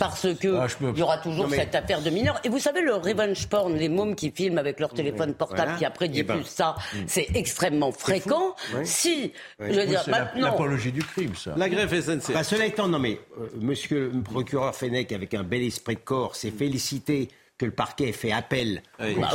parce 0.00 0.26
que 0.34 0.56
ah, 0.56 0.66
il 0.80 0.98
y 0.98 1.02
aura 1.02 1.18
toujours 1.18 1.48
cette 1.48 1.74
affaire 1.74 2.02
de 2.02 2.10
mineurs. 2.10 2.40
Et 2.42 2.48
vous 2.48 2.58
savez, 2.58 2.80
le 2.80 2.94
revenge 2.94 3.46
porn, 3.46 3.74
les 3.74 3.88
mômes 3.88 4.16
qui 4.16 4.32
filment 4.32 4.58
avec 4.58 4.80
leur 4.80 4.92
téléphone 4.92 5.34
portable, 5.34 5.76
qui 5.78 5.84
après 5.84 6.06
eh 6.06 6.08
diffusent 6.08 6.26
ben... 6.26 6.44
ça, 6.44 6.74
mm. 6.92 6.98
c'est 7.06 7.28
extrêmement 7.34 7.92
fréquent. 7.92 8.56
Oui. 8.74 8.80
Si, 8.84 9.32
oui. 9.60 9.68
je 9.70 9.80
veux 9.80 9.86
dire, 9.86 10.02
maintenant... 10.08 10.48
l'apologie 10.48 10.90
du 10.90 11.02
crime, 11.02 11.34
ça. 11.36 11.54
La 11.56 11.68
grève 11.68 11.88
SNCF. 11.88 12.32
Bah, 12.32 12.42
cela 12.42 12.66
étant, 12.66 12.88
non 12.88 12.98
mais, 12.98 13.20
euh, 13.40 13.48
monsieur 13.60 14.10
le 14.12 14.20
procureur 14.20 14.74
Fenech, 14.74 15.12
avec 15.12 15.32
un 15.34 15.44
bel 15.44 15.62
esprit 15.62 15.94
de 15.94 16.00
corps, 16.00 16.34
s'est 16.34 16.50
mm. 16.50 16.58
félicité 16.58 17.28
que 17.62 17.66
le 17.66 17.72
parquet 17.72 18.10
fait 18.10 18.32
appel. 18.32 18.82
Bah 18.98 19.06
bah. 19.16 19.28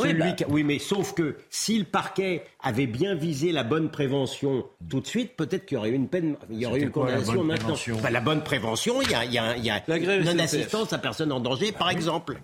Oui, 0.49 0.63
mais 0.65 0.79
sauf 0.79 1.13
que 1.13 1.37
si 1.49 1.79
le 1.79 1.85
parquet 1.85 2.43
avait 2.61 2.85
bien 2.85 3.15
visé 3.15 3.53
la 3.53 3.63
bonne 3.63 3.89
prévention 3.89 4.65
tout 4.89 4.99
de 4.99 5.07
suite, 5.07 5.37
peut-être 5.37 5.65
qu'il 5.65 5.75
y 5.75 5.77
aurait 5.77 5.91
eu 5.91 5.93
une 5.93 6.09
peine, 6.09 6.35
il 6.49 6.59
y 6.59 6.65
aurait 6.65 6.81
eu 6.81 6.83
une 6.83 6.91
condamnation 6.91 7.43
maintenant. 7.45 7.75
La 8.11 8.19
bonne 8.19 8.43
prévention, 8.43 9.01
il 9.01 9.11
y 9.11 9.15
a, 9.37 9.55
il 9.55 10.23
non-assistance 10.25 10.91
à 10.91 10.97
personne 10.97 11.31
en 11.31 11.39
danger, 11.39 11.71
par, 11.71 11.89
exemple. 11.89 12.37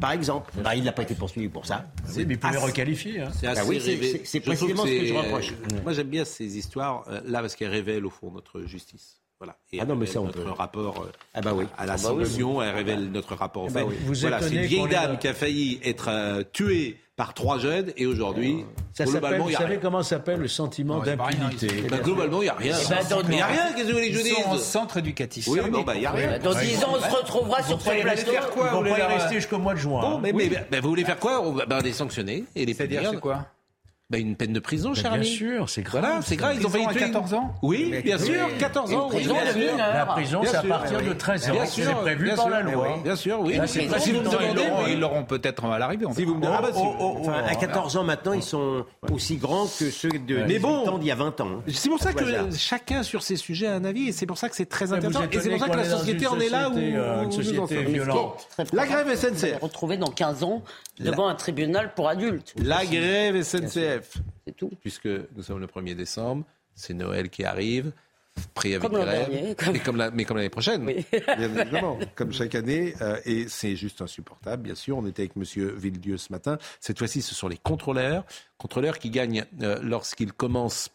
Par 0.00 0.10
exemple. 0.12 0.50
Par 0.50 0.62
bah, 0.62 0.74
exemple. 0.74 0.78
il 0.78 0.82
n'a 0.82 0.92
pas 0.92 1.02
été 1.02 1.14
poursuivi 1.14 1.48
pour 1.48 1.66
ça. 1.66 1.86
mais 2.16 2.24
vous 2.24 2.40
ah, 2.42 2.58
requalifier. 2.58 3.20
Hein. 3.20 3.30
C'est 4.24 4.40
précisément 4.40 4.84
ce 4.84 4.90
que 4.90 5.06
je 5.06 5.14
reproche. 5.14 5.52
Euh, 5.52 5.76
moi, 5.84 5.92
j'aime 5.92 6.08
bien 6.08 6.24
ces 6.24 6.58
histoires, 6.58 7.04
euh, 7.08 7.20
là, 7.26 7.40
parce 7.40 7.54
qu'elles 7.54 7.68
révèlent, 7.68 8.06
au 8.06 8.10
fond, 8.10 8.32
notre 8.32 8.62
justice. 8.62 9.20
Voilà. 9.40 9.56
Et 9.72 9.80
ah 9.80 9.84
non, 9.84 9.94
mais 9.94 10.06
ça, 10.06 10.20
on 10.20 10.24
notre 10.24 10.50
rapport 10.50 11.02
euh, 11.02 11.12
ah 11.34 11.40
bah 11.40 11.54
à 11.76 11.86
la 11.86 11.92
ah 11.92 11.96
bah 11.96 11.98
sanction, 11.98 12.60
elle 12.60 12.68
ah 12.68 12.72
bah 12.72 12.78
révèle 12.78 13.10
notre 13.12 13.36
rapport 13.36 13.66
ah 13.66 13.70
au 13.70 13.72
fait. 13.72 13.82
Oui. 13.82 13.94
Vous 14.04 14.14
voilà, 14.14 14.42
c'est 14.42 14.54
une 14.54 14.62
vieille 14.62 14.88
dame 14.88 15.16
qui 15.18 15.28
a 15.28 15.34
failli 15.34 15.78
être 15.84 16.08
euh, 16.08 16.42
tuée 16.52 16.98
par 17.14 17.34
trois 17.34 17.58
jeunes 17.58 17.92
et 17.96 18.06
aujourd'hui, 18.06 18.64
ça 18.92 19.04
globalement, 19.04 19.44
Vous 19.44 19.52
savez 19.52 19.78
comment 19.78 20.02
s'appelle 20.02 20.40
le 20.40 20.48
sentiment 20.48 21.00
d'impunité? 21.00 21.68
ben, 21.88 22.00
Globalement, 22.00 22.42
il 22.42 22.44
n'y 22.44 22.48
a 22.48 22.54
rien. 22.54 22.76
Il 22.78 23.28
n'y 23.30 23.40
a 23.40 23.46
rien, 23.46 23.72
qu'est-ce 23.72 23.82
que 23.82 23.86
vous 23.86 23.92
voulez 23.92 24.12
que 24.12 24.18
je 24.18 24.46
en 24.46 24.56
centre 24.56 24.96
éducatif. 24.98 25.46
Oui, 25.48 25.60
non, 25.70 25.82
ben, 25.82 25.94
il 25.94 26.00
n'y 26.00 26.06
a 26.06 26.12
rien. 26.12 26.38
Dans 26.38 26.54
10 26.54 26.84
ans, 26.84 26.94
on 26.96 27.00
se 27.00 27.16
retrouvera 27.16 27.62
sur 27.62 27.80
ce 27.80 27.90
plateau. 27.90 28.32
Vous 28.72 28.78
voulez 28.78 28.92
rester 28.92 29.34
jusqu'au 29.34 29.58
mois 29.58 29.74
de 29.74 29.80
juin. 29.80 30.20
Ben, 30.20 30.80
vous 30.80 30.88
voulez 30.88 31.04
faire 31.04 31.18
quoi? 31.18 31.44
Ben, 31.66 31.80
les 31.80 31.92
sanctionner 31.92 32.44
et 32.54 32.64
les 32.64 32.74
C'est-à-dire, 32.74 33.20
quoi? 33.20 33.46
bah 34.10 34.16
une 34.16 34.36
peine 34.36 34.54
de 34.54 34.60
prison, 34.60 34.92
bah, 34.94 35.02
Charlie. 35.02 35.28
Bien 35.28 35.36
sûr, 35.36 35.68
c'est 35.68 35.82
grave. 35.82 36.22
C'est 36.24 36.36
grave. 36.36 36.56
Ils 36.58 36.66
ont 36.66 36.70
failli 36.70 36.86
tuer 36.86 37.00
14 37.00 37.34
ans. 37.34 37.54
Oui, 37.60 37.92
bien 38.02 38.16
sûr, 38.16 38.48
14 38.58 38.94
ans. 38.94 39.10
La 39.76 40.06
prison, 40.06 40.40
c'est 40.46 40.56
à 40.56 40.62
partir 40.62 41.02
de 41.02 41.12
13 41.12 41.50
ans. 41.50 41.52
Bien 41.52 41.66
sûr, 41.66 41.84
c'est 41.84 41.94
prévu 41.94 42.24
bien 42.24 42.36
sûr, 42.36 42.48
la 42.48 42.62
loi. 42.62 43.00
Bien 43.04 43.16
sûr, 43.16 43.40
oui. 43.40 43.60
Si 43.66 44.12
vous 44.12 44.20
me 44.20 44.30
demandez, 44.30 44.92
ils 44.92 44.98
l'auront 44.98 45.24
peut-être 45.24 45.62
à 45.66 45.78
l'arrivée. 45.78 46.06
Si 46.14 46.24
vous 46.24 46.36
me 46.36 46.40
demandez, 46.40 46.68
oh, 46.74 46.94
oh, 46.98 47.22
oh, 47.24 47.28
à 47.28 47.54
14 47.54 47.98
ans 47.98 48.04
maintenant, 48.04 48.32
ils 48.32 48.42
sont 48.42 48.86
aussi 49.12 49.36
grands 49.36 49.66
que 49.66 49.90
ceux 49.90 50.08
de 50.08 50.38
mais 50.46 50.58
bon, 50.58 50.96
d'il 50.96 51.08
y 51.08 51.10
a 51.10 51.14
20 51.14 51.40
ans. 51.42 51.48
Hein. 51.58 51.62
C'est 51.68 51.90
pour 51.90 52.00
ça 52.00 52.14
que 52.14 52.24
chacun 52.56 53.02
sur 53.02 53.22
ces 53.22 53.36
sujets 53.36 53.66
a 53.66 53.74
un 53.74 53.84
avis, 53.84 54.08
et 54.08 54.12
c'est 54.12 54.26
pour 54.26 54.38
ça 54.38 54.48
que 54.48 54.56
c'est 54.56 54.66
très 54.66 54.92
ah, 54.92 54.96
intéressant. 54.96 55.24
Et 55.30 55.38
c'est 55.38 55.50
pour 55.50 55.58
ça 55.58 55.68
que 55.68 55.76
la 55.76 55.84
société 55.84 56.26
en 56.26 56.40
est 56.40 56.48
là 56.48 56.70
où 56.70 56.78
euh, 56.78 57.24
une 57.24 57.32
société 57.32 57.82
violente. 57.84 58.48
La 58.72 58.86
grève 58.86 59.14
SNCF. 59.14 59.60
Retrouver 59.60 59.98
dans 59.98 60.10
15 60.10 60.44
ans 60.44 60.62
devant 60.98 61.28
un 61.28 61.34
tribunal 61.34 61.92
pour 61.94 62.08
adultes. 62.08 62.54
La 62.56 62.86
grève 62.86 63.42
SNCF 63.42 63.97
trêve. 64.00 64.22
C'est 64.46 64.56
tout. 64.56 64.70
Puisque 64.80 65.06
nous 65.06 65.42
sommes 65.42 65.60
le 65.60 65.66
1er 65.66 65.94
décembre, 65.94 66.44
c'est 66.74 66.94
Noël 66.94 67.30
qui 67.30 67.44
arrive. 67.44 67.92
Pris 68.54 68.74
avec 68.74 68.90
comme 68.90 69.00
grève, 69.00 70.10
mais 70.14 70.24
comme 70.24 70.36
l'année 70.36 70.48
prochaine. 70.48 70.84
Bien 70.84 71.02
évidemment, 71.38 71.98
comme 72.14 72.32
chaque 72.32 72.54
année. 72.54 72.94
Euh, 73.00 73.20
et 73.24 73.48
c'est 73.48 73.76
juste 73.76 74.00
insupportable, 74.02 74.62
bien 74.62 74.74
sûr. 74.74 74.96
On 74.98 75.06
était 75.06 75.22
avec 75.22 75.32
M. 75.36 75.76
Villedieu 75.76 76.16
ce 76.16 76.32
matin. 76.32 76.58
Cette 76.80 76.98
fois-ci, 76.98 77.22
ce 77.22 77.34
sont 77.34 77.48
les 77.48 77.56
contrôleurs. 77.56 78.24
Contrôleurs 78.56 78.98
qui 78.98 79.10
gagnent, 79.10 79.44
euh, 79.62 79.80
lorsqu'ils 79.82 80.32
commencent 80.32 80.90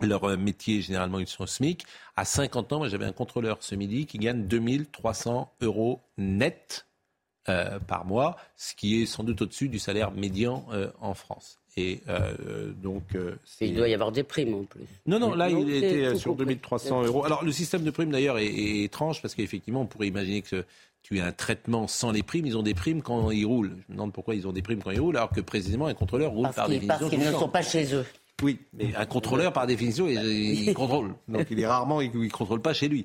leur 0.00 0.24
euh, 0.24 0.36
métier, 0.36 0.80
généralement, 0.80 1.18
ils 1.18 1.26
sont 1.26 1.44
au 1.44 1.46
SMIC. 1.46 1.84
À 2.16 2.24
50 2.24 2.72
ans, 2.72 2.88
j'avais 2.88 3.06
un 3.06 3.12
contrôleur 3.12 3.58
ce 3.60 3.74
midi 3.74 4.06
qui 4.06 4.18
gagne 4.18 4.46
2300 4.46 5.52
euros 5.60 6.00
net 6.16 6.84
par 7.86 8.04
mois, 8.04 8.36
ce 8.56 8.74
qui 8.74 9.00
est 9.00 9.06
sans 9.06 9.24
doute 9.24 9.40
au-dessus 9.40 9.70
du 9.70 9.78
salaire 9.78 10.10
médian 10.10 10.66
en 11.00 11.14
France. 11.14 11.58
Et 11.78 12.00
euh, 12.08 12.34
euh, 12.48 12.72
euh 13.14 13.34
il 13.60 13.76
doit 13.76 13.88
y 13.88 13.94
avoir 13.94 14.10
des 14.10 14.24
primes 14.24 14.54
en 14.54 14.64
plus. 14.64 14.82
Non, 15.06 15.20
non, 15.20 15.34
là, 15.34 15.48
il 15.48 15.70
était 15.72 16.06
euh, 16.06 16.14
sur 16.16 16.34
2300 16.34 17.04
euros. 17.04 17.24
Alors, 17.24 17.44
le 17.44 17.52
système 17.52 17.82
de 17.82 17.90
primes, 17.90 18.10
d'ailleurs, 18.10 18.38
est, 18.38 18.82
étrange 18.82 19.22
parce 19.22 19.34
qu'effectivement, 19.34 19.82
on 19.82 19.86
pourrait 19.86 20.08
imaginer 20.08 20.42
que 20.42 20.64
tu 21.02 21.20
as 21.20 21.26
un 21.26 21.32
traitement 21.32 21.86
sans 21.86 22.10
les 22.10 22.24
primes. 22.24 22.46
Ils 22.46 22.56
ont 22.56 22.62
des 22.62 22.74
primes 22.74 23.02
quand 23.02 23.30
ils 23.30 23.46
roulent. 23.46 23.76
Je 23.86 23.92
me 23.92 23.96
demande 23.96 24.12
pourquoi 24.12 24.34
ils 24.34 24.48
ont 24.48 24.52
des 24.52 24.62
primes 24.62 24.82
quand 24.82 24.90
ils 24.90 25.00
roulent, 25.00 25.16
alors 25.16 25.30
que 25.30 25.40
précisément, 25.40 25.86
un 25.86 25.94
contrôleur 25.94 26.32
roule 26.32 26.50
par 26.50 26.68
des. 26.68 26.80
Parce 26.80 27.08
qu'ils 27.08 27.20
ne 27.20 27.32
sont 27.32 27.48
pas 27.48 27.62
chez 27.62 27.94
eux. 27.94 28.04
Oui, 28.40 28.60
mais 28.72 28.94
un 28.94 29.04
contrôleur, 29.04 29.52
par 29.52 29.66
définition, 29.66 30.06
il, 30.08 30.22
il 30.68 30.74
contrôle. 30.74 31.14
Donc 31.26 31.46
il 31.50 31.58
est 31.58 31.66
rarement, 31.66 32.00
il 32.00 32.16
ne 32.16 32.28
contrôle 32.28 32.60
pas 32.62 32.72
chez 32.72 32.86
lui. 32.86 33.04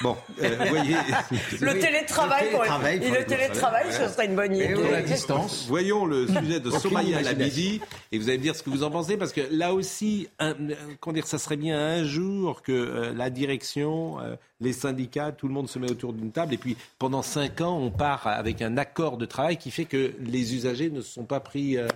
Bon, 0.00 0.16
euh, 0.42 0.56
vous 0.58 0.68
voyez. 0.68 0.94
Le 1.60 1.78
télétravail, 1.78 2.46
Le 2.46 2.50
pour- 2.50 2.60
télétravail, 2.60 2.96
et 2.96 3.00
pour 3.00 3.14
le 3.18 3.24
télétravail, 3.26 3.84
ce 3.92 4.08
serait 4.08 4.26
une 4.26 4.36
bonne 4.36 4.54
idée. 4.56 4.64
Et 4.64 4.90
la 4.90 5.02
distance. 5.02 5.66
Voyons 5.68 6.06
le 6.06 6.26
sujet 6.26 6.60
de 6.60 6.68
Aucune 6.68 6.80
Somaya 6.80 7.08
imagination. 7.20 7.38
Labidi 7.38 7.80
et 8.12 8.18
vous 8.18 8.28
allez 8.30 8.38
me 8.38 8.42
dire 8.42 8.56
ce 8.56 8.62
que 8.62 8.70
vous 8.70 8.82
en 8.82 8.90
pensez 8.90 9.18
parce 9.18 9.32
que 9.34 9.42
là 9.50 9.74
aussi, 9.74 10.28
un, 10.38 10.52
euh, 10.52 10.74
comment 11.00 11.12
dire, 11.14 11.26
ça 11.26 11.36
serait 11.38 11.56
bien 11.58 11.78
un 11.78 12.04
jour 12.04 12.62
que 12.62 12.72
euh, 12.72 13.12
la 13.14 13.28
direction, 13.28 14.18
euh, 14.20 14.36
les 14.60 14.72
syndicats, 14.72 15.30
tout 15.32 15.46
le 15.46 15.52
monde 15.52 15.68
se 15.68 15.78
met 15.78 15.90
autour 15.90 16.14
d'une 16.14 16.32
table 16.32 16.54
et 16.54 16.58
puis 16.58 16.76
pendant 16.98 17.20
cinq 17.22 17.60
ans, 17.60 17.76
on 17.78 17.90
part 17.90 18.26
avec 18.26 18.62
un 18.62 18.78
accord 18.78 19.18
de 19.18 19.26
travail 19.26 19.58
qui 19.58 19.70
fait 19.70 19.84
que 19.84 20.14
les 20.20 20.54
usagers 20.54 20.88
ne 20.88 21.02
se 21.02 21.12
sont 21.12 21.24
pas 21.24 21.40
pris 21.40 21.76
euh, 21.76 21.86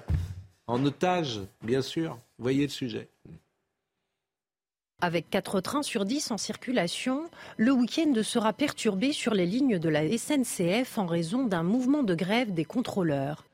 en 0.67 0.85
otage, 0.85 1.41
bien 1.63 1.81
sûr. 1.83 2.19
Voyez 2.39 2.63
le 2.63 2.71
sujet. 2.71 3.09
Avec 5.01 5.29
4 5.29 5.61
trains 5.61 5.83
sur 5.83 6.05
10 6.05 6.31
en 6.31 6.39
circulation, 6.39 7.29
le 7.57 7.73
week-end 7.73 8.15
sera 8.23 8.53
perturbé 8.53 9.13
sur 9.13 9.35
les 9.35 9.47
lignes 9.47 9.79
de 9.79 9.89
la 9.89 10.07
SNCF 10.17 10.99
en 10.99 11.07
raison 11.07 11.47
d'un 11.47 11.63
mouvement 11.63 12.03
de 12.03 12.15
grève 12.15 12.55
des 12.55 12.65
contrôleurs. 12.65 13.45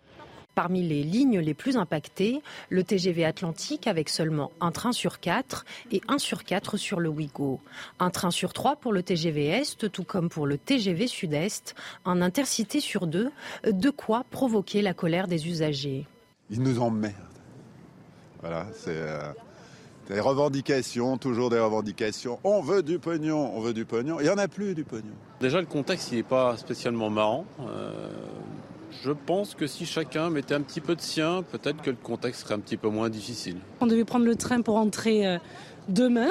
Parmi 0.55 0.87
les 0.87 1.03
lignes 1.03 1.39
les 1.39 1.55
plus 1.55 1.77
impactées, 1.77 2.43
le 2.69 2.85
TGV 2.85 3.25
Atlantique 3.25 3.87
avec 3.87 4.09
seulement 4.09 4.53
un 4.61 4.73
train 4.73 4.93
sur 4.93 5.21
4 5.21 5.65
et 5.93 6.01
un 6.09 6.19
sur 6.19 6.45
4 6.45 6.77
sur 6.77 7.01
le 7.01 7.09
Ouigo. 7.09 7.61
Un 7.99 8.11
train 8.11 8.31
sur 8.31 8.53
3 8.53 8.77
pour 8.77 8.93
le 8.93 9.03
TGV 9.03 9.47
Est, 9.47 9.91
tout 9.91 10.05
comme 10.05 10.29
pour 10.29 10.47
le 10.47 10.59
TGV 10.59 11.07
Sud-Est, 11.07 11.75
un 12.05 12.21
intercité 12.21 12.81
sur 12.81 13.07
2, 13.07 13.31
de 13.65 13.91
quoi 13.91 14.25
provoquer 14.31 14.83
la 14.83 14.95
colère 14.95 15.29
des 15.29 15.49
usagers. 15.49 16.07
Ils 16.51 16.63
nous 16.63 16.81
emmerdent. 16.81 17.40
Voilà, 18.41 18.67
c'est 18.73 18.97
euh, 18.97 19.33
des 20.09 20.21
revendications, 20.21 21.19
toujours 21.19 21.51
des 21.51 21.59
revendications. 21.59 22.39
On 22.43 22.61
veut 22.61 22.83
du 22.83 22.99
pognon, 22.99 23.53
on 23.55 23.61
veut 23.61 23.75
du 23.75 23.85
pognon. 23.85 24.19
Il 24.19 24.25
n'y 24.25 24.31
en 24.31 24.39
a 24.39 24.49
plus 24.49 24.75
du 24.75 24.85
pognon. 24.85 25.13
Déjà, 25.41 25.61
le 25.61 25.67
contexte, 25.67 26.11
il 26.13 26.17
n'est 26.17 26.23
pas 26.23 26.57
spécialement 26.57 27.11
marrant. 27.11 27.45
Euh, 27.61 28.09
je 29.03 29.13
pense 29.13 29.55
que 29.55 29.67
si 29.67 29.87
chacun 29.87 30.31
mettait 30.31 30.55
un 30.55 30.63
petit 30.63 30.81
peu 30.81 30.97
de 30.97 31.01
sien, 31.01 31.43
peut-être 31.43 31.83
que 31.83 31.91
le 31.91 31.97
contexte 31.97 32.43
serait 32.43 32.55
un 32.55 32.61
petit 32.61 32.77
peu 32.77 32.89
moins 32.89 33.09
difficile. 33.09 33.59
On 33.81 33.87
devait 33.87 34.05
prendre 34.05 34.25
le 34.25 34.37
train 34.37 34.63
pour 34.63 34.75
rentrer 34.75 35.27
euh, 35.27 35.39
demain, 35.89 36.31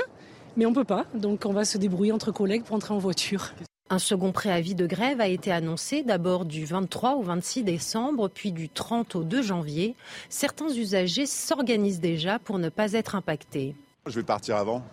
mais 0.57 0.65
on 0.65 0.73
peut 0.73 0.83
pas. 0.83 1.05
Donc 1.13 1.45
on 1.45 1.53
va 1.53 1.63
se 1.63 1.77
débrouiller 1.77 2.11
entre 2.11 2.31
collègues 2.31 2.63
pour 2.63 2.75
entrer 2.75 2.93
en 2.93 2.99
voiture. 2.99 3.53
Un 3.91 3.97
second 3.97 4.31
préavis 4.31 4.75
de 4.75 4.85
grève 4.85 5.19
a 5.19 5.27
été 5.27 5.51
annoncé 5.51 6.03
d'abord 6.03 6.45
du 6.45 6.63
23 6.63 7.15
au 7.15 7.23
26 7.23 7.63
décembre, 7.63 8.29
puis 8.29 8.51
du 8.51 8.69
30 8.69 9.15
au 9.15 9.23
2 9.23 9.41
janvier. 9.41 9.95
Certains 10.29 10.69
usagers 10.69 11.25
s'organisent 11.25 11.99
déjà 11.99 12.37
pour 12.37 12.59
ne 12.59 12.69
pas 12.69 12.93
être 12.93 13.15
impactés. 13.15 13.75
Je 14.05 14.19
vais 14.19 14.25
partir 14.25 14.57
avant. 14.57 14.83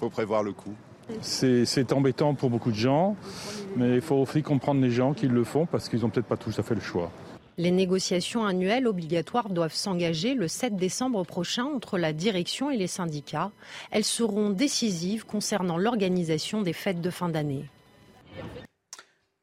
faut 0.00 0.08
prévoir 0.08 0.42
le 0.42 0.52
coup. 0.52 0.74
C'est 1.20 1.66
c'est 1.66 1.92
embêtant 1.92 2.34
pour 2.34 2.48
beaucoup 2.48 2.70
de 2.70 2.76
gens, 2.76 3.16
mais 3.76 3.96
il 3.96 4.00
faut 4.00 4.16
aussi 4.16 4.42
comprendre 4.42 4.80
les 4.80 4.90
gens 4.90 5.12
qui 5.12 5.28
le 5.28 5.44
font 5.44 5.66
parce 5.66 5.90
qu'ils 5.90 6.00
n'ont 6.00 6.08
peut-être 6.08 6.26
pas 6.26 6.38
tous 6.38 6.58
à 6.58 6.62
fait 6.62 6.74
le 6.74 6.80
choix. 6.80 7.10
Les 7.58 7.70
négociations 7.70 8.44
annuelles 8.46 8.86
obligatoires 8.86 9.50
doivent 9.50 9.74
s'engager 9.74 10.34
le 10.34 10.48
7 10.48 10.76
décembre 10.76 11.24
prochain 11.24 11.64
entre 11.64 11.98
la 11.98 12.12
direction 12.12 12.70
et 12.70 12.76
les 12.76 12.86
syndicats. 12.86 13.52
Elles 13.90 14.04
seront 14.04 14.50
décisives 14.50 15.26
concernant 15.26 15.76
l'organisation 15.76 16.62
des 16.62 16.72
fêtes 16.72 17.00
de 17.00 17.10
fin 17.10 17.28
d'année. 17.28 17.64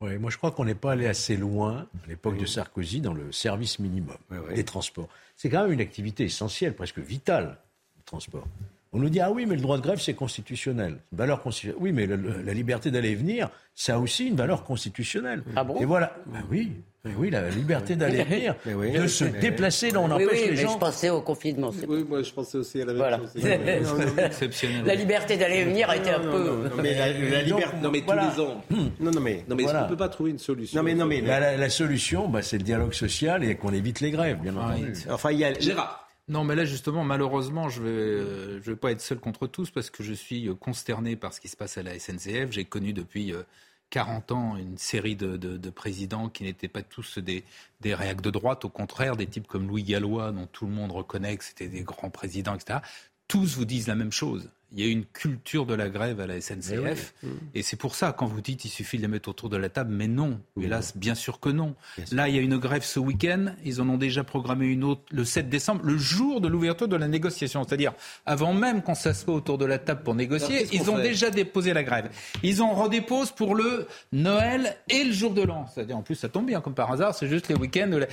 Ouais, 0.01 0.17
moi, 0.17 0.31
je 0.31 0.37
crois 0.37 0.51
qu'on 0.51 0.65
n'est 0.65 0.75
pas 0.75 0.93
allé 0.93 1.07
assez 1.07 1.35
loin 1.35 1.87
à 2.03 2.07
l'époque 2.07 2.37
de 2.37 2.45
Sarkozy 2.45 3.01
dans 3.01 3.13
le 3.13 3.31
service 3.31 3.79
minimum 3.79 4.17
des 4.55 4.63
transports. 4.63 5.09
C'est 5.35 5.49
quand 5.49 5.63
même 5.63 5.73
une 5.73 5.81
activité 5.81 6.23
essentielle, 6.23 6.73
presque 6.73 6.99
vitale, 6.99 7.57
le 7.97 8.03
transport. 8.05 8.47
On 8.91 8.97
nous 8.99 9.10
dit 9.10 9.19
ah 9.19 9.30
oui, 9.32 9.45
mais 9.45 9.56
le 9.56 9.62
droit 9.62 9.78
de 9.78 9.84
grève 9.84 9.99
c'est 9.99 10.15
constitutionnel, 10.15 10.97
Une 11.12 11.17
valeur 11.17 11.41
constitutionnelle. 11.43 11.82
Oui, 11.84 11.91
mais 11.91 12.06
le- 12.08 12.15
le- 12.15 12.41
la 12.41 12.54
liberté 12.54 12.89
d'aller 12.89 13.12
et 13.12 13.15
venir, 13.15 13.49
ça 13.75 13.95
a 13.95 13.97
aussi 13.99 14.28
une 14.28 14.36
valeur 14.36 14.63
constitutionnelle. 14.63 15.43
Ah 15.56 15.63
bon? 15.63 15.80
Et 15.80 15.86
voilà. 15.86 16.15
Ben 16.25 16.43
oui, 16.49 16.71
ben 17.06 17.13
oui, 17.17 17.30
la 17.30 17.49
liberté 17.52 17.95
d'aller 17.95 18.19
et 18.19 18.23
venir, 18.23 18.56
oui. 18.65 18.91
de 18.91 19.06
se 19.06 19.25
Mais- 19.25 19.39
déplacer, 19.39 19.91
là 19.91 19.99
on 20.02 20.08
oui, 20.08 20.13
empêche 20.13 20.30
oui, 20.32 20.39
les 20.45 20.49
mais 20.52 20.56
gens. 20.58 20.73
je 20.73 20.78
pensais 20.80 21.10
au 21.12 21.21
confinement. 21.21 21.71
Oui, 21.88 22.04
moi 22.10 22.23
je 22.23 22.32
pensais 22.34 22.58
aussi 22.58 22.82
à 22.82 22.86
la 22.86 22.93
même 22.93 22.97
Voilà. 22.97 23.17
chose. 23.19 23.36
La 24.86 24.95
liberté 24.95 25.38
d'aller 25.38 25.58
et 25.58 25.65
venir 25.65 25.91
était 25.93 26.10
un 26.10 26.19
peu. 26.21 26.67
Non, 26.75 26.82
mais 26.82 26.95
la, 26.95 27.13
la 27.13 27.41
liberté. 27.43 27.78
Non, 27.84 27.91
mais 27.91 28.02
tous 28.02 28.13
les 28.13 28.43
ans. 28.43 28.62
Non, 28.99 29.12
non, 29.12 29.21
mais. 29.21 29.45
Non, 29.47 29.56
mais 29.56 29.63
Voilà. 29.63 29.80
qu'on 29.82 29.86
ne 29.86 29.89
peut 29.91 29.97
pas 29.97 30.10
trouver 30.10 30.32
une 30.32 30.39
solution 30.39 30.80
Non, 30.80 30.84
mais 30.84 30.95
non, 30.95 31.06
mais. 31.06 31.21
La, 31.21 31.39
la- 31.39 31.58
la 31.58 31.69
solution, 31.69 32.28
bah, 32.28 32.41
c'est 32.41 32.58
le 32.58 32.63
dialogue 32.63 32.93
social 32.93 33.43
et 33.43 33.56
qu'on 33.56 33.71
évite 33.73 33.99
les 33.99 34.10
grèves, 34.12 34.39
bien 34.41 34.56
entendu. 34.56 34.93
Enfin, 35.12 35.32
il 35.32 35.38
y 35.39 35.45
a. 35.45 35.54
Gérard. 35.60 36.08
Non, 36.29 36.43
mais 36.43 36.55
là, 36.55 36.63
justement, 36.63 37.03
malheureusement, 37.03 37.69
je 37.69 37.81
ne 37.81 37.85
vais, 37.87 37.91
euh, 37.91 38.59
vais 38.63 38.75
pas 38.75 38.91
être 38.91 39.01
seul 39.01 39.19
contre 39.19 39.47
tous 39.47 39.71
parce 39.71 39.89
que 39.89 40.03
je 40.03 40.13
suis 40.13 40.47
euh, 40.47 40.53
consterné 40.53 41.15
par 41.15 41.33
ce 41.33 41.41
qui 41.41 41.47
se 41.47 41.57
passe 41.57 41.77
à 41.79 41.83
la 41.83 41.97
SNCF. 41.97 42.51
J'ai 42.51 42.65
connu 42.65 42.93
depuis 42.93 43.33
euh, 43.33 43.41
40 43.89 44.31
ans 44.31 44.55
une 44.55 44.77
série 44.77 45.15
de, 45.15 45.37
de- 45.37 45.57
de 45.57 45.69
présidents 45.71 46.29
qui 46.29 46.43
n'étaient 46.43 46.67
pas 46.67 46.83
tous 46.83 47.17
des, 47.17 47.43
des 47.81 47.95
de 47.95 48.29
droite, 48.29 48.63
au 48.63 48.69
contraire, 48.69 49.15
des 49.15 49.25
types 49.25 49.47
comme 49.47 49.67
Louis 49.67 49.81
Gallois, 49.83 50.31
dont 50.31 50.45
tout 50.45 50.67
le 50.67 50.71
monde 50.71 50.91
reconnaît 50.91 51.35
que 51.35 51.43
c'était 51.43 51.67
des 51.67 51.81
grands 51.81 52.11
présidents, 52.11 52.53
etc. 52.53 52.79
Tous 53.27 53.55
vous 53.57 53.65
disent 53.65 53.87
la 53.87 53.95
même 53.95 54.11
chose. 54.11 54.51
Il 54.71 54.86
y 54.86 54.88
a 54.88 54.91
une 54.91 55.05
culture 55.05 55.65
de 55.65 55.73
la 55.73 55.89
grève 55.89 56.19
à 56.19 56.27
la 56.27 56.39
SNCF. 56.39 57.13
Eh 57.23 57.25
oui. 57.27 57.32
Et 57.55 57.63
c'est 57.63 57.75
pour 57.75 57.95
ça, 57.95 58.12
quand 58.12 58.27
vous 58.27 58.39
dites 58.39 58.65
il 58.65 58.69
suffit 58.69 58.97
de 58.97 59.01
les 59.01 59.08
mettre 59.08 59.27
autour 59.29 59.49
de 59.49 59.58
la 59.58 59.67
table, 59.69 59.91
mais 59.91 60.08
non. 60.08 60.39
Hélas, 60.62 60.95
bien 60.95 61.15
sûr 61.15 61.39
que 61.39 61.49
non. 61.49 61.73
Là, 62.12 62.29
il 62.29 62.36
y 62.36 62.38
a 62.38 62.41
une 62.41 62.58
grève 62.58 62.84
ce 62.84 62.99
week-end. 62.99 63.47
Ils 63.65 63.82
en 63.82 63.89
ont 63.89 63.97
déjà 63.97 64.23
programmé 64.23 64.67
une 64.67 64.84
autre 64.84 65.01
le 65.12 65.25
7 65.25 65.49
décembre, 65.49 65.82
le 65.84 65.97
jour 65.97 66.39
de 66.39 66.47
l'ouverture 66.47 66.88
de 66.88 66.95
la 66.95 67.08
négociation. 67.08 67.63
C'est-à-dire, 67.67 67.93
avant 68.27 68.53
même 68.53 68.84
qu'on 68.84 68.93
s'assoie 68.95 69.34
autour 69.34 69.58
de 69.58 69.65
la 69.65 69.79
table 69.79 70.03
pour 70.03 70.13
négocier, 70.13 70.58
Alors, 70.60 70.69
ils 70.73 70.91
ont 70.91 70.97
déjà 70.99 71.32
déposé 71.32 71.73
la 71.73 71.84
grève. 71.84 72.10
Ils 72.43 72.62
en 72.62 72.73
redéposent 72.75 73.32
pour 73.32 73.55
le 73.55 73.88
Noël 74.12 74.77
et 74.89 75.03
le 75.03 75.12
jour 75.12 75.34
de 75.34 75.41
l'an. 75.41 75.65
C'est-à-dire, 75.73 75.97
en 75.97 76.03
plus, 76.03 76.15
ça 76.15 76.29
tombe 76.29 76.45
bien, 76.45 76.62
comme 76.62 76.75
par 76.75 76.91
hasard, 76.91 77.15
c'est 77.15 77.27
juste 77.27 77.47
les 77.47 77.55
week-ends. 77.55 77.89
la- 77.91 78.05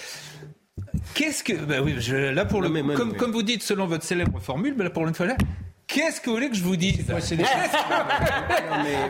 Qu'est-ce 1.14 1.42
que. 1.44 1.52
bah 1.54 1.76
oui, 1.82 1.96
je- 1.98 2.14
là, 2.16 2.44
pour 2.44 2.60
le. 2.62 2.68
Non, 2.68 2.82
mais- 2.82 2.94
comme, 2.94 3.12
mais- 3.12 3.16
comme 3.18 3.32
vous 3.32 3.42
dites, 3.42 3.62
selon 3.62 3.86
votre 3.86 4.04
célèbre 4.04 4.38
formule, 4.40 4.74
mais 4.76 4.84
là, 4.84 4.90
pour 4.90 5.06
une 5.06 5.14
fois, 5.14 5.26
là, 5.26 5.36
Qu'est-ce 5.88 6.20
que 6.20 6.26
vous 6.28 6.36
voulez 6.36 6.50
que 6.50 6.56
je 6.56 6.62
vous 6.64 6.76
dise? 6.76 7.04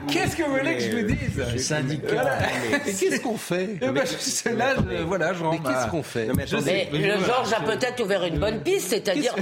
Qu'est-ce 0.09 0.37
que 0.37 0.43
vous 0.43 0.51
voulez 0.57 0.75
que 0.77 0.81
je 0.83 0.97
vous 0.97 1.07
dise? 1.07 1.43
Les 1.53 1.59
syndicats. 1.59 2.07
Voilà. 2.13 2.39
mais- 2.39 2.81
Mais 2.87 2.93
qu'est-ce 2.93 3.21
qu'on 3.21 3.39
fait? 3.39 3.67
Ben, 3.81 3.95
je- 4.05 4.49
là, 4.51 4.75
je- 4.77 5.03
voilà, 5.03 5.33
je 5.33 5.43
Mais 5.45 5.59
qu'est-ce 5.59 5.91
qu'on 5.91 6.03
fait? 6.03 6.27
Le 6.27 7.25
Georges 7.25 7.53
a 7.55 7.61
peut-être 7.61 8.03
ouvert 8.05 8.25
une 8.25 8.39
bonne 8.39 8.61
piste, 8.63 8.91
c'est-à-dire 8.91 9.35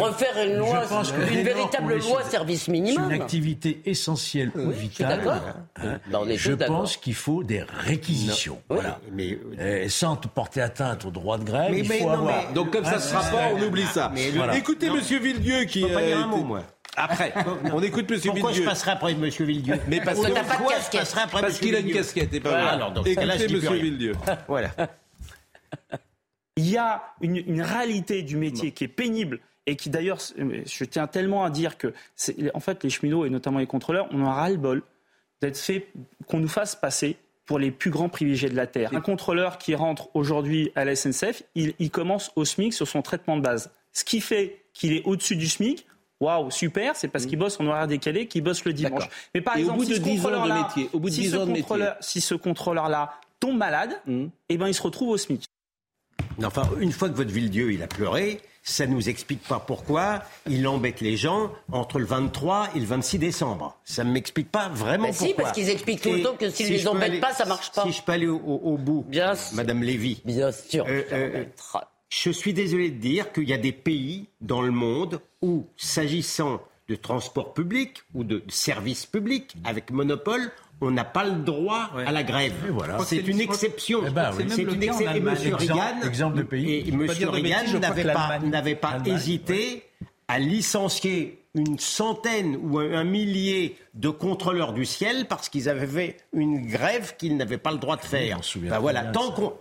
refaire 0.00 0.44
une 0.46 0.56
loi, 0.58 0.82
Je 0.84 0.88
pense 0.88 1.12
que 1.12 1.20
une 1.32 1.42
véritable 1.42 1.96
loi 1.98 2.22
service 2.30 2.62
C'est 2.64 2.72
minimum. 2.72 3.10
une 3.12 3.20
activité 3.20 3.82
essentielle 3.84 4.50
ou 4.54 4.70
je 4.72 4.76
suis 4.78 4.88
vitale. 4.88 5.20
hein. 5.82 5.98
Est 6.30 6.36
je 6.38 6.52
pense 6.52 6.96
qu'il 6.96 7.14
faut 7.14 7.42
des 7.42 7.62
réquisitions. 7.62 8.60
Oui, 8.70 8.76
Voilà. 8.80 9.00
mais. 9.12 9.38
Et 9.58 9.88
sans 9.88 10.16
te 10.16 10.28
porter 10.28 10.62
atteinte 10.62 11.04
au 11.04 11.10
droit 11.10 11.36
de 11.36 11.44
grève, 11.44 11.72
Mais- 11.72 11.80
il 11.80 11.88
mais 11.88 11.98
faut 11.98 12.06
non, 12.06 12.12
avoir. 12.12 12.44
mais- 12.48 12.54
Donc 12.54 12.70
comme 12.70 12.84
ça 12.84 12.96
ne 12.96 13.00
sera 13.00 13.20
pas, 13.22 13.48
on 13.54 13.62
oublie 13.62 13.86
ça. 13.86 14.12
Voilà. 14.36 14.56
Écoutez. 14.56 14.88
Monsieur 14.88 15.18
Villedieu 15.18 15.64
qui... 15.64 15.80
Je 15.82 15.86
peux 15.88 15.92
pas 15.94 16.02
dire 16.02 16.18
euh, 16.18 16.22
un 16.22 16.26
mot, 16.28 16.44
moi. 16.44 16.62
Après, 16.96 17.32
on 17.72 17.82
écoute 17.82 18.10
Monsieur 18.10 18.30
Pourquoi 18.30 18.50
je 18.50 18.54
Villedieu. 18.56 18.70
passerai 18.70 18.90
après 18.92 19.14
Monsieur 19.14 19.44
Villedieu 19.44 19.74
Mais 19.88 20.00
parce 20.00 20.18
que 20.20 20.26
t'as 20.32 20.42
pas 20.44 20.54
de 20.54 20.58
Pourquoi 20.58 20.72
je 20.74 20.78
casquette. 20.78 21.00
passerai 21.00 21.20
après 21.20 21.40
Parce 21.42 21.58
qu'il 21.58 21.74
a 21.74 21.78
une 21.78 21.84
Villedieu 21.86 22.00
casquette 22.02 22.34
et 22.34 22.40
pas 22.40 22.48
Voilà, 22.50 22.70
alors, 22.70 22.92
dans 22.92 23.04
ce 23.04 23.14
cas-là, 23.14 23.36
je 23.38 23.44
Écoutez 23.44 23.68
rien. 23.68 23.82
Villedieu. 23.82 24.12
Voilà. 24.48 24.70
Il 26.56 26.68
y 26.68 26.78
a 26.78 27.02
une, 27.20 27.36
une 27.36 27.60
réalité 27.62 28.22
du 28.22 28.36
métier 28.36 28.70
qui 28.72 28.84
est 28.84 28.88
pénible 28.88 29.40
et 29.66 29.76
qui 29.76 29.90
d'ailleurs, 29.90 30.18
je 30.38 30.84
tiens 30.84 31.06
tellement 31.06 31.44
à 31.44 31.50
dire 31.50 31.76
que, 31.76 31.92
en 32.54 32.60
fait, 32.60 32.82
les 32.82 32.88
cheminots 32.90 33.26
et 33.26 33.30
notamment 33.30 33.58
les 33.58 33.66
contrôleurs, 33.66 34.08
on 34.12 34.22
en 34.22 34.26
a 34.26 34.32
ras-le-bol 34.32 34.82
d'être 35.42 35.58
fait, 35.58 35.88
qu'on 36.26 36.38
nous 36.38 36.48
fasse 36.48 36.74
passer 36.76 37.16
pour 37.44 37.58
les 37.58 37.70
plus 37.70 37.90
grands 37.90 38.08
privilégiés 38.08 38.48
de 38.48 38.56
la 38.56 38.66
Terre. 38.66 38.90
Un 38.94 39.00
contrôleur 39.02 39.58
qui 39.58 39.74
rentre 39.74 40.08
aujourd'hui 40.14 40.72
à 40.76 40.84
la 40.86 40.96
SNCF, 40.96 41.42
il, 41.54 41.74
il 41.78 41.90
commence 41.90 42.32
au 42.36 42.44
SMIC 42.46 42.72
sur 42.72 42.88
son 42.88 43.02
traitement 43.02 43.36
de 43.36 43.42
base. 43.42 43.70
Ce 43.92 44.04
qui 44.04 44.20
fait 44.20 44.62
qu'il 44.72 44.94
est 44.94 45.02
au-dessus 45.04 45.36
du 45.36 45.46
SMIC, 45.48 45.86
waouh, 46.20 46.50
super, 46.50 46.96
c'est 46.96 47.08
parce 47.08 47.26
qu'il 47.26 47.38
bosse 47.38 47.58
en 47.60 47.66
horaire 47.66 47.86
décalé, 47.86 48.26
qu'il 48.26 48.42
bosse 48.42 48.64
le 48.64 48.72
dimanche. 48.72 49.08
Mais 49.34 49.40
par 49.40 49.56
Et 49.56 49.60
au 49.60 49.72
exemple, 49.72 49.78
bout 49.78 49.84
si 49.84 49.90
de 49.90 49.94
ce 49.96 50.00
10 50.00 50.10
ans 50.10 50.12
de 50.12 50.16
contrôleur-là- 50.36 50.62
métier, 50.62 50.90
au 50.92 50.98
bout 51.00 51.08
de 51.10 51.14
si 51.14 51.20
10 51.22 51.30
ce 51.30 51.36
ans 51.36 51.40
de 51.40 51.44
métier. 51.46 51.62
contrôleur- 51.62 51.96
si 52.00 52.20
ce 52.20 52.34
contrôleur-là 52.34 53.12
tombe 53.40 53.56
malade, 53.56 54.00
eh 54.48 54.56
ben, 54.56 54.68
il 54.68 54.74
se 54.74 54.82
retrouve 54.82 55.10
au 55.10 55.16
SMIC. 55.16 55.44
Enfin, 56.44 56.68
une 56.80 56.92
fois 56.92 57.08
que 57.08 57.14
votre 57.14 57.30
Villedieu, 57.30 57.72
il 57.72 57.82
a 57.82 57.86
pleuré, 57.86 58.40
ça 58.62 58.86
nous 58.86 59.08
explique 59.08 59.42
pas 59.46 59.58
pourquoi 59.58 60.22
il 60.46 60.66
embête 60.68 61.00
les 61.00 61.16
gens 61.16 61.50
entre 61.72 61.98
le 61.98 62.04
23 62.04 62.68
et 62.74 62.80
le 62.80 62.84
26 62.84 63.18
décembre. 63.18 63.78
Ça 63.84 64.04
ne 64.04 64.10
m'explique 64.10 64.50
pas 64.50 64.68
vraiment 64.68 65.12
si, 65.12 65.26
pourquoi. 65.28 65.44
parce 65.44 65.54
qu'ils 65.56 65.70
expliquent 65.70 66.02
tout 66.02 66.12
le 66.12 66.22
temps 66.22 66.34
que 66.34 66.50
s'ils 66.50 66.66
si 66.66 66.72
les 66.72 66.88
embêtent 66.88 67.02
aller- 67.04 67.20
pas, 67.20 67.32
ça 67.32 67.46
marche 67.46 67.72
pas. 67.72 67.84
Si 67.84 67.92
je 67.92 68.02
peux 68.02 68.12
aller 68.12 68.26
au, 68.26 68.36
au- 68.38 68.72
au 68.72 68.76
bout, 68.76 69.04
Bien 69.08 69.34
sûr. 69.34 69.56
Madame 69.56 69.82
Lévy. 69.82 70.20
Bien 70.26 70.52
sûr. 70.52 70.84
Euh, 70.88 71.02
euh, 71.12 71.44
je 72.08 72.30
suis 72.30 72.52
désolé 72.52 72.90
de 72.90 72.98
dire 73.00 73.32
qu'il 73.32 73.48
y 73.48 73.52
a 73.52 73.58
des 73.58 73.72
pays 73.72 74.26
dans 74.40 74.62
le 74.62 74.70
monde 74.70 75.20
où, 75.42 75.66
s'agissant 75.76 76.62
de 76.88 76.94
transport 76.94 77.52
public 77.52 78.02
ou 78.14 78.22
de 78.22 78.42
services 78.48 79.06
publics 79.06 79.54
avec 79.64 79.90
monopole, 79.90 80.52
on 80.80 80.90
n'a 80.90 81.04
pas 81.04 81.24
le 81.24 81.36
droit 81.42 81.90
à 82.06 82.12
la 82.12 82.22
grève. 82.22 82.52
voilà. 82.70 82.98
C'est 83.04 83.16
une 83.26 83.40
exception. 83.40 84.02
Eh 84.06 84.10
ben 84.10 84.30
oui. 84.36 84.44
C'est 84.48 84.62
une 84.62 84.66
le 84.68 84.74
cas 84.86 84.94
en 84.94 84.98
exception. 84.98 85.16
Et. 85.16 85.18
M. 85.18 85.28
Exemple- 85.28 85.56
Reagan, 85.56 86.06
exemple 86.06 86.38
de 86.38 86.42
pays. 86.42 86.88
et 86.88 87.26
Reagan 87.26 87.78
n'avait 87.80 88.04
pas, 88.04 88.38
n'avait 88.38 88.78
hésité 89.06 89.82
à 90.28 90.38
licencier 90.38 91.42
une 91.54 91.78
centaine 91.78 92.56
ou 92.62 92.78
un 92.78 93.04
millier 93.04 93.76
de 93.94 94.10
contrôleurs 94.10 94.74
du 94.74 94.84
ciel 94.84 95.26
parce 95.26 95.48
qu'ils 95.48 95.68
avaient 95.70 95.86
fait 95.86 96.16
une 96.34 96.66
grève 96.66 97.16
qu'ils 97.16 97.36
n'avaient 97.36 97.56
pas 97.58 97.72
le 97.72 97.78
droit 97.78 97.96
de 97.96 98.02
faire. 98.04 98.40
Ben 98.56 98.78
voilà, 98.78 99.02
bien 99.04 99.12
tant 99.12 99.30
qu'on 99.32 99.54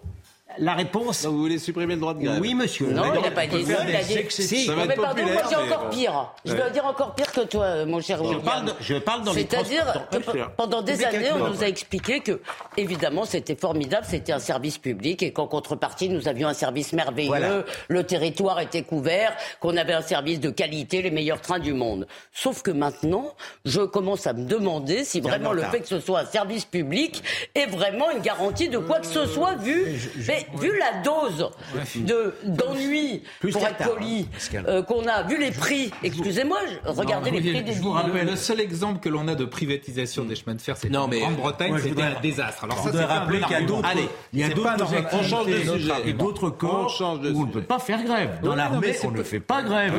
la 0.59 0.73
réponse. 0.73 1.25
vous 1.25 1.37
voulez 1.37 1.59
supprimer 1.59 1.95
le 1.95 1.99
droit 2.01 2.13
de 2.13 2.23
grève 2.23 2.39
Oui, 2.41 2.53
monsieur. 2.53 2.87
Non, 2.87 3.03
il 3.15 3.21
n'a 3.21 3.31
pas 3.31 3.47
dit 3.47 3.63
ça. 3.65 3.77
Il 3.87 3.95
a 3.95 4.03
dit. 4.03 4.19
Si, 4.29 4.65
Ça 4.65 4.75
va 4.75 4.85
mais 4.85 4.93
être 4.93 5.01
pardon, 5.01 5.21
moi 5.23 5.31
populaire, 5.41 5.47
j'ai 5.49 5.73
encore 5.73 5.89
pire. 5.89 6.33
Je 6.45 6.53
vais 6.53 6.71
dire 6.71 6.85
encore 6.85 7.15
pire 7.15 7.31
que 7.31 7.41
toi, 7.41 7.85
mon 7.85 8.01
cher 8.01 8.17
Je 8.19 8.23
William. 8.23 8.41
parle, 8.43 8.73
je 8.79 8.95
parle 8.95 9.23
dans 9.23 9.33
les 9.33 9.41
C'est-à-dire 9.41 10.07
que 10.11 10.17
pe- 10.17 10.39
pendant 10.57 10.81
des 10.81 11.03
années, 11.03 11.31
on 11.33 11.47
nous 11.49 11.63
a 11.63 11.67
expliqué 11.67 12.19
que, 12.19 12.39
évidemment, 12.77 13.25
c'était 13.25 13.55
formidable, 13.55 14.05
c'était 14.09 14.31
un 14.31 14.39
service 14.39 14.77
public 14.77 15.23
et 15.23 15.31
qu'en 15.31 15.47
contrepartie, 15.47 16.09
nous 16.09 16.27
avions 16.27 16.47
un 16.47 16.53
service 16.53 16.93
merveilleux, 16.93 17.27
Voilà. 17.29 17.63
le 17.87 18.03
territoire 18.03 18.59
était 18.59 18.83
couvert, 18.83 19.35
qu'on 19.59 19.77
avait 19.77 19.93
un 19.93 20.01
service 20.01 20.39
de 20.39 20.49
qualité, 20.49 21.01
les 21.01 21.11
meilleurs 21.11 21.41
trains 21.41 21.59
du 21.59 21.73
monde. 21.73 22.07
Sauf 22.33 22.61
que 22.61 22.71
maintenant, 22.71 23.33
je 23.65 23.81
commence 23.81 24.27
à 24.27 24.33
me 24.33 24.45
demander 24.45 25.03
si 25.03 25.21
vraiment 25.21 25.51
le 25.53 25.63
fait 25.63 25.79
que 25.81 25.87
ce 25.87 25.99
soit 25.99 26.19
un 26.21 26.25
service 26.25 26.65
public 26.65 27.23
est 27.55 27.65
vraiment 27.67 28.11
une 28.11 28.21
garantie 28.21 28.69
de 28.69 28.77
quoi 28.77 28.99
que 28.99 29.07
ce 29.07 29.25
soit, 29.25 29.55
vu, 29.55 29.99
mais 30.27 30.44
vu 30.59 30.71
la 30.79 31.01
dose 31.01 31.49
de 31.95 32.33
d'ennui, 32.45 33.23
Plus 33.39 33.51
pour 33.51 33.65
être 33.65 33.89
poli, 33.93 34.25
Pascal. 34.31 34.65
euh, 34.67 34.81
qu'on 34.83 35.05
a, 35.07 35.23
vu 35.23 35.39
les 35.39 35.51
prix. 35.51 35.91
Excusez-moi, 36.03 36.59
regardez 36.85 37.31
Non, 37.31 37.37
les 37.39 37.51
prix 37.51 37.63
des 37.63 37.73
je 37.73 37.81
vous 37.81 37.91
rappelle, 37.91 38.25
le 38.27 38.35
seul 38.35 38.59
exemple 38.59 38.99
que 38.99 39.09
l'on 39.09 39.27
a 39.27 39.35
de 39.35 39.45
privatisation 39.45 40.23
des 40.25 40.35
chemins 40.35 40.55
de 40.55 40.61
fer, 40.61 40.75
c'est 40.77 40.95
en 40.95 41.07
mais- 41.07 41.19
Grande-Bretagne, 41.19 41.75
c'était 41.81 42.01
un 42.01 42.19
désastre. 42.21 42.63
Alors 42.65 42.77
je 42.79 42.83
ça, 42.83 42.91
c'est 42.91 43.03
un 43.03 43.07
rappeler 43.07 43.39
qu'il 43.41 43.51
y 43.51 43.55
a 43.55 43.61
d'autres, 43.61 43.87
Allez, 43.89 44.09
il 44.33 44.39
y 44.39 44.43
a 44.43 44.47
c'est 44.47 44.53
d'autres 44.53 44.69
pas 44.71 44.77
dans 44.77 44.93
un- 44.93 44.97
activités 44.97 45.15
on 45.17 45.23
change 45.37 45.45
de 45.47 45.57
sujet. 45.59 45.93
et 46.05 46.13
d'autres 46.13 46.47
On 46.47 46.51
corps 46.51 47.01
où 47.01 47.41
on 47.41 47.45
ne 47.45 47.51
peut 47.51 47.61
pas 47.63 47.79
faire 47.79 48.03
grève. 48.03 48.39
Dans 48.43 48.55
l'armée, 48.55 48.95
on 49.03 49.11
ne 49.11 49.23
fait 49.23 49.39
pas 49.39 49.61
grève. 49.63 49.93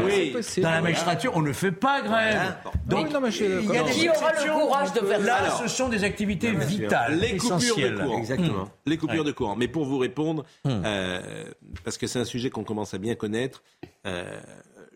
Dans 0.62 0.70
la 0.70 0.80
magistrature, 0.82 1.32
on 1.34 1.42
ne 1.42 1.52
fait 1.52 1.72
pas 1.72 2.00
grève. 2.02 2.56
Donc, 2.86 3.08
il 3.10 3.74
y 3.74 3.78
a 3.78 3.82
Qui 3.84 4.08
aura 4.08 4.32
le 4.32 4.52
courage 4.60 4.92
de 4.92 5.00
faire 5.00 5.20
Là, 5.20 5.50
ça 5.50 5.56
ce 5.62 5.68
sont 5.68 5.88
des 5.88 6.04
activités 6.04 6.50
vitales, 6.52 7.18
Les 7.18 7.36
coupures 7.36 7.56
de 7.56 7.62
essentielles. 7.64 7.98
courant. 7.98 8.18
Exactement. 8.18 8.68
Les 8.86 8.96
coupures 8.96 9.24
de 9.24 9.32
courant. 9.32 9.56
Mais 9.56 9.68
pour 9.68 9.84
vous 9.84 9.98
répondre, 9.98 10.35
euh, 10.66 11.50
parce 11.84 11.98
que 11.98 12.06
c'est 12.06 12.18
un 12.18 12.24
sujet 12.24 12.50
qu'on 12.50 12.64
commence 12.64 12.94
à 12.94 12.98
bien 12.98 13.14
connaître, 13.14 13.62
euh, 14.06 14.40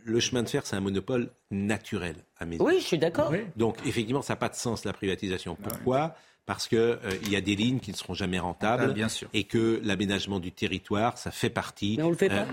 le 0.05 0.21
chemin 0.21 0.43
de 0.43 0.49
fer, 0.49 0.67
c'est 0.67 0.77
un 0.77 0.81
monopole 0.81 1.31
naturel 1.51 2.17
à 2.39 2.47
mes 2.47 2.57
yeux. 2.57 2.63
Oui, 2.63 2.79
je 2.81 2.85
suis 2.85 2.99
d'accord. 2.99 3.33
Donc, 3.57 3.77
effectivement, 3.87 4.23
ça 4.23 4.35
n'a 4.35 4.39
pas 4.39 4.49
de 4.49 4.55
sens, 4.55 4.85
la 4.85 4.93
privatisation. 4.93 5.57
Pourquoi? 5.57 6.15
Parce 6.47 6.67
qu'il 6.67 6.99
il 7.23 7.31
y 7.31 7.37
a 7.37 7.41
des 7.41 7.55
lignes 7.55 7.81
qui 7.81 7.91
ne 7.93 7.97
seront 7.97 8.15
jamais 8.15 8.39
rentables. 8.39 8.89
Ah, 8.91 8.93
bien 8.93 9.09
sûr. 9.09 9.29
Et 9.33 9.45
que 9.45 9.81
l'aménagement 9.85 10.41
du 10.41 10.53
territoire, 10.53 11.19
ça 11.19 11.31
fait 11.31 11.51
partie. 11.51 11.97
Mais 11.97 12.03
on 12.03 12.11
le 12.11 12.17
fait 12.17 12.29
pas. 12.29 12.47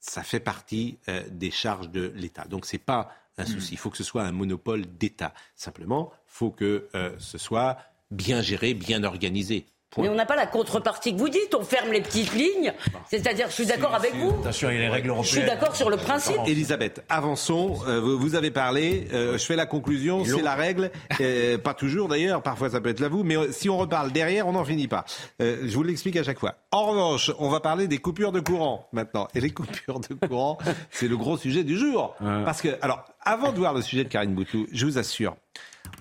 ça 0.00 0.22
fait 0.22 0.40
partie 0.40 0.98
euh, 1.08 1.22
des 1.30 1.50
charges 1.50 1.90
de 1.90 2.12
l'État. 2.16 2.44
Donc, 2.44 2.66
ce 2.66 2.74
n'est 2.74 2.80
pas 2.80 3.10
un 3.38 3.46
souci. 3.46 3.74
Il 3.74 3.78
faut 3.78 3.90
que 3.90 3.96
ce 3.96 4.04
soit 4.04 4.24
un 4.24 4.32
monopole 4.32 4.84
d'État. 4.98 5.32
Simplement, 5.54 6.10
il 6.12 6.32
faut 6.32 6.50
que 6.50 6.88
euh, 6.94 7.14
ce 7.18 7.38
soit 7.38 7.78
bien 8.10 8.42
géré, 8.42 8.74
bien 8.74 9.04
organisé. 9.04 9.66
Point. 9.90 10.04
Mais 10.04 10.10
on 10.10 10.14
n'a 10.14 10.26
pas 10.26 10.36
la 10.36 10.46
contrepartie 10.46 11.14
que 11.14 11.18
vous 11.18 11.30
dites, 11.30 11.54
on 11.58 11.64
ferme 11.64 11.90
les 11.92 12.02
petites 12.02 12.34
lignes. 12.34 12.74
C'est-à-dire, 13.10 13.46
je 13.48 13.54
suis 13.54 13.66
d'accord 13.66 13.94
avec 13.94 14.14
vous. 14.16 14.30
Attention, 14.40 14.68
il 14.70 14.74
y 14.76 14.78
a 14.78 14.82
les 14.82 14.88
règles 14.88 15.12
Je 15.22 15.26
suis 15.28 15.38
européennes. 15.38 15.58
d'accord 15.60 15.74
sur 15.76 15.88
le 15.88 15.96
principe. 15.96 16.36
Elisabeth, 16.46 17.02
avançons. 17.08 17.76
Euh, 17.86 17.98
vous, 18.00 18.34
avez 18.34 18.50
parlé. 18.50 19.08
euh, 19.14 19.38
je 19.38 19.44
fais 19.46 19.56
la 19.56 19.64
conclusion. 19.66 20.24
C'est 20.24 20.42
la 20.42 20.54
règle. 20.54 20.90
Euh, 21.20 21.58
pas 21.58 21.74
toujours 21.74 22.06
d'ailleurs. 22.08 22.42
Parfois 22.42 22.70
ça 22.70 22.80
peut 22.80 22.90
être 22.90 23.00
la 23.00 23.08
vous. 23.08 23.24
Mais 23.24 23.36
euh, 23.36 23.50
si 23.50 23.68
on 23.68 23.76
reparle 23.78 24.12
derrière, 24.12 24.46
on 24.46 24.52
n'en 24.52 24.64
finit 24.64 24.86
pas. 24.88 25.04
Euh, 25.42 25.62
je 25.64 25.74
vous 25.74 25.82
l'explique 25.82 26.16
à 26.16 26.22
chaque 26.22 26.38
fois. 26.38 26.54
En 26.70 26.84
revanche, 26.86 27.32
on 27.40 27.48
va 27.48 27.58
parler 27.60 27.88
des 27.88 27.98
coupures 27.98 28.30
de 28.30 28.38
courant 28.40 28.88
maintenant. 28.92 29.26
Et 29.34 29.40
les 29.40 29.50
coupures 29.54 29.98
de 30.00 30.14
courant, 30.26 30.58
c'est 30.90 31.08
le 31.08 31.16
gros 31.16 31.36
sujet 31.36 31.64
du 31.64 31.76
jour. 31.76 32.14
Parce 32.20 32.60
que, 32.62 32.68
alors, 32.82 33.04
avant 33.22 33.52
de 33.52 33.58
voir 33.58 33.74
le 33.74 33.82
sujet 33.82 34.04
de 34.04 34.08
Karine 34.08 34.34
Boutou, 34.34 34.66
je 34.70 34.86
vous 34.86 34.98
assure, 34.98 35.34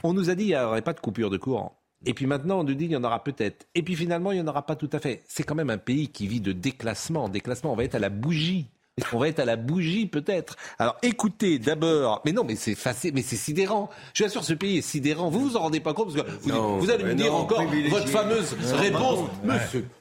on 0.03 0.13
nous 0.13 0.29
a 0.29 0.35
dit 0.35 0.45
qu'il 0.47 0.53
n'y 0.55 0.59
aurait 0.61 0.81
pas 0.83 0.93
de 0.93 0.99
coupure 0.99 1.29
de 1.29 1.37
courant. 1.37 1.76
Et 2.05 2.13
puis 2.13 2.25
maintenant, 2.25 2.59
on 2.59 2.63
nous 2.63 2.73
dit 2.73 2.85
qu'il 2.85 2.93
y 2.93 2.97
en 2.97 3.03
aura 3.03 3.23
peut-être. 3.23 3.67
Et 3.75 3.81
puis 3.81 3.95
finalement, 3.95 4.31
il 4.31 4.35
n'y 4.35 4.41
en 4.41 4.47
aura 4.47 4.65
pas 4.65 4.75
tout 4.75 4.89
à 4.93 4.99
fait. 4.99 5.23
C'est 5.27 5.43
quand 5.43 5.55
même 5.55 5.69
un 5.69 5.77
pays 5.77 6.09
qui 6.09 6.27
vit 6.27 6.41
de 6.41 6.51
déclassement. 6.51 7.29
Déclassement, 7.29 7.73
on 7.73 7.75
va 7.75 7.83
être 7.83 7.95
à 7.95 7.99
la 7.99 8.09
bougie. 8.09 8.69
On 9.13 9.19
va 9.19 9.27
être 9.27 9.39
à 9.39 9.45
la 9.45 9.57
bougie 9.57 10.07
peut-être? 10.07 10.55
Alors 10.79 10.97
écoutez 11.03 11.59
d'abord, 11.59 12.21
mais 12.25 12.31
non, 12.31 12.43
mais 12.43 12.55
c'est 12.55 12.73
facile, 12.73 13.11
mais 13.13 13.21
c'est 13.21 13.35
sidérant. 13.35 13.89
Je 14.15 14.23
vous 14.23 14.27
assure, 14.29 14.43
ce 14.43 14.53
pays 14.53 14.79
est 14.79 14.81
sidérant. 14.81 15.29
Vous 15.29 15.39
vous 15.49 15.55
en 15.55 15.61
rendez 15.61 15.79
pas 15.79 15.93
compte 15.93 16.13
parce 16.15 16.25
que 16.25 16.31
vous, 16.41 16.49
Non, 16.49 16.77
vous 16.77 16.89
allez 16.89 17.03
me 17.03 17.13
dire 17.13 17.31
non, 17.31 17.39
encore 17.39 17.59
privilégié. 17.63 17.89
votre 17.89 18.09
fameuse 18.09 18.55
Non, 18.59 18.77
réponse. 18.77 19.01
pardon. 19.01 19.29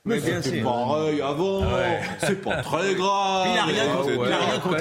Mais 0.06 0.14
Ouais. 0.14 0.40
c'est 0.42 0.62
pareil 0.62 1.20
avant. 1.20 1.62
C'est 2.20 2.40
pas 2.40 2.56
très 2.62 2.94
grave. 2.94 3.48
Il 3.52 3.58
a 3.58 3.64
rien 3.64 3.94
contre- 3.94 4.10
il 4.26 4.32
a 4.32 4.38
rien 4.38 4.58
contre 4.60 4.76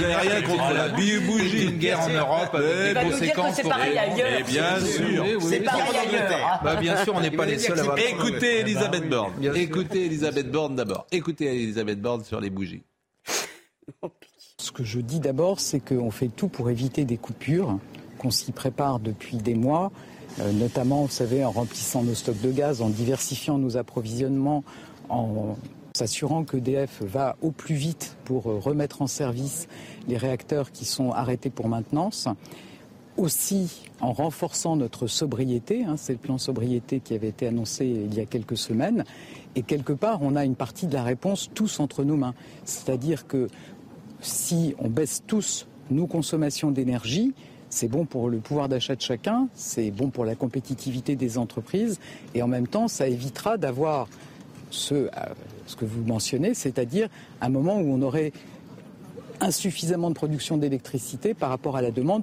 n'avez 0.00 0.14
rien 0.28 0.42
contre 0.42 0.74
la 0.74 0.88
bougie. 0.88 1.64
une 1.66 1.78
guerre 1.78 2.00
en 2.00 2.08
Europe 2.08 2.50
que 2.52 3.10
conséquences 3.10 3.54
c'est 3.54 3.62
pour 3.62 3.70
pareil 3.70 3.92
les- 3.92 3.98
ailleurs. 3.98 4.28
Mais 4.38 4.42
bien 4.42 4.80
sûr. 4.80 5.24
C'est 5.40 5.60
pareil 5.60 5.82
en 5.82 5.90
ailleurs. 5.90 6.02
Angleterre. 6.22 6.60
Bah, 6.64 6.74
bien 6.76 7.04
sûr, 7.04 7.14
on 7.14 7.20
n'est 7.20 7.30
pas 7.30 7.46
les 7.46 7.58
seuls 7.58 7.78
à. 7.78 7.94
Écoutez 8.08 8.60
Elisabeth 8.60 9.02
oui, 9.04 9.08
Borne. 9.08 9.32
Écoutez 9.54 10.06
Elisabeth 10.06 10.50
Borne 10.50 10.74
d'abord. 10.74 11.06
Écoutez 11.12 11.46
Elisabeth 11.46 12.00
Borne 12.00 12.24
sur 12.24 12.40
les 12.40 12.50
bougies. 12.50 12.71
Ce 14.58 14.70
que 14.70 14.84
je 14.84 15.00
dis 15.00 15.20
d'abord, 15.20 15.60
c'est 15.60 15.80
qu'on 15.80 16.10
fait 16.10 16.28
tout 16.28 16.48
pour 16.48 16.70
éviter 16.70 17.04
des 17.04 17.16
coupures, 17.16 17.78
qu'on 18.18 18.30
s'y 18.30 18.52
prépare 18.52 19.00
depuis 19.00 19.36
des 19.36 19.54
mois, 19.54 19.90
euh, 20.40 20.52
notamment, 20.52 21.02
vous 21.02 21.10
savez, 21.10 21.44
en 21.44 21.50
remplissant 21.50 22.02
nos 22.02 22.14
stocks 22.14 22.40
de 22.40 22.52
gaz, 22.52 22.80
en 22.80 22.88
diversifiant 22.88 23.58
nos 23.58 23.76
approvisionnements, 23.76 24.64
en 25.08 25.56
s'assurant 25.94 26.44
que 26.44 26.56
DF 26.56 27.02
va 27.02 27.36
au 27.42 27.50
plus 27.50 27.74
vite 27.74 28.16
pour 28.24 28.48
euh, 28.48 28.58
remettre 28.58 29.02
en 29.02 29.06
service 29.06 29.68
les 30.08 30.16
réacteurs 30.16 30.72
qui 30.72 30.84
sont 30.84 31.10
arrêtés 31.10 31.50
pour 31.50 31.68
maintenance. 31.68 32.28
Aussi 33.18 33.90
en 34.00 34.14
renforçant 34.14 34.74
notre 34.74 35.06
sobriété, 35.06 35.84
hein, 35.84 35.96
c'est 35.98 36.14
le 36.14 36.18
plan 36.18 36.38
sobriété 36.38 37.00
qui 37.00 37.14
avait 37.14 37.28
été 37.28 37.46
annoncé 37.46 37.84
il 37.84 38.14
y 38.14 38.20
a 38.20 38.24
quelques 38.24 38.56
semaines, 38.56 39.04
et 39.54 39.62
quelque 39.62 39.92
part 39.92 40.22
on 40.22 40.34
a 40.34 40.46
une 40.46 40.54
partie 40.54 40.86
de 40.86 40.94
la 40.94 41.02
réponse 41.02 41.50
tous 41.52 41.78
entre 41.78 42.04
nos 42.04 42.16
mains. 42.16 42.34
C'est-à-dire 42.64 43.26
que 43.26 43.48
si 44.22 44.74
on 44.78 44.88
baisse 44.88 45.22
tous 45.26 45.66
nos 45.90 46.06
consommations 46.06 46.70
d'énergie, 46.70 47.34
c'est 47.68 47.88
bon 47.88 48.04
pour 48.04 48.28
le 48.28 48.38
pouvoir 48.38 48.68
d'achat 48.68 48.96
de 48.96 49.00
chacun, 49.00 49.48
c'est 49.54 49.90
bon 49.90 50.10
pour 50.10 50.24
la 50.24 50.34
compétitivité 50.34 51.16
des 51.16 51.38
entreprises, 51.38 51.98
et 52.34 52.42
en 52.42 52.48
même 52.48 52.66
temps, 52.68 52.88
ça 52.88 53.08
évitera 53.08 53.56
d'avoir 53.56 54.08
ce, 54.70 54.94
euh, 54.94 55.08
ce 55.66 55.76
que 55.76 55.84
vous 55.84 56.02
mentionnez, 56.04 56.54
c'est-à-dire 56.54 57.08
un 57.40 57.48
moment 57.48 57.78
où 57.78 57.92
on 57.92 58.02
aurait 58.02 58.32
insuffisamment 59.40 60.08
de 60.08 60.14
production 60.14 60.56
d'électricité 60.56 61.34
par 61.34 61.50
rapport 61.50 61.76
à 61.76 61.82
la 61.82 61.90
demande. 61.90 62.22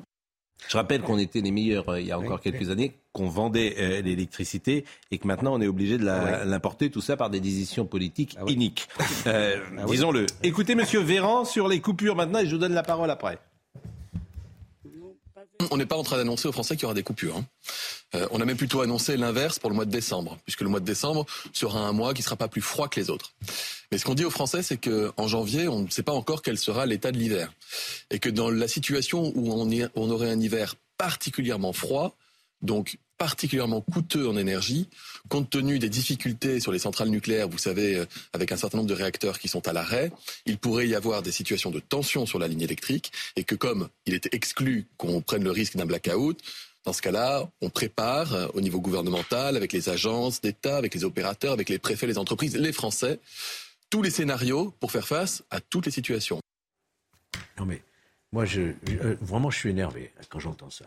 Je 0.68 0.78
rappelle 0.78 1.02
qu'on 1.02 1.18
était 1.18 1.42
les 1.42 1.52
meilleurs 1.52 1.90
euh, 1.90 2.02
il 2.02 2.08
y 2.08 2.12
a 2.12 2.20
encore 2.20 2.42
quelques 2.42 2.70
années, 2.70 2.94
qu'on 3.20 3.28
vendait 3.28 3.76
euh, 3.80 4.02
l'électricité 4.02 4.86
et 5.12 5.18
que 5.18 5.28
maintenant 5.28 5.54
on 5.54 5.60
est 5.62 5.68
obligé 5.68 5.98
de 5.98 6.06
la- 6.06 6.46
l'importer, 6.46 6.90
tout 6.90 7.02
ça 7.02 7.18
par 7.18 7.30
des 7.30 7.42
décisions 7.42 7.86
politiques 7.86 8.38
iniques. 8.48 8.88
Euh, 9.28 9.58
Disons-le. 9.90 10.26
Écoutez 10.42 10.74
Monsieur 10.74 11.02
Véran 11.02 11.44
sur 11.44 11.68
les 11.68 11.82
coupures 11.82 12.16
maintenant 12.16 12.40
et 12.40 12.46
je 12.46 12.52
vous 12.52 12.58
donne 12.62 12.74
la 12.74 12.84
parole 12.84 13.12
après. 13.12 13.38
On 15.72 15.76
n'est 15.76 15.86
pas 15.86 15.98
en 15.98 16.04
train 16.04 16.16
d'annoncer 16.16 16.48
aux 16.48 16.54
Français 16.54 16.76
qu'il 16.76 16.84
y 16.84 16.86
aura 16.86 16.94
des 16.94 17.04
coupures. 17.04 17.36
hein. 17.36 17.46
Euh, 18.16 18.26
on 18.32 18.40
a 18.40 18.46
même 18.46 18.56
plutôt 18.56 18.80
annoncé 18.80 19.18
l'inverse 19.18 19.60
pour 19.60 19.70
le 19.70 19.76
mois 19.76 19.84
de 19.86 19.92
décembre, 19.92 20.38
puisque 20.46 20.62
le 20.62 20.70
mois 20.70 20.80
de 20.80 20.86
décembre 20.86 21.26
sera 21.52 21.82
un 21.82 21.92
mois 21.92 22.14
qui 22.14 22.22
sera 22.24 22.38
pas 22.38 22.48
plus 22.48 22.62
froid 22.62 22.88
que 22.88 22.98
les 23.00 23.10
autres. 23.10 23.34
Mais 23.92 23.98
ce 23.98 24.06
qu'on 24.06 24.16
dit 24.16 24.24
aux 24.24 24.30
Français, 24.32 24.64
c'est 24.64 24.78
que 24.78 25.12
en 25.18 25.28
janvier, 25.28 25.68
on 25.68 25.82
ne 25.82 25.90
sait 25.90 26.02
pas 26.04 26.14
encore 26.14 26.42
quel 26.42 26.58
sera 26.58 26.86
l'état 26.86 27.12
de 27.12 27.18
l'hiver, 27.18 27.52
et 28.10 28.20
que 28.20 28.30
dans 28.30 28.50
la 28.50 28.70
situation 28.70 29.34
où 29.36 29.52
on, 29.52 29.70
est- 29.70 29.90
on 29.96 30.10
aurait 30.10 30.32
un 30.32 30.40
hiver 30.40 30.76
particulièrement 30.98 31.74
froid, 31.74 32.16
donc 32.62 32.98
particulièrement 33.20 33.82
coûteux 33.82 34.28
en 34.28 34.38
énergie, 34.38 34.90
compte 35.28 35.50
tenu 35.50 35.78
des 35.78 35.90
difficultés 35.90 36.60
sur 36.60 36.72
les 36.72 36.80
centrales 36.80 37.10
nucléaires, 37.10 37.50
vous 37.50 37.60
savez, 37.60 37.98
euh, 37.98 38.06
avec 38.34 38.52
un 38.52 38.58
certain 38.58 38.78
nombre 38.78 38.90
de 38.90 38.96
réacteurs 38.96 39.38
qui 39.38 39.50
sont 39.50 39.68
à 39.68 39.74
l'arrêt, 39.74 40.12
il 40.46 40.58
pourrait 40.58 40.88
y 40.88 40.96
avoir 40.96 41.22
des 41.22 41.34
situations 41.34 41.70
de 41.70 41.80
tension 41.80 42.26
sur 42.26 42.40
la 42.40 42.48
ligne 42.48 42.62
électrique, 42.62 43.12
et 43.36 43.44
que 43.44 43.56
comme 43.56 43.90
il 44.06 44.14
était 44.14 44.30
exclu 44.32 44.88
qu'on 44.98 45.22
prenne 45.22 45.44
le 45.44 45.52
risque 45.52 45.76
d'un 45.76 45.86
blackout, 45.86 46.42
dans 46.86 46.94
ce 46.94 47.02
cas-là, 47.02 47.50
on 47.62 47.70
prépare 47.70 48.34
euh, 48.34 48.48
au 48.54 48.62
niveau 48.62 48.80
gouvernemental, 48.80 49.58
avec 49.58 49.74
les 49.74 49.90
agences 49.90 50.40
d'État, 50.40 50.78
avec 50.78 50.96
les 50.96 51.04
opérateurs, 51.04 51.52
avec 51.52 51.68
les 51.68 51.78
préfets, 51.78 52.08
les 52.08 52.18
entreprises, 52.18 52.56
les 52.56 52.72
Français, 52.72 53.20
tous 53.90 54.02
les 54.02 54.12
scénarios 54.12 54.74
pour 54.80 54.94
faire 54.94 55.08
face 55.08 55.44
à 55.52 55.60
toutes 55.60 55.86
les 55.86 55.92
situations. 55.92 56.40
Non 57.58 57.66
mais 57.66 57.84
moi, 58.32 58.46
je, 58.46 58.62
euh, 58.62 59.18
vraiment, 59.22 59.50
je 59.50 59.58
suis 59.58 59.70
énervé 59.70 60.14
quand 60.30 60.40
j'entends 60.40 60.70
ça. 60.70 60.86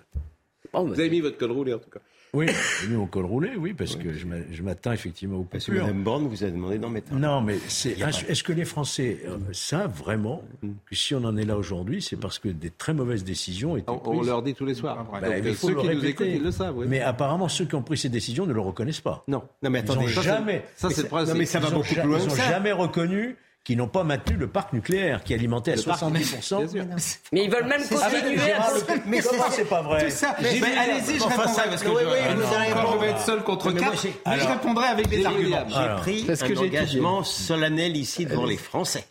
Vous 0.72 0.92
avez 0.92 1.10
mis 1.10 1.20
votre 1.20 1.36
col 1.36 1.50
roulé 1.50 1.74
en 1.74 1.78
tout 1.78 1.90
cas. 1.90 2.00
Oui, 2.34 2.46
nous 2.88 3.02
au 3.02 3.06
col 3.06 3.26
roulé, 3.26 3.50
oui, 3.58 3.74
parce 3.74 3.94
que 3.94 4.10
je 4.14 4.24
m'a- 4.24 4.36
je 4.50 4.62
m'attends 4.62 4.92
effectivement 4.92 5.36
au 5.36 5.42
Parce 5.44 5.66
que. 5.66 5.72
Mme 5.72 6.02
Borne 6.02 6.26
vous 6.28 6.42
a 6.44 6.46
demandé 6.48 6.78
d'en 6.78 6.88
mettre 6.88 7.12
un. 7.12 7.18
Non, 7.18 7.42
mais 7.42 7.58
c'est, 7.68 7.90
pas- 7.90 8.08
est-ce 8.08 8.42
que 8.42 8.54
les 8.54 8.64
Français 8.64 9.18
euh, 9.28 9.36
savent 9.52 9.92
vraiment 9.98 10.42
que 10.86 10.94
si 10.94 11.14
on 11.14 11.22
en 11.24 11.36
est 11.36 11.44
là 11.44 11.58
aujourd'hui, 11.58 12.00
c'est 12.00 12.16
parce 12.16 12.38
que 12.38 12.48
des 12.48 12.70
très 12.70 12.94
mauvaises 12.94 13.22
décisions 13.22 13.72
ont 13.72 13.76
été 13.76 13.90
On, 13.90 13.98
prises 13.98 14.18
on 14.18 14.22
leur 14.22 14.42
dit 14.42 14.54
tous 14.54 14.64
les 14.64 14.72
soirs. 14.72 15.06
Bah, 15.12 15.20
Donc, 15.20 15.34
il 15.44 15.54
faut 15.54 15.68
ceux 15.68 15.74
le 15.74 15.80
qui 15.82 15.86
nous 15.88 16.00
répéter. 16.00 16.08
écoutent, 16.08 16.26
ils 16.40 16.42
le 16.42 16.50
savent. 16.52 16.78
oui. 16.78 16.86
Mais 16.88 17.00
apparemment, 17.02 17.48
ceux 17.50 17.66
qui 17.66 17.74
ont 17.74 17.82
pris 17.82 17.98
ces 17.98 18.08
décisions 18.08 18.46
ne 18.46 18.54
le 18.54 18.60
reconnaissent 18.60 19.02
pas. 19.02 19.24
Non, 19.28 19.42
non 19.62 19.68
mais 19.68 19.80
Ils 19.80 19.90
attendez. 19.90 20.06
ont 20.06 20.08
ça, 20.08 20.22
jamais. 20.22 20.64
ça, 20.74 20.88
c'est 20.88 21.02
le 21.02 21.08
principe. 21.08 21.34
Non, 21.34 21.38
mais 21.38 21.44
ça 21.44 21.58
va 21.60 21.68
Ils 21.68 21.74
beaucoup 21.74 21.86
plus 21.94 21.96
loin. 22.02 22.16
ils 22.18 22.22
Ils 22.24 22.28
ont 22.28 22.32
ont 22.32 22.36
ça. 22.36 22.48
jamais 22.50 22.72
reconnu 22.72 23.36
qu'ils 23.64 23.76
n'ont 23.76 23.88
pas 23.88 24.02
maintenu 24.02 24.36
le 24.36 24.48
parc 24.48 24.72
nucléaire 24.72 25.22
qui 25.22 25.34
alimentait 25.34 25.72
à 25.72 25.76
Le 25.76 25.82
parc 25.82 26.02
70%. 26.02 27.18
Mais 27.32 27.44
ils 27.44 27.50
veulent 27.50 27.66
même 27.66 27.80
C'est 27.82 27.96
ça, 27.96 28.10
continuer 28.10 28.36
mais 28.36 28.52
à... 28.52 28.70
Mais 29.06 29.20
comment 29.20 29.44
c'est 29.50 29.64
pas 29.64 29.82
vrai 29.82 30.00
allez-y, 30.02 31.18
je 31.18 31.24
répondrai 31.24 31.48
ça- 31.52 31.62
parce 31.68 31.82
que 31.82 31.88
oui, 31.88 31.94
je, 32.02 32.06
oui, 32.06 32.14
euh, 32.18 32.34
vous 32.34 32.54
allez 32.54 32.70
je 32.92 32.98
vais 32.98 33.10
être 33.10 33.20
seul 33.20 33.42
contre 33.44 33.70
Mais 33.70 33.80
quatre. 33.80 34.04
Mais 34.26 34.38
je 34.40 34.46
répondrai 34.48 34.86
avec 34.86 35.08
des 35.08 35.24
arguments. 35.24 35.64
J'ai 35.68 36.00
pris 36.00 36.24
Parce 36.24 36.42
que 36.42 36.52
un 36.52 36.62
engagement 36.62 37.22
solennel 37.22 37.96
ici 37.96 38.26
devant 38.26 38.46
les 38.46 38.56
Français. 38.56 39.04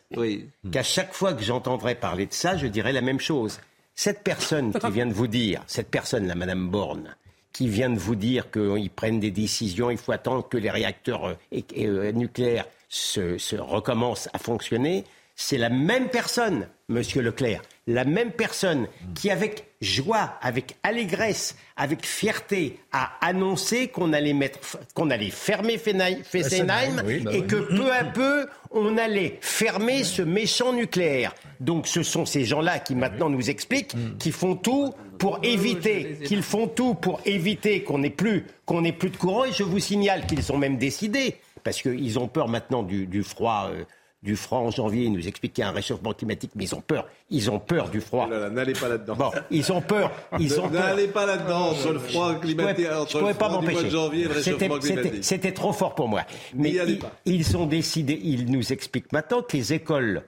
Qu'à 0.71 0.83
chaque 0.83 1.13
fois 1.13 1.33
que 1.33 1.43
j'entendrai 1.43 1.95
parler 1.95 2.25
de 2.25 2.33
ça, 2.33 2.57
je 2.57 2.67
dirai 2.67 2.91
la 2.91 3.01
même 3.01 3.19
chose. 3.19 3.59
Cette 3.95 4.23
personne 4.23 4.73
qui 4.73 4.89
vient 4.91 5.05
de 5.05 5.13
vous 5.13 5.27
dire, 5.27 5.61
cette 5.67 5.89
personne, 5.89 6.25
la 6.27 6.35
Madame 6.35 6.69
Borne, 6.69 7.15
qui 7.53 7.67
vient 7.67 7.89
de 7.89 7.99
vous 7.99 8.15
dire 8.15 8.49
qu'ils 8.51 8.89
prennent 8.89 9.19
des 9.19 9.31
décisions, 9.31 9.89
il 9.89 9.97
faut 9.97 10.11
attendre 10.11 10.47
que 10.47 10.57
les 10.57 10.69
réacteurs 10.69 11.25
euh, 11.25 11.61
euh, 11.77 12.11
nucléaires 12.11 12.65
se, 12.89 13.37
se 13.37 13.55
recommencent 13.55 14.29
à 14.33 14.37
fonctionner, 14.37 15.03
c'est 15.35 15.57
la 15.57 15.69
même 15.69 16.09
personne, 16.09 16.67
Monsieur 16.87 17.21
Leclerc, 17.21 17.61
la 17.87 18.05
même 18.05 18.31
personne 18.31 18.87
qui, 19.15 19.29
avec 19.31 19.65
joie, 19.81 20.37
avec 20.41 20.75
allégresse, 20.83 21.55
avec 21.75 22.05
fierté, 22.05 22.77
a 22.91 23.11
annoncé 23.21 23.87
qu'on 23.87 24.13
allait 24.13 24.33
mettre, 24.33 24.59
qu'on 24.93 25.09
allait 25.09 25.31
fermer 25.31 25.77
Fessenheim 25.77 27.01
oui, 27.05 27.19
bah 27.19 27.31
et 27.33 27.41
oui. 27.41 27.47
que 27.47 27.55
peu 27.55 27.91
à 27.91 28.03
peu, 28.03 28.47
on 28.69 28.97
allait 28.97 29.39
fermer 29.41 30.03
ce 30.03 30.21
méchant 30.21 30.73
nucléaire. 30.73 31.33
Donc 31.59 31.87
ce 31.87 32.03
sont 32.03 32.25
ces 32.25 32.45
gens-là 32.45 32.79
qui 32.79 32.93
maintenant 32.93 33.29
nous 33.29 33.49
expliquent 33.49 33.95
qu'ils 34.19 34.33
font 34.33 34.55
tout 34.55 34.93
pour 35.17 35.39
éviter, 35.43 36.17
qu'ils 36.23 36.43
font 36.43 36.67
tout 36.67 36.93
pour 36.93 37.19
éviter 37.25 37.83
qu'on 37.83 37.99
n'ait 37.99 38.09
plus, 38.09 38.45
qu'on 38.65 38.83
plus 38.91 39.09
de 39.09 39.17
courant. 39.17 39.45
Et 39.45 39.53
je 39.53 39.63
vous 39.63 39.79
signale 39.79 40.27
qu'ils 40.27 40.51
ont 40.51 40.57
même 40.57 40.77
décidé, 40.77 41.35
parce 41.63 41.81
qu'ils 41.81 42.19
ont 42.19 42.27
peur 42.27 42.47
maintenant 42.47 42.83
du, 42.83 43.07
du 43.07 43.23
froid. 43.23 43.71
euh, 43.73 43.83
du 44.23 44.35
froid 44.35 44.59
en 44.59 44.69
janvier, 44.69 45.05
ils 45.05 45.11
nous 45.11 45.27
expliquent 45.27 45.53
qu'il 45.53 45.63
y 45.63 45.65
a 45.65 45.69
un 45.69 45.73
réchauffement 45.73 46.13
climatique, 46.13 46.51
mais 46.55 46.65
ils 46.65 46.75
ont 46.75 46.81
peur. 46.81 47.07
Ils 47.33 47.49
ont 47.49 47.59
peur 47.59 47.89
du 47.89 48.01
froid. 48.01 48.27
N'allez 48.51 48.73
pas 48.73 48.89
là-dedans. 48.89 49.15
Bon, 49.15 49.31
ils 49.49 49.71
ont 49.71 49.81
peur. 49.81 50.11
Ils 50.39 50.59
ont 50.59 50.67
peur. 50.69 50.81
N'allez 50.87 51.07
pas 51.07 51.25
là-dedans 51.25 51.73
sur 51.73 51.93
le 51.93 51.99
froid 51.99 52.35
climatique, 52.35 52.85
Je 52.91 52.93
entre 52.95 53.19
pourrais 53.19 53.31
le 53.31 53.37
pas 53.37 53.49
froid 53.49 53.61
du 53.61 53.65
mois 53.65 53.71
de 53.71 53.77
m'empêcher. 53.77 53.89
janvier 53.89 54.21
et 54.25 54.27
le 54.27 54.33
C'était- 54.41 54.51
réchauffement 54.67 54.81
c'était- 54.81 54.93
climatique. 55.01 55.23
C'était 55.23 55.51
trop 55.53 55.71
fort 55.73 55.95
pour 55.95 56.07
moi. 56.09 56.21
Mais 56.53 56.71
ils, 56.71 56.99
pas. 56.99 57.11
ils 57.25 57.55
ont 57.57 57.65
décidé, 57.65 58.19
ils 58.21 58.51
nous 58.51 58.73
expliquent 58.73 59.11
maintenant 59.13 59.41
que 59.41 59.55
les 59.55 59.71
écoles, 59.73 60.23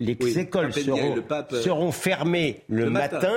les 0.00 0.16
Oui, 0.20 0.38
écoles 0.38 0.68
Pape 0.70 0.76
Ndiaye, 0.78 0.96
seront, 0.98 1.14
le 1.14 1.22
pape, 1.22 1.52
euh, 1.52 1.62
seront 1.62 1.92
fermées 1.92 2.62
le, 2.68 2.84
le 2.84 2.90
matin. 2.90 3.30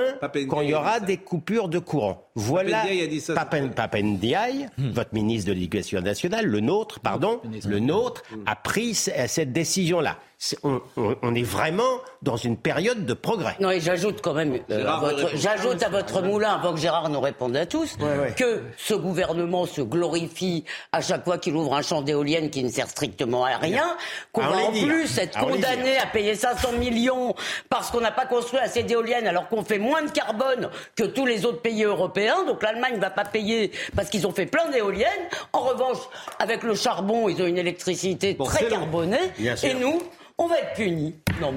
quand 0.48 0.60
il 0.62 0.70
y 0.70 0.74
aura 0.74 0.98
des 1.00 1.18
coupures 1.18 1.68
de 1.68 1.78
courant. 1.78 2.26
Voilà 2.34 2.82
Ndiaye 2.84 3.02
a 3.02 3.06
dit 3.08 3.20
ça, 3.20 3.34
Pape, 3.34 3.74
Pape 3.74 3.96
Ndiaye, 3.96 4.68
Hmm. 4.78 4.90
votre 4.90 5.12
ministre 5.12 5.48
de 5.48 5.52
l'Éducation 5.54 6.00
nationale, 6.00 6.46
le 6.46 6.60
nôtre, 6.60 7.00
pardon, 7.00 7.40
le 7.66 7.78
nôtre, 7.78 8.22
a 8.46 8.56
pris 8.56 8.94
cette 8.94 9.52
décision-là. 9.52 10.16
On, 10.64 10.80
on- 10.96 11.14
on 11.22 11.34
est 11.36 11.42
vraiment 11.44 12.00
dans 12.22 12.36
une 12.36 12.56
période 12.56 13.06
de 13.06 13.14
progrès. 13.14 13.54
Non, 13.60 13.70
et 13.70 13.80
j'ajoute 13.80 14.20
quand 14.22 14.34
même, 14.34 14.58
euh, 14.70 15.28
j'ajoute 15.34 15.82
à 15.84 15.88
votre 15.88 16.20
moulin, 16.20 16.54
avant 16.54 16.72
que 16.72 16.80
Gérard 16.80 17.08
nous 17.10 17.20
réponde 17.20 17.56
à 17.56 17.64
tous, 17.66 17.96
que 18.36 18.62
ce 18.76 18.94
gouvernement 18.94 19.66
se 19.66 19.80
glorifie 19.82 20.64
à 20.90 21.00
chaque 21.00 21.24
fois 21.24 21.38
qu'il 21.38 21.54
ouvre 21.54 21.74
un 21.74 21.82
champ 21.82 22.02
d'éoliennes 22.02 22.50
qui 22.50 22.64
ne 22.64 22.68
sert 22.70 22.88
strictement 22.88 23.44
à 23.44 23.56
rien, 23.56 23.96
qu'on 24.32 24.42
Ah, 24.42 24.48
on 24.52 24.56
va 24.56 24.62
en 24.64 24.72
dit. 24.72 24.84
plus 24.84 25.16
être 25.18 25.38
Ah, 25.40 25.44
condamné 25.44 25.96
à 25.98 26.06
payer 26.06 26.34
500 26.34 26.72
millions 26.72 27.34
parce 27.68 27.90
qu'on 27.92 28.00
n'a 28.00 28.10
pas 28.10 28.26
construit 28.26 28.58
assez 28.60 28.82
d'éoliennes 28.82 29.28
alors 29.28 29.48
qu'on 29.48 29.62
fait 29.62 29.78
moins 29.78 30.02
de 30.02 30.10
carbone 30.10 30.70
que 30.96 31.04
tous 31.04 31.24
les 31.26 31.44
autres 31.46 31.62
pays 31.62 31.84
européens. 31.84 32.44
Donc 32.46 32.62
l'Allemagne 32.62 32.96
ne 32.96 33.00
va 33.00 33.10
pas 33.10 33.24
payer 33.24 33.70
parce 33.94 34.08
qu'ils 34.10 34.26
ont 34.26 34.32
fait 34.32 34.46
plein 34.46 34.68
d'éoliennes. 34.70 35.08
En 35.52 35.60
revanche, 35.60 35.98
avec 36.40 36.64
le 36.64 36.74
charbon, 36.74 37.28
ils 37.28 37.40
ont 37.40 37.46
une 37.46 37.58
électricité 37.58 38.36
très 38.36 38.66
carbonée. 38.66 39.18
Bien 39.38 39.54
sûr. 39.56 39.68
Et 39.70 39.74
nous, 39.74 40.00
on 40.42 40.48
va 40.48 40.58
être 40.58 40.74
punis. 40.74 41.14
Non, 41.40 41.52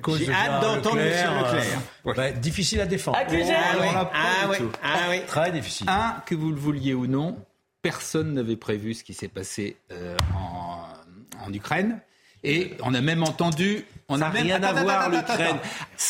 cause 0.00 0.18
J'ai 0.18 0.32
hâte 0.32 0.62
d'entendre 0.62 0.96
Leclerc, 0.96 1.32
Monsieur 1.32 1.56
Leclerc. 1.58 1.80
euh, 2.06 2.14
bah, 2.14 2.30
difficile 2.32 2.80
à 2.80 2.86
défendre. 2.86 3.18
Accusé. 3.18 3.52
Ah 3.54 3.76
oui, 3.80 3.86
ah 3.92 4.66
ah 4.82 4.96
oui. 5.10 5.20
Très 5.26 5.50
difficile. 5.52 5.86
Un, 5.88 6.22
que 6.26 6.34
vous 6.34 6.50
le 6.50 6.58
vouliez 6.58 6.94
ou 6.94 7.06
non, 7.06 7.36
personne 7.82 8.34
n'avait 8.34 8.56
prévu 8.56 8.94
ce 8.94 9.04
qui 9.04 9.14
s'est 9.14 9.28
passé 9.28 9.76
euh, 9.90 10.16
en, 10.36 11.46
en 11.46 11.52
Ukraine. 11.52 12.00
Et 12.44 12.76
on 12.82 12.94
a 12.94 13.00
même 13.00 13.22
entendu. 13.22 13.84
On 14.08 14.18
n'a 14.18 14.28
rien 14.28 14.62
à 14.62 14.72
voir, 14.72 15.08
l'Ukraine. 15.08 15.56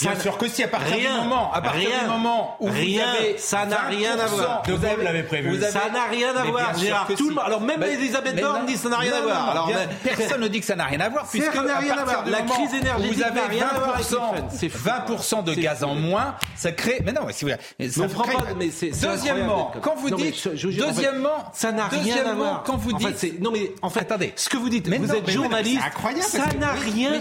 Bien 0.00 0.18
sûr 0.18 0.38
que 0.38 0.48
si, 0.48 0.62
à 0.64 0.68
partir 0.68 0.96
rien, 0.96 1.14
du 1.14 1.20
moment, 1.28 1.52
à 1.52 1.60
partir 1.60 1.88
rien, 1.88 2.02
du 2.04 2.08
moment 2.08 2.56
où 2.58 2.66
rien, 2.66 3.04
vous 3.12 3.18
avez 3.20 3.38
ça 3.38 3.66
n'a 3.66 3.82
rien 3.82 4.18
à 4.18 4.26
20%, 4.26 4.28
voir. 4.30 4.62
vous 4.66 4.72
De 4.72 4.76
Gaulle 4.76 5.02
l'avait 5.04 5.22
prévu. 5.22 5.50
vous 5.56 5.62
avez- 5.62 5.72
Ça 5.72 5.90
n'a 5.92 6.04
rien 6.10 6.34
à 6.34 6.44
voir, 6.44 6.76
Gérard. 6.78 7.06
Tout 7.06 7.30
si. 7.30 7.38
alors 7.38 7.60
même 7.60 7.82
Elisabeth 7.82 8.40
Borne 8.40 8.66
dit 8.66 8.72
que 8.74 8.78
ça 8.80 8.88
n'a 8.88 8.96
rien 8.96 9.10
non, 9.12 9.16
à 9.16 9.20
voir. 9.20 9.50
Alors, 9.50 9.66
bien- 9.68 9.76
personne 10.02 10.40
ne 10.40 10.48
dit 10.48 10.60
que 10.60 10.66
ça 10.66 10.74
n'a 10.76 10.84
rien 10.84 11.00
à 11.00 11.08
voir, 11.08 11.26
puisque 11.28 11.54
à 11.54 11.60
rien 11.78 11.96
à 11.98 12.04
voir. 12.04 12.24
La 12.26 12.42
crise 12.42 12.74
énergétique 12.74 13.16
vous 13.16 13.22
avez 13.22 13.40
rien 13.40 13.68
à 13.68 13.78
voir 13.78 13.94
avec 13.94 14.06
20%, 14.06 14.26
l'Ukraine. 14.32 14.44
C'est 14.50 14.68
fou. 14.68 14.78
20% 14.88 15.42
de 15.42 15.54
gaz 15.54 15.84
en 15.84 15.94
moins, 15.94 16.34
ça 16.56 16.72
crée. 16.72 17.00
Mais 17.04 17.12
non, 17.12 17.22
mais 17.26 17.32
si 17.32 17.44
vous, 17.44 17.50
c'est 17.78 18.90
Deuxièmement, 19.02 19.72
quand 19.80 19.94
vous 19.96 20.10
dites, 20.10 20.48
deuxièmement, 20.48 21.50
ça 21.52 21.72
n'a 21.72 21.86
rien 21.86 22.00
à 22.00 22.04
deuxièmement, 22.04 22.34
voir. 22.34 22.62
Quand 22.64 22.76
vous 22.76 22.92
dites, 22.94 23.40
non 23.40 23.50
mais 23.52 23.72
en 23.82 23.90
fait, 23.90 24.00
attendez, 24.00 24.32
ce 24.36 24.48
que 24.48 24.56
vous 24.56 24.68
dites, 24.68 24.88
vous 24.88 25.14
êtes 25.14 25.30
journaliste, 25.30 25.82
ça 26.22 26.46
n'a 26.58 26.72
rien. 26.72 27.12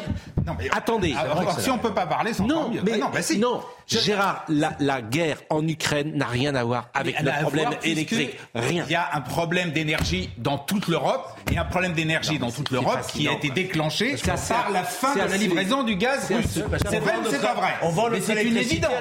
Non, 0.46 0.56
mais- 0.58 0.70
Attendez, 0.72 1.14
Alors, 1.18 1.60
si 1.60 1.70
on 1.70 1.78
peut 1.78 1.94
pas 1.94 2.06
parler, 2.08 2.34
c'est 2.34 2.44
non, 2.44 2.70
mieux. 2.70 2.82
mais 2.84 2.92
Bah 2.94 2.98
non, 2.98 3.10
bah 3.14 3.22
si. 3.22 3.38
non, 3.38 3.62
Gérard, 3.88 4.46
la, 4.48 4.72
la 4.80 5.02
guerre 5.02 5.38
en 5.50 5.68
Ukraine 5.68 6.14
n'a 6.16 6.26
rien 6.28 6.56
à 6.56 6.64
voir 6.64 6.89
avec 6.94 7.20
le 7.20 7.32
problème 7.42 7.70
électrique. 7.84 8.38
Rien. 8.56 8.86
Il 8.88 8.92
y 8.92 8.96
a 8.96 9.10
un 9.14 9.22
problème 9.22 9.72
d'énergie 9.72 10.30
dans 10.38 10.58
toute 10.58 10.88
l'Europe 10.88 11.28
et 11.52 11.58
un 11.58 11.66
problème 11.66 11.94
d'énergie 11.94 12.39
dans 12.39 12.52
toute 12.52 12.70
l'Europe 12.72 13.00
qui 13.12 13.28
a 13.28 13.34
été 13.34 13.50
déclenché 13.50 14.14
assez- 14.30 14.54
par 14.54 14.70
la 14.72 14.84
fin 14.84 15.14
de 15.14 15.20
la 15.20 15.38
livraison 15.38 15.84
du 15.84 15.96
gaz 15.96 16.32
russe. 16.32 16.60
C'est 16.89 17.00
vrai 17.00 17.14
ou 17.18 17.30
c'est 17.30 17.42
pas 17.42 17.54
vrai 17.54 17.74
on 17.82 17.89
vend 17.89 18.10
notre 18.10 18.24
c'est 18.24 18.44
une 18.44 18.58
évidence. 18.58 18.92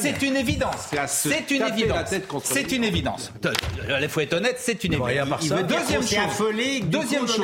C'est 0.00 0.22
une 0.22 0.36
évidence. 0.36 0.88
C'est 1.06 1.50
une 1.50 1.62
évidence. 1.62 2.10
C'est 2.44 2.70
le 2.70 2.74
une 2.76 2.84
évidence. 2.84 3.32
Il 4.02 4.08
faut 4.08 4.20
être 4.20 4.34
honnête, 4.34 4.56
c'est 4.58 4.82
une 4.84 4.94
évidence. 4.94 5.48
Deuxième 5.68 6.02
chose. 6.02 6.18
Deuxième 6.82 7.28
chose. 7.28 7.40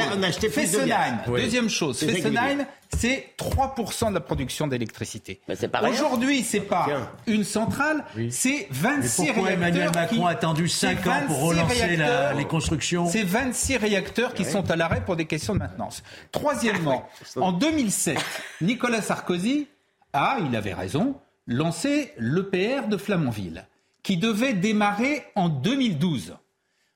Deuxième 1.26 1.68
chose. 1.70 1.98
Fessenheim, 2.00 2.66
c'est 2.96 3.34
3% 3.38 4.08
de 4.10 4.14
la 4.14 4.20
production 4.20 4.66
d'électricité. 4.66 5.40
Rien. 5.48 5.90
Aujourd'hui, 5.90 6.42
c'est 6.42 6.60
pas 6.60 6.86
une 7.26 7.44
centrale, 7.44 8.04
c'est 8.30 8.68
26 8.70 9.22
Mais 9.22 9.26
pourquoi 9.26 9.44
réacteurs. 9.48 9.68
Emmanuel 9.68 9.90
Macron 9.94 10.16
qui- 10.16 10.22
a 10.22 10.28
attendu 10.28 10.68
c'est 10.68 10.94
5 10.94 11.06
ans 11.06 11.22
pour 11.26 11.36
26 11.52 11.60
relancer 11.82 11.96
la- 11.96 12.32
les 12.34 12.44
constructions 12.46 13.06
C'est 13.06 13.24
26 13.24 13.76
réacteurs 13.76 14.34
qui 14.34 14.44
sont 14.44 14.70
à 14.70 14.76
l'arrêt 14.76 15.04
pour 15.04 15.16
des 15.16 15.26
questions 15.26 15.54
de 15.54 15.58
maintenance. 15.60 16.02
Troisièmement, 16.32 17.08
en 17.36 17.52
2007, 17.52 18.18
Nicolas 18.60 19.02
Sarkozy 19.02 19.68
a, 20.12 20.38
il 20.44 20.54
avait 20.56 20.74
raison, 20.74 21.16
lancé 21.46 22.12
l'EPR 22.18 22.88
de 22.88 22.96
Flamanville, 22.96 23.66
qui 24.02 24.16
devait 24.16 24.52
démarrer 24.54 25.24
en 25.34 25.48
2012. 25.48 26.36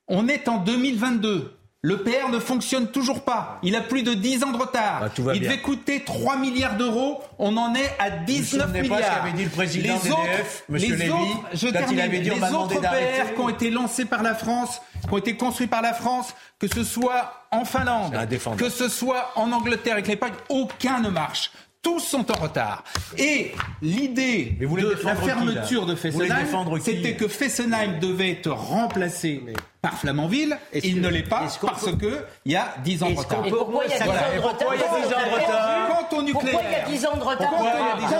On 0.08 0.26
est 0.28 0.48
en 0.48 0.58
2022. 0.58 1.56
L'EPR 1.82 2.28
ne 2.30 2.38
fonctionne 2.38 2.88
toujours 2.88 3.22
pas. 3.24 3.58
Il 3.62 3.74
a 3.74 3.80
plus 3.80 4.02
de 4.02 4.12
10 4.12 4.44
ans 4.44 4.50
de 4.52 4.58
retard. 4.58 5.00
Ah, 5.02 5.08
il 5.16 5.40
bien. 5.40 5.48
devait 5.50 5.62
coûter 5.62 6.04
3 6.04 6.36
milliards 6.36 6.76
d'euros. 6.76 7.22
On 7.38 7.56
en 7.56 7.74
est 7.74 7.90
à 7.98 8.10
19 8.10 8.66
souvenez 8.66 8.82
milliards. 8.82 8.98
pas 9.00 9.06
ce 9.06 9.10
qu'avait 9.10 9.32
dit 9.32 9.44
le 9.44 9.50
président 9.50 9.94
les 9.94 10.00
d'EDF, 10.10 10.12
autre, 10.12 10.64
Monsieur 10.68 10.96
les 10.96 11.06
Lévy, 11.06 11.10
autres, 11.10 11.40
je 11.54 11.58
quand 11.60 11.66
il 11.68 11.72
termine, 11.72 12.00
avait 12.00 12.18
dit, 12.18 12.30
on 12.32 12.34
les 12.34 12.52
autres. 12.54 12.74
EPR 12.74 13.34
qui 13.34 13.40
ont 13.40 13.48
été 13.48 13.70
lancés 13.70 14.04
par 14.04 14.22
la 14.22 14.34
France, 14.34 14.82
qui 15.02 15.10
ont 15.10 15.16
été 15.16 15.36
construits 15.38 15.68
par 15.68 15.80
la 15.80 15.94
France, 15.94 16.34
que 16.58 16.66
ce 16.68 16.84
soit 16.84 17.46
en 17.50 17.64
Finlande, 17.64 18.14
que 18.58 18.68
ce 18.68 18.90
soit 18.90 19.32
en 19.36 19.50
Angleterre 19.50 19.94
avec 19.94 20.06
l'EPAC, 20.06 20.34
aucun 20.50 21.00
ne 21.00 21.08
marche. 21.08 21.50
Tous 21.82 21.98
sont 22.00 22.30
en 22.30 22.42
retard. 22.42 22.84
Et 23.16 23.52
l'idée 23.80 24.54
Mais 24.60 24.66
vous 24.66 24.70
voulez 24.70 24.82
de 24.82 24.90
la 25.02 25.14
qui, 25.16 25.24
fermeture 25.26 25.86
là 25.86 25.92
de 25.92 25.94
Fessenheim, 25.94 26.46
qui 26.76 26.82
c'était 26.84 27.14
que 27.16 27.26
Fessenheim 27.26 27.98
devait 28.00 28.32
être 28.32 28.50
remplacé 28.50 29.42
par 29.80 29.94
Flamanville. 29.94 30.58
Est-ce 30.74 30.86
Il 30.86 30.96
que- 30.96 31.00
ne 31.00 31.08
l'est 31.08 31.22
pas 31.22 31.44
est-ce 31.46 31.58
parce 31.58 31.86
peut- 31.86 31.96
que 31.96 32.24
il 32.44 32.52
y 32.52 32.56
a 32.56 32.74
10 32.84 33.02
ans 33.02 33.08
de 33.10 33.16
retard. 33.16 33.46
Et 33.46 33.50
pourquoi 33.50 33.84
il 33.86 33.90
y 33.90 33.94
a 33.94 33.98
10 33.98 34.04
Voilà. 34.04 34.20
ans 34.20 34.28
de 34.30 34.34
Et 34.34 34.38
retard 34.38 34.56
pourquoi 34.58 34.74
il 34.76 34.80
y 34.80 34.84
a 34.84 35.00
10 35.00 35.06
ans 35.14 35.18
de 35.18 35.34
retard 35.34 35.88
Quant 36.10 36.16
au 36.18 36.22
nucléaire. 36.22 36.50
Pourquoi 36.52 36.70
il 36.70 36.72
y 36.72 36.74
a 36.74 36.98
10 36.98 37.06
ans 37.06 37.16
de 37.16 37.22
retard 37.22 37.50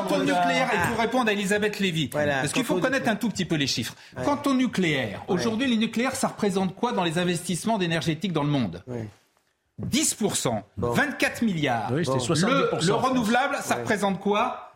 Quant, 0.09 0.15
au 0.17 0.19
nucléaire, 0.21 0.71
et 0.73 0.89
pour 0.89 0.99
répondre 0.99 1.29
à 1.29 1.33
Elisabeth 1.35 1.79
Lévy, 1.81 2.09
Voilà, 2.13 2.41
parce 2.41 2.53
qu'il 2.55 2.65
faut 2.65 2.77
au 2.77 2.81
connaître 2.81 3.11
un 3.11 3.17
tout 3.17 3.29
petit 3.29 3.45
peu 3.45 3.57
les 3.57 3.67
chiffres. 3.67 3.95
Quant 4.25 4.41
au 4.47 4.55
nucléaire, 4.55 5.23
aujourd'hui, 5.29 5.67
le 5.69 5.77
nucléaire, 5.77 6.17
ça 6.17 6.29
représente 6.29 6.75
quoi 6.75 6.93
dans 6.93 7.05
les 7.05 7.19
investissements 7.19 7.79
énergétiques 7.79 8.33
dans 8.33 8.43
le 8.45 8.49
monde? 8.49 8.83
10%, 9.87 10.63
24 10.79 11.43
milliards. 11.43 11.91
Oui, 11.93 11.99
Le- 12.05 12.05
70%. 12.05 12.87
Le, 12.87 12.95
renouvelable, 12.95 13.57
ça 13.63 13.77
représente 13.77 14.21
quoi? 14.21 14.70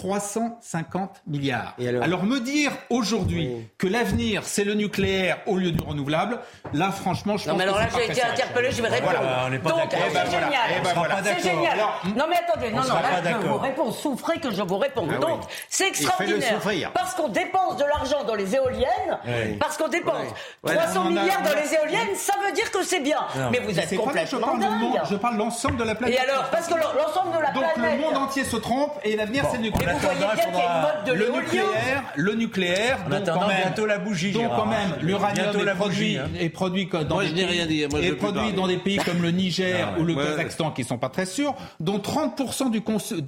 350 0.00 1.22
milliards. 1.26 1.74
Et 1.78 1.88
alors 1.88 2.02
alors, 2.02 2.24
me 2.24 2.40
dire 2.40 2.72
aujourd'hui 2.88 3.50
que 3.78 3.86
l'avenir 3.86 4.42
c'est 4.44 4.64
le 4.64 4.74
nucléaire 4.74 5.38
au 5.46 5.56
lieu 5.56 5.72
du 5.72 5.82
renouvelable, 5.84 6.38
là 6.72 6.90
franchement 6.90 7.36
je 7.36 7.46
Non, 7.48 7.54
pense 7.54 7.58
mais 7.58 7.64
alors 7.64 7.76
que 7.76 7.82
là, 7.82 7.88
j'ai 8.06 8.10
été 8.12 8.22
interpellé, 8.22 8.70
je 8.72 8.82
vais 8.82 8.88
répondre. 8.88 9.12
Voilà, 9.18 9.42
on 9.46 9.50
n'est 9.50 9.58
pas 9.58 9.70
Donc, 9.70 9.78
d'accord. 9.90 9.98
c'est 10.00 10.06
Eh 10.10 10.14
ben 10.14 10.24
voilà, 10.24 10.40
génial. 10.46 10.62
eh 10.78 10.80
ben 10.84 10.92
voilà. 10.94 11.16
C'est 11.22 11.42
génial. 11.42 11.72
Alors, 11.72 12.02
non, 12.16 12.24
mais 12.28 12.36
attendez, 12.36 12.70
non, 12.70 12.82
on 12.84 12.88
non, 12.88 12.94
là, 12.94 13.40
je 13.42 13.46
vous 13.46 13.58
réponds. 13.58 13.92
Souffrez 13.92 14.38
que 14.40 14.50
je 14.50 14.62
vous 14.62 14.78
réponde. 14.78 15.08
Ah 15.12 15.14
oui. 15.20 15.20
Donc, 15.20 15.40
c'est 15.68 15.88
extraordinaire. 15.88 16.60
Parce 16.94 17.14
qu'on 17.14 17.28
dépense 17.28 17.76
de 17.76 17.84
l'argent 17.84 18.24
dans 18.24 18.34
les 18.34 18.54
éoliennes, 18.54 19.18
Oui. 19.26 19.56
parce 19.58 19.76
qu'on 19.76 19.88
dépense 19.88 20.16
Ouais. 20.62 20.74
300 20.74 20.92
Ouais, 20.92 21.06
on 21.12 21.16
a- 21.16 21.20
milliards 21.22 21.42
dans 21.42 21.54
les 21.60 21.74
éoliennes, 21.74 22.14
ça 22.16 22.34
veut 22.44 22.52
dire 22.52 22.70
que 22.70 22.82
c'est 22.82 23.00
bien. 23.00 23.18
Non, 23.36 23.50
mais 23.50 23.60
vous 23.60 23.78
êtes 23.78 23.94
complètement 23.96 24.56
dingue. 24.56 25.00
je 25.10 25.16
parle 25.16 25.34
de 25.34 25.38
l'ensemble 25.40 25.76
de 25.76 25.84
la 25.84 25.94
planète. 25.94 26.16
Et 26.16 26.20
alors, 26.20 26.44
parce 26.50 26.66
que 26.68 26.74
l'ensemble 26.74 27.36
de 27.36 27.42
la 27.42 27.50
Donc 27.52 27.64
planète. 27.74 27.96
le 27.98 28.02
monde 28.04 28.16
entier 28.16 28.44
se 28.44 28.56
trompe 28.56 28.92
et 29.04 29.16
l'avenir 29.16 29.44
c'est 29.50 29.56
le 29.58 29.64
nucléaire. 29.64 29.89
Mais 29.92 29.98
vous 29.98 30.00
voyez 30.00 30.18
bien 30.18 30.44
qu'il 30.44 30.54
y 30.54 30.62
a 30.62 30.76
une 30.76 30.82
mode 30.82 31.04
de 31.06 31.12
le 31.12 31.18
l'éolien. 31.26 31.40
nucléaire, 31.42 32.02
le 32.16 32.34
nucléaire, 32.34 32.98
En 33.06 33.10
donc 33.10 33.24
quand 33.26 33.48
même, 33.48 33.56
bientôt 33.62 33.86
la 33.86 33.98
bougie, 33.98 34.32
donc 34.32 34.48
quand 34.56 34.66
même, 34.66 34.90
l'uranium 35.02 35.50
Bientôt 35.50 35.66
est 35.66 35.74
produit, 35.74 36.18
hein. 36.18 36.28
est 36.38 36.48
produit 36.50 36.86
dans 36.86 37.14
Moi, 37.16 37.22
des 37.24 37.28
je 37.30 37.34
pays- 37.34 37.44
rien 37.44 37.66
dit, 37.66 37.86
moi, 37.90 38.00
je 38.02 38.06
est 38.08 38.12
produit 38.12 38.52
dans 38.52 38.66
des 38.66 38.76
pays 38.78 38.96
comme 38.98 39.22
le 39.22 39.30
Niger 39.30 39.92
Non, 39.96 40.02
ou 40.02 40.04
le 40.04 40.14
ouais. 40.14 40.24
Kazakhstan 40.24 40.70
qui 40.72 40.84
sont 40.84 40.98
pas 40.98 41.08
très 41.08 41.26
sûrs, 41.26 41.54
dont 41.80 41.98
30% 41.98 42.70
du 42.70 42.80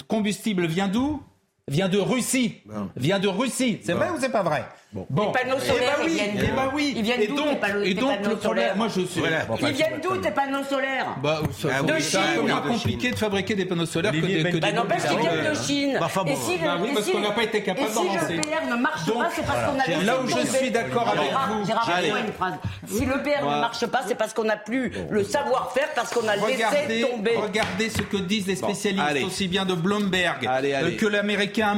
combustible 0.06 0.66
vient 0.66 0.88
d'où? 0.88 1.22
Vient 1.68 1.88
de 1.88 1.98
Russie. 1.98 2.56
Vient 2.96 3.18
de 3.20 3.28
Russie. 3.28 3.80
C'est 3.84 3.92
vrai 3.92 4.08
ou 4.10 4.20
c'est 4.20 4.32
pas 4.32 4.42
vrai? 4.42 4.64
Bon. 4.95 5.07
Les 5.32 5.40
panneaux 5.40 5.57
Eh 5.62 5.66
solaires, 5.68 5.97
ben 5.99 6.05
ils 6.05 6.11
oui, 6.11 6.14
viennent 6.16 6.30
eh 6.36 6.38
d'où 6.47 6.55
ben 6.55 6.70
oui. 6.74 6.93
Ils 6.97 7.03
viennent 7.03 7.22
Et 7.22 7.26
d'où, 7.26 7.36
donc, 7.36 7.61
panneaux- 7.61 7.80
et 7.82 7.95
tes 7.95 8.01
donc 8.01 8.11
panneaux 8.16 8.28
le 8.30 8.36
problème, 8.36 8.64
solaires 8.64 8.76
moi 8.76 8.88
je 8.95 9.01
suis. 9.07 9.20
Voilà. 9.20 9.45
Bon, 9.47 9.55
enfin, 9.55 9.66
Ils 9.68 9.74
viennent 9.74 10.01
d'où 10.03 10.16
tes 10.18 10.30
panneaux 10.30 10.64
solaires 10.68 11.07
Bah, 11.22 11.40
ça, 11.59 11.68
De 11.82 11.99
c'est 11.99 12.18
un 12.18 12.20
Chine. 12.22 12.30
peu 12.36 12.40
moins 12.43 12.61
De 12.61 12.68
compliqué 12.68 13.11
de 13.11 13.16
fabriquer 13.16 13.55
des 13.55 13.64
panneaux 13.64 13.86
solaires 13.86 14.12
que 14.12 14.16
des, 14.18 14.26
que 14.38 14.43
Ben- 14.43 14.53
des 14.53 14.61
Bah 14.61 14.72
n'empêche 14.72 15.03
qu'ils 15.05 15.18
viennent 15.18 15.51
de 15.51 15.55
Chine. 15.55 15.97
Bah, 15.99 16.07
enfin, 16.07 16.24
bon. 16.24 16.32
et 16.32 16.36
si 16.36 16.59
le, 16.59 16.64
Bah 16.66 16.76
oui, 16.82 16.88
et 16.90 16.93
parce 16.93 17.07
si 17.07 17.12
qu'on 17.12 17.18
le- 17.20 17.24
n'a 17.24 17.30
pas 17.30 17.43
été 17.43 17.62
capable 17.62 17.88
et 17.90 17.95
d'en 17.95 18.01
si 18.03 18.09
le 18.36 18.40
PR 18.43 18.66
ne 18.70 18.76
marche 18.82 19.07
Donc, 19.07 19.18
pas, 19.22 19.28
c'est 19.34 19.47
parce 19.47 19.64
qu'on 19.72 19.80
a 19.80 19.86
laissé 19.86 20.05
Là 20.05 20.14
où 20.22 20.26
je 20.28 20.34
tomber. 20.34 20.47
suis 20.59 20.70
d'accord 20.70 21.09
avec 21.09 21.24
Gérard, 21.30 21.49
vous, 21.49 22.16
une 22.26 22.32
phrase. 22.34 22.55
Si 22.86 23.05
le 23.07 23.22
PR 23.22 23.43
ne 23.47 23.61
marche 23.61 23.86
pas, 23.86 24.01
c'est 24.07 24.14
parce 24.14 24.34
qu'on 24.34 24.45
n'a 24.45 24.57
plus 24.59 24.93
le 25.09 25.24
savoir-faire, 25.24 25.88
parce 25.95 26.11
qu'on 26.12 26.28
a 26.28 26.36
laissé 26.36 26.53
Regardez, 26.64 27.01
tomber. 27.11 27.36
regardez 27.43 27.88
ce 27.88 28.03
que 28.03 28.18
disent 28.18 28.47
les 28.47 28.57
spécialistes, 28.57 29.24
aussi 29.24 29.49
bien 29.49 29.64
de 29.64 29.72
Bloomberg 29.74 30.47
euh, 30.47 30.97
que 30.99 31.07
l'américain 31.07 31.74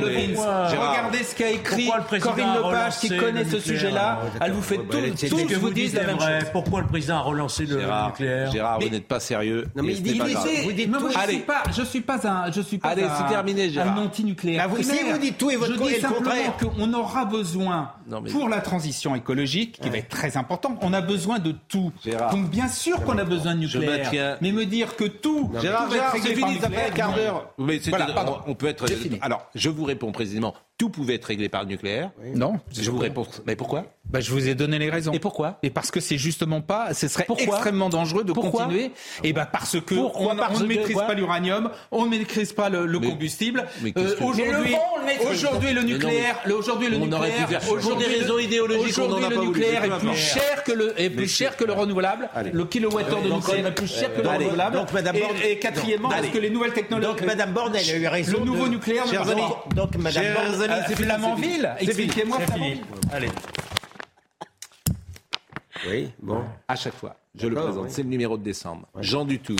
Levins. 0.00 0.40
Regardez 0.70 1.24
ce 1.24 1.34
qu'a 1.34 1.50
écrit 1.50 1.89
Pourquoi 1.90 1.98
le 1.98 2.04
président 2.04 2.30
Corinne 2.30 2.54
Lepage 2.56 2.98
qui 2.98 3.16
connaît 3.16 3.44
ce 3.44 3.60
sujet-là. 3.60 4.20
Ouais, 4.22 4.30
Elle 4.40 4.52
vous 4.52 4.62
fait 4.62 4.78
bah, 4.78 4.84
ce 5.16 5.26
que 5.26 5.54
vous 5.56 5.70
dites 5.70 5.94
la 5.94 6.04
même 6.04 6.20
chose. 6.20 6.28
Pourquoi 6.52 6.80
le 6.80 6.86
président 6.86 7.16
a 7.16 7.20
relancé 7.20 7.66
le 7.66 7.80
Gérard, 7.80 8.06
nucléaire 8.08 8.50
Gérard, 8.50 8.80
vous 8.80 8.88
n'êtes 8.88 9.08
pas 9.08 9.20
sérieux. 9.20 9.66
Non, 9.74 9.82
mais 9.82 9.92
il 9.92 9.96
vous 9.96 10.72
dites 10.72 10.92
tout. 10.92 11.10
je 11.10 11.18
Allez. 11.18 11.32
suis 11.34 11.42
pas, 11.42 11.62
je 11.76 11.82
suis 11.82 12.00
pas 12.00 12.26
un, 12.28 12.50
je 12.52 12.60
suis 12.60 12.78
pas 12.78 12.88
Allez, 12.90 13.04
c'est 13.18 13.28
terminé, 13.32 13.70
Gérard. 13.70 13.98
un 13.98 14.02
anti-nucléaire. 14.02 14.68
Bah, 14.68 14.74
vous- 14.76 14.82
si 14.82 14.98
vous 15.10 15.18
dites 15.18 15.38
tout 15.38 15.50
et 15.50 15.56
votre 15.56 15.72
je 15.74 15.78
dis 15.78 16.00
simplement 16.00 16.32
qu'on 16.58 16.92
aura 16.94 17.24
besoin 17.24 17.90
pour 18.30 18.48
la 18.48 18.60
transition 18.60 19.14
écologique, 19.14 19.78
qui 19.80 19.88
va 19.90 19.98
être 19.98 20.08
très 20.08 20.36
importante. 20.36 20.78
On 20.82 20.92
a 20.92 21.00
besoin 21.00 21.38
de 21.38 21.54
tout. 21.68 21.92
Donc 22.30 22.50
bien 22.50 22.68
sûr 22.68 23.02
qu'on 23.04 23.18
a 23.18 23.24
besoin 23.24 23.54
de 23.54 23.66
Je 23.66 23.78
nucléaire. 23.78 24.04
maintiens- 24.04 24.36
Mais 24.40 24.52
me 24.52 24.64
dire 24.66 24.96
que 24.96 25.04
tout, 25.04 25.50
Gérard, 25.60 25.90
Gérard, 25.90 26.12
c'est 26.20 26.34
fini, 26.34 26.58
ça 26.58 26.68
fait 26.68 26.86
un 26.88 26.90
quart 26.90 27.14
d'heure. 27.14 27.50
Mais 27.58 27.80
on 28.46 28.54
peut 28.54 28.66
être. 28.66 28.84
Alors, 29.20 29.46
je 29.54 29.68
vous 29.68 29.84
réponds 29.84 30.12
précisément. 30.12 30.54
Tout 30.80 30.88
pouvait 30.88 31.16
être 31.16 31.26
réglé 31.26 31.50
par 31.50 31.64
le 31.64 31.68
nucléaire. 31.68 32.10
Non. 32.34 32.58
Je 32.72 32.90
vous 32.90 32.96
réponds. 32.96 33.26
Mais 33.44 33.54
pourquoi? 33.54 33.84
Bah, 34.08 34.20
je 34.20 34.32
vous 34.32 34.48
ai 34.48 34.54
donné 34.54 34.78
les 34.78 34.88
raisons. 34.88 35.12
Et 35.12 35.18
pourquoi? 35.20 35.58
Et 35.62 35.68
parce 35.68 35.90
que 35.90 36.00
c'est 36.00 36.16
justement 36.16 36.62
pas, 36.62 36.94
ce 36.94 37.06
serait 37.06 37.24
Pourquoi? 37.26 37.44
extrêmement 37.44 37.90
dangereux 37.90 38.24
de 38.24 38.32
Pourquoi? 38.32 38.62
continuer. 38.64 38.90
Et 39.22 39.32
ben 39.34 39.46
parce 39.52 39.78
que 39.78 39.94
Pourquoi 39.94 40.32
on, 40.32 40.36
Parce 40.36 40.58
on 40.58 40.62
ne 40.62 40.68
maîtrise 40.68 40.96
pas 40.96 41.12
l'uranium, 41.14 41.70
on 41.92 42.06
ne 42.06 42.10
maîtrise 42.10 42.52
pas 42.54 42.70
le, 42.70 42.86
le 42.86 42.98
Mais- 42.98 43.08
combustible. 43.08 43.66
Euh, 43.84 44.16
que- 44.16 44.24
aujourd'hui, 44.24 45.72
le 45.74 45.82
nucléaire, 45.82 46.36
le- 46.46 46.54
aujourd'hui 46.56 46.88
le 46.88 46.96
nucléaire, 46.96 47.60
pour 47.60 47.72
aujourd'hui 47.74 48.06
des 48.06 48.14
le- 48.14 48.20
raisons 48.22 48.38
idéologiques, 48.38 48.98
aujourd'hui, 48.98 49.38
nucléaire 49.38 49.84
est 49.84 49.98
plus 49.98 50.16
cher 50.16 50.64
que 50.64 50.72
le 50.72 51.00
est 51.00 51.10
plus 51.10 51.28
cher 51.28 51.56
que 51.56 51.64
le 51.64 51.72
renouvelable. 51.74 52.28
Le 52.52 52.64
kilowattheure 52.64 53.22
de 53.22 53.28
nucléaire 53.28 53.66
est 53.66 53.74
plus 53.74 53.86
cher 53.92 54.12
que 54.14 54.22
le 54.22 54.28
renouvelable. 54.28 54.76
donc, 54.76 54.92
Madame 54.92 55.16
Et- 55.44 55.58
quatrièmement, 55.58 56.08
parce 56.08 56.26
que 56.28 56.38
les 56.38 56.50
nouvelles 56.50 56.72
technologies. 56.72 57.06
Donc 57.12 57.22
Madame 57.22 57.52
Borne, 57.52 57.76
elle 57.76 57.90
a 57.90 57.96
eu 57.98 58.06
raison. 58.08 58.38
Le 58.40 58.44
nouveau 58.46 58.66
nucléaire. 58.66 59.04
Donc 59.76 59.94
Madame 59.98 60.24
Euh, 60.70 60.82
c'est 60.86 60.96
Flamanville, 60.96 61.74
expliquez-moi. 61.78 62.40
Flamanville. 62.40 62.82
Allez. 63.12 63.28
Oui, 65.88 66.10
bon. 66.20 66.42
À 66.68 66.76
chaque 66.76 66.94
fois, 66.94 67.16
je 67.34 67.46
le 67.48 67.54
présente. 67.54 67.84
oui. 67.84 67.90
C'est 67.90 68.02
le 68.02 68.08
numéro 68.08 68.36
de 68.36 68.42
décembre. 68.42 68.86
Jean 69.00 69.24
Dutour. 69.24 69.56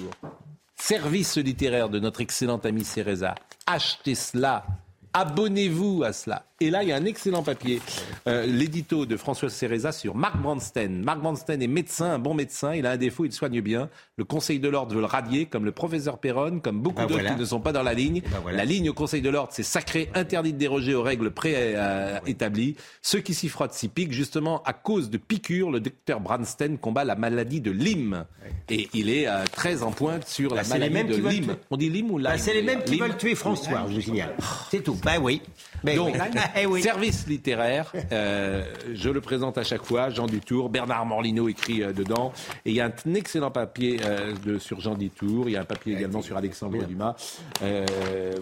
Service 0.77 1.37
littéraire 1.37 1.89
de 1.89 1.99
notre 1.99 2.21
excellent 2.21 2.59
ami 2.59 2.85
Céreza. 2.85 3.35
Achetez 3.67 4.15
cela. 4.15 4.65
Abonnez-vous 5.13 6.03
à 6.05 6.13
cela. 6.13 6.45
Et 6.63 6.69
là, 6.69 6.83
il 6.83 6.91
y 6.91 6.93
a 6.93 6.97
un 6.97 7.07
excellent 7.07 7.43
papier, 7.43 7.81
euh, 8.29 8.45
l'édito 8.45 9.07
de 9.07 9.17
François 9.17 9.49
Céreza 9.49 9.93
sur 9.93 10.15
Marc 10.15 10.37
Brandstein. 10.43 11.03
Marc 11.03 11.19
Brandstein 11.21 11.63
est 11.63 11.67
médecin, 11.67 12.05
un 12.13 12.19
bon 12.19 12.35
médecin. 12.35 12.75
Il 12.75 12.85
a 12.85 12.91
un 12.91 12.97
défaut, 12.99 13.25
il 13.25 13.33
soigne 13.33 13.63
bien. 13.63 13.89
Le 14.19 14.25
Conseil 14.25 14.61
de 14.61 14.69
l'ordre 14.69 14.95
veut 14.95 15.01
le 15.01 15.07
radier, 15.07 15.47
comme 15.47 15.65
le 15.65 15.73
professeur 15.73 16.19
Perron, 16.19 16.61
comme 16.61 16.81
beaucoup 16.83 16.97
Ben 16.97 17.05
d'autres 17.05 17.15
voilà. 17.15 17.31
qui 17.35 17.41
ne 17.41 17.45
sont 17.47 17.61
pas 17.61 17.73
dans 17.73 17.83
la 17.83 17.95
ligne. 17.95 18.21
ben 18.31 18.41
voilà. 18.43 18.59
La 18.59 18.65
ligne 18.67 18.91
au 18.91 18.93
Conseil 18.93 19.23
de 19.23 19.31
l'ordre, 19.31 19.49
c'est 19.55 19.63
sacré, 19.63 20.11
interdit 20.15 20.53
de 20.53 20.59
déroger 20.59 20.95
aux 20.95 21.03
règles 21.03 21.31
préétablies. 21.31 22.77
Ceux 23.01 23.21
qui 23.21 23.33
s'y 23.33 23.49
frottent 23.49 23.73
s'y 23.73 23.89
piquent. 23.89 24.13
Justement, 24.13 24.63
à 24.65 24.75
cause 24.75 25.09
de 25.09 25.17
piqûres, 25.17 25.71
le 25.71 25.81
docteur 25.81 26.21
Brandstein 26.21 26.77
combat 26.77 27.05
la 27.05 27.15
maladie 27.17 27.63
de 27.63 27.71
Lyme. 27.71 28.27
Et 28.69 28.91
il 28.93 29.09
est 29.09 29.27
euh, 29.29 29.45
très 29.51 29.83
en 29.83 29.93
pointe 29.93 30.29
sur 30.29 30.51
Bah, 30.51 30.57
la 30.57 30.77
les 30.79 30.91
maladie 30.91 31.23
de 31.23 31.27
Lyme. 31.27 31.57
On 31.71 31.79
dit 31.79 31.89
Lyme 31.89 32.11
ou 32.11 32.19
Lyme? 32.19 32.25
Bah, 32.29 32.37
c'est 32.37 32.53
les 32.53 32.61
mêmes 32.63 32.85
qui 32.85 32.97
Lyme. 32.97 33.05
veulent 33.05 33.17
tuer 33.17 33.35
François, 33.35 33.87
je 33.91 33.99
signale. 33.99 34.35
C'est 34.71 34.83
tout. 34.85 34.99
Bah 35.03 35.13
oui. 35.23 35.41
Mais 35.85 35.97
Donc, 35.97 36.13
oui. 36.15 36.21
Eh 36.57 36.67
oui. 36.67 36.83
service 36.83 37.27
littéraire, 37.27 37.93
euh, 38.13 38.65
je 38.93 39.09
le 39.09 39.21
présente 39.21 39.59
à 39.59 39.65
chaque 39.65 39.85
fois, 39.85 40.11
Jean 40.11 40.27
Dutour, 40.27 40.69
Bernard 40.69 41.07
Morlino 41.07 41.49
écrit 41.49 41.83
euh, 41.83 41.93
dedans, 41.93 42.33
et 42.65 42.71
il 42.71 42.77
y 42.77 42.81
a 42.81 42.87
un 42.87 43.15
excellent 43.15 43.51
papier 43.51 44.01
euh, 44.05 44.35
de, 44.45 44.59
sur 44.59 44.81
Jean 44.81 44.95
Dutour, 44.95 45.49
il 45.49 45.53
y 45.53 45.57
a 45.57 45.61
un 45.61 45.65
papier 45.65 45.95
également 45.95 46.23
sur 46.23 46.37
Alexandre 46.37 46.85
Dumas. 46.85 47.15
Euh, 47.63 47.85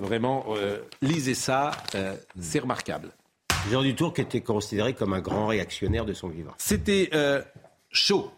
vraiment, 0.00 0.46
euh, 0.56 0.78
lisez 1.02 1.34
ça, 1.34 1.70
euh, 1.94 2.14
c'est 2.40 2.60
remarquable. 2.60 3.10
Jean 3.70 3.82
Dutour 3.82 4.14
qui 4.14 4.20
était 4.22 4.40
considéré 4.40 4.94
comme 4.94 5.12
un 5.12 5.20
grand 5.20 5.46
réactionnaire 5.46 6.04
de 6.04 6.12
son 6.12 6.28
vivant. 6.28 6.52
C'était 6.58 7.10
euh, 7.12 7.42
chaud, 7.90 8.30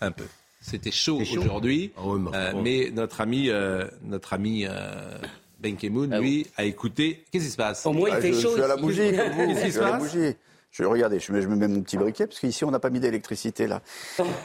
un 0.00 0.10
peu. 0.10 0.26
C'était 0.60 0.90
chaud, 0.90 1.20
aujourd'hui, 1.20 1.92
Ah 1.96 2.52
mais 2.60 2.88
euh, 2.88 2.90
notre 2.92 3.20
ami, 3.20 3.50
euh, 3.50 3.86
notre 4.02 4.32
ami 4.32 4.66
euh, 4.66 5.16
Ben 5.58 5.76
Ki-moon, 5.76 6.08
lui, 6.20 6.46
a 6.56 6.64
écouté. 6.64 7.24
Qu'est-ce 7.32 7.44
qui 7.44 7.50
se 7.50 7.56
passe? 7.56 7.86
Au 7.86 7.92
moins, 7.92 8.10
il 8.10 8.14
Ah, 8.16 8.20
fait 8.20 8.32
je, 8.32 8.40
chaud. 8.40 8.48
je 8.50 8.54
suis 8.54 8.62
à 8.62 8.68
la 8.68 8.76
bougie, 8.76 9.10
comme 9.16 9.30
vous. 9.30 9.46
Qu'est-ce 9.54 9.60
qui 9.60 9.66
Je 9.66 9.70
suis 9.70 9.72
se 9.72 9.78
à 9.80 9.84
la 9.84 9.90
passe? 9.98 10.02
bougie. 10.14 10.36
Je, 10.70 10.84
regardez, 10.84 11.18
je 11.20 11.32
mets, 11.32 11.40
je 11.40 11.48
me 11.48 11.56
mets 11.56 11.68
mon 11.68 11.80
petit 11.80 11.96
briquet, 11.96 12.26
parce 12.26 12.38
qu'ici, 12.38 12.62
on 12.64 12.70
n'a 12.70 12.78
pas 12.78 12.90
mis 12.90 13.00
d'électricité, 13.00 13.66
là. 13.66 13.80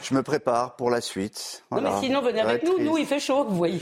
Je 0.02 0.14
me 0.14 0.22
prépare 0.22 0.76
pour 0.76 0.88
la 0.90 1.02
suite. 1.02 1.62
Non, 1.70 1.82
mais 1.82 1.90
sinon, 2.00 2.22
venez 2.22 2.40
avec 2.40 2.64
nous. 2.64 2.78
Nous, 2.78 2.96
il 2.96 3.04
fait 3.06 3.20
chaud, 3.20 3.44
vous 3.44 3.56
voyez. 3.56 3.78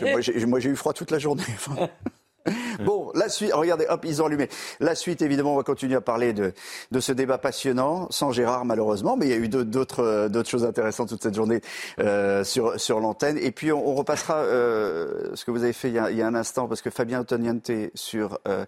Moi, 0.47 0.59
j'ai 0.61 0.71
eu 0.71 0.77
froid 0.77 0.93
toute 0.93 1.13
la 1.13 1.19
journée. 1.21 1.45
Bon, 2.85 3.11
la 3.15 3.29
suite, 3.29 3.53
regardez, 3.53 3.87
hop, 3.89 4.05
ils 4.07 4.23
ont 4.23 4.27
allumé. 4.27 4.49
La 4.81 4.95
suite, 4.95 5.21
évidemment, 5.21 5.53
on 5.53 5.57
va 5.57 5.63
continuer 5.63 5.97
à 5.97 6.01
parler 6.01 6.33
de, 6.33 6.53
de 6.91 7.01
ce 7.01 7.13
débat 7.13 7.37
passionnant, 7.37 8.07
sans 8.11 8.33
Gérard 8.33 8.65
malheureusement, 8.65 9.17
mais 9.17 9.27
il 9.27 9.31
y 9.31 9.35
a 9.35 9.37
eu 9.37 9.49
d'autres- 9.49 9.69
d'autres 9.69 10.03
euh, 10.03 10.45
choses 10.45 10.65
intéressantes 10.65 11.11
toute 11.11 11.23
cette 11.23 11.35
journée 11.35 11.61
euh, 11.99 12.43
sur, 12.45 12.81
sur 12.81 13.01
l'antenne. 13.01 13.37
Et 13.39 13.51
puis, 13.51 13.71
on, 13.73 13.87
on 13.87 13.95
repassera 13.95 14.37
euh, 14.39 15.31
ce 15.35 15.45
que 15.45 15.51
vous 15.51 15.63
avez 15.63 15.73
fait 15.75 15.89
il 15.89 15.95
y, 15.95 15.99
a, 15.99 16.11
il 16.11 16.17
y 16.17 16.23
a 16.23 16.27
un 16.27 16.35
instant, 16.35 16.67
parce 16.69 16.81
que 16.81 16.89
Fabien 16.91 17.21
Antoniente 17.21 17.71
sur 17.95 18.39
euh, 18.49 18.65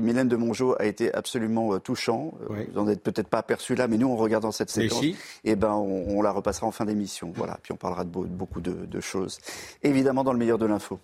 Mylène 0.00 0.28
de 0.28 0.36
Mongeau 0.36 0.76
a 0.78 0.84
été 0.84 1.12
absolument 1.12 1.78
touchant. 1.80 2.32
Vous 2.72 2.80
n'en 2.80 2.88
êtes 2.88 3.02
peut-être 3.02 3.28
pas 3.28 3.38
aperçu 3.38 3.74
là, 3.74 3.88
mais 3.88 3.96
nous, 3.98 4.10
en 4.10 4.16
regardant 4.16 4.52
cette 4.52 4.70
séquence, 4.70 5.00
si. 5.00 5.16
eh 5.44 5.56
ben, 5.56 5.72
on, 5.72 6.16
on 6.18 6.22
la 6.22 6.30
repassera 6.30 6.66
en 6.66 6.70
fin 6.72 6.84
d'émission. 6.84 7.32
Voilà, 7.34 7.58
puis 7.62 7.72
on 7.72 7.76
parlera 7.76 8.04
de, 8.04 8.10
beau- 8.10 8.24
de 8.24 8.30
beaucoup 8.30 8.60
de, 8.60 8.72
de 8.86 9.00
choses. 9.00 9.38
Évidemment, 9.82 10.22
dans 10.24 10.32
le 10.32 10.38
meilleur 10.38 10.58
de 10.58 10.66
l'info. 10.66 10.98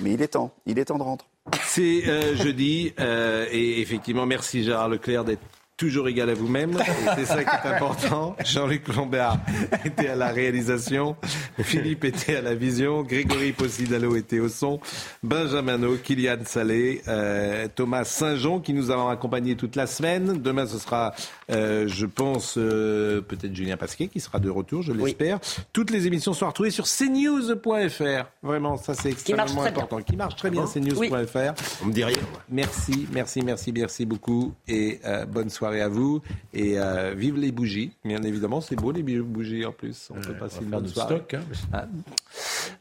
Mais 0.00 0.12
il 0.12 0.22
est 0.22 0.28
temps, 0.28 0.54
il 0.66 0.78
est 0.78 0.86
temps 0.86 0.98
de 0.98 1.02
rentrer. 1.02 1.28
C'est 1.64 2.08
euh, 2.08 2.36
jeudi 2.36 2.92
euh, 3.00 3.46
et 3.50 3.80
effectivement 3.80 4.26
merci 4.26 4.62
Gérard 4.62 4.88
Leclerc 4.88 5.24
d'être 5.24 5.42
toujours 5.82 6.06
égal 6.06 6.30
à 6.30 6.34
vous-même. 6.34 6.78
C'est 7.16 7.24
ça 7.24 7.42
qui 7.42 7.50
est 7.50 7.68
important. 7.68 8.36
Jean-Luc 8.44 8.86
Lombard 8.94 9.38
était 9.84 10.10
à 10.10 10.14
la 10.14 10.28
réalisation, 10.28 11.16
Philippe 11.58 12.04
était 12.04 12.36
à 12.36 12.40
la 12.40 12.54
vision, 12.54 13.02
Grégory 13.02 13.50
Possidalo 13.50 14.14
était 14.14 14.38
au 14.38 14.48
son, 14.48 14.78
Benjamin 15.24 15.82
O, 15.82 15.96
Kylian 15.96 16.44
Salé, 16.44 17.02
euh, 17.08 17.66
Thomas 17.74 18.04
Saint-Jean 18.04 18.60
qui 18.60 18.74
nous 18.74 18.92
a 18.92 19.10
accompagnés 19.10 19.56
toute 19.56 19.74
la 19.74 19.88
semaine. 19.88 20.40
Demain 20.40 20.66
ce 20.66 20.78
sera, 20.78 21.14
euh, 21.50 21.88
je 21.88 22.06
pense, 22.06 22.54
euh, 22.58 23.20
peut-être 23.20 23.52
Julien 23.52 23.76
Pasquet 23.76 24.06
qui 24.06 24.20
sera 24.20 24.38
de 24.38 24.50
retour, 24.50 24.82
je 24.82 24.92
l'espère. 24.92 25.40
Toutes 25.72 25.90
les 25.90 26.06
émissions 26.06 26.32
sont 26.32 26.46
retrouvées 26.46 26.70
sur 26.70 26.86
cnews.fr. 26.86 28.30
Vraiment, 28.44 28.76
ça 28.76 28.94
c'est 28.94 29.10
extrêmement 29.10 29.46
bien. 29.46 29.64
important. 29.64 30.00
Qui 30.00 30.14
marche 30.14 30.36
très 30.36 30.50
bien, 30.50 30.62
Ah 30.64 30.78
bon 30.78 30.80
cnews.fr. 30.80 31.54
On 31.82 31.86
me 31.86 31.92
dit 31.92 32.04
rien. 32.04 32.18
Merci, 32.48 33.08
merci, 33.12 33.42
merci, 33.42 33.72
merci 33.72 34.06
beaucoup 34.06 34.54
et 34.68 35.00
bonne 35.26 35.50
soirée. 35.50 35.71
Soirée 35.72 35.80
à 35.80 35.88
vous 35.88 36.20
et 36.52 36.78
euh, 36.78 37.14
vive 37.16 37.36
les 37.36 37.50
bougies. 37.52 37.92
Bien 38.04 38.22
évidemment, 38.22 38.60
c'est 38.60 38.76
beau 38.76 38.92
les 38.92 39.02
bougies 39.02 39.64
en 39.64 39.72
plus. 39.72 40.10
On 40.14 40.20
peut 40.20 40.34
passer 40.34 40.60
une 40.62 40.70
bonne 40.70 40.86
soirée. 40.86 41.16
stock, 41.16 41.34
hein. 41.34 41.40
Ah. 41.72 41.86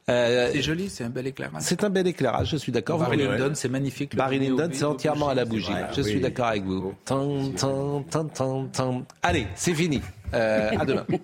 Euh, 0.09 0.49
C'est 0.51 0.61
joli, 0.61 0.89
c'est 0.89 1.03
un 1.03 1.09
bel 1.09 1.27
éclairage. 1.27 1.61
c'est 1.61 1.83
un 1.83 1.89
bel 1.89 2.07
éclairage, 2.07 2.49
je 2.51 2.57
suis 2.57 2.71
d'accord. 2.71 2.99
Barry 2.99 3.17
Lyndon, 3.17 3.51
c'est 3.53 3.69
magnifique. 3.69 4.15
Barry 4.15 4.39
Lyndon, 4.39 4.69
c'est 4.73 4.83
entièrement 4.83 5.29
à 5.29 5.35
la 5.35 5.45
bougie. 5.45 5.71
Ouais, 5.71 5.85
je 5.93 6.01
oui. 6.01 6.09
suis 6.09 6.19
d'accord 6.19 6.47
avec 6.47 6.63
vous. 6.63 6.93
Tan, 7.05 7.51
tan, 7.51 8.03
tan, 8.03 8.25
tan, 8.25 8.65
tan. 8.67 9.03
Allez, 9.21 9.47
c'est 9.55 9.73
fini. 9.73 10.01
Euh, 10.33 10.71
à 10.77 10.85
demain. 10.85 11.05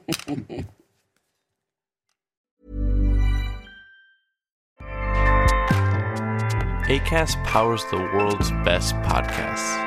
ACAST 6.89 7.35
powers 7.43 7.83
the 7.91 7.97
world's 8.13 8.51
best 8.63 8.95
podcasts. 9.03 9.86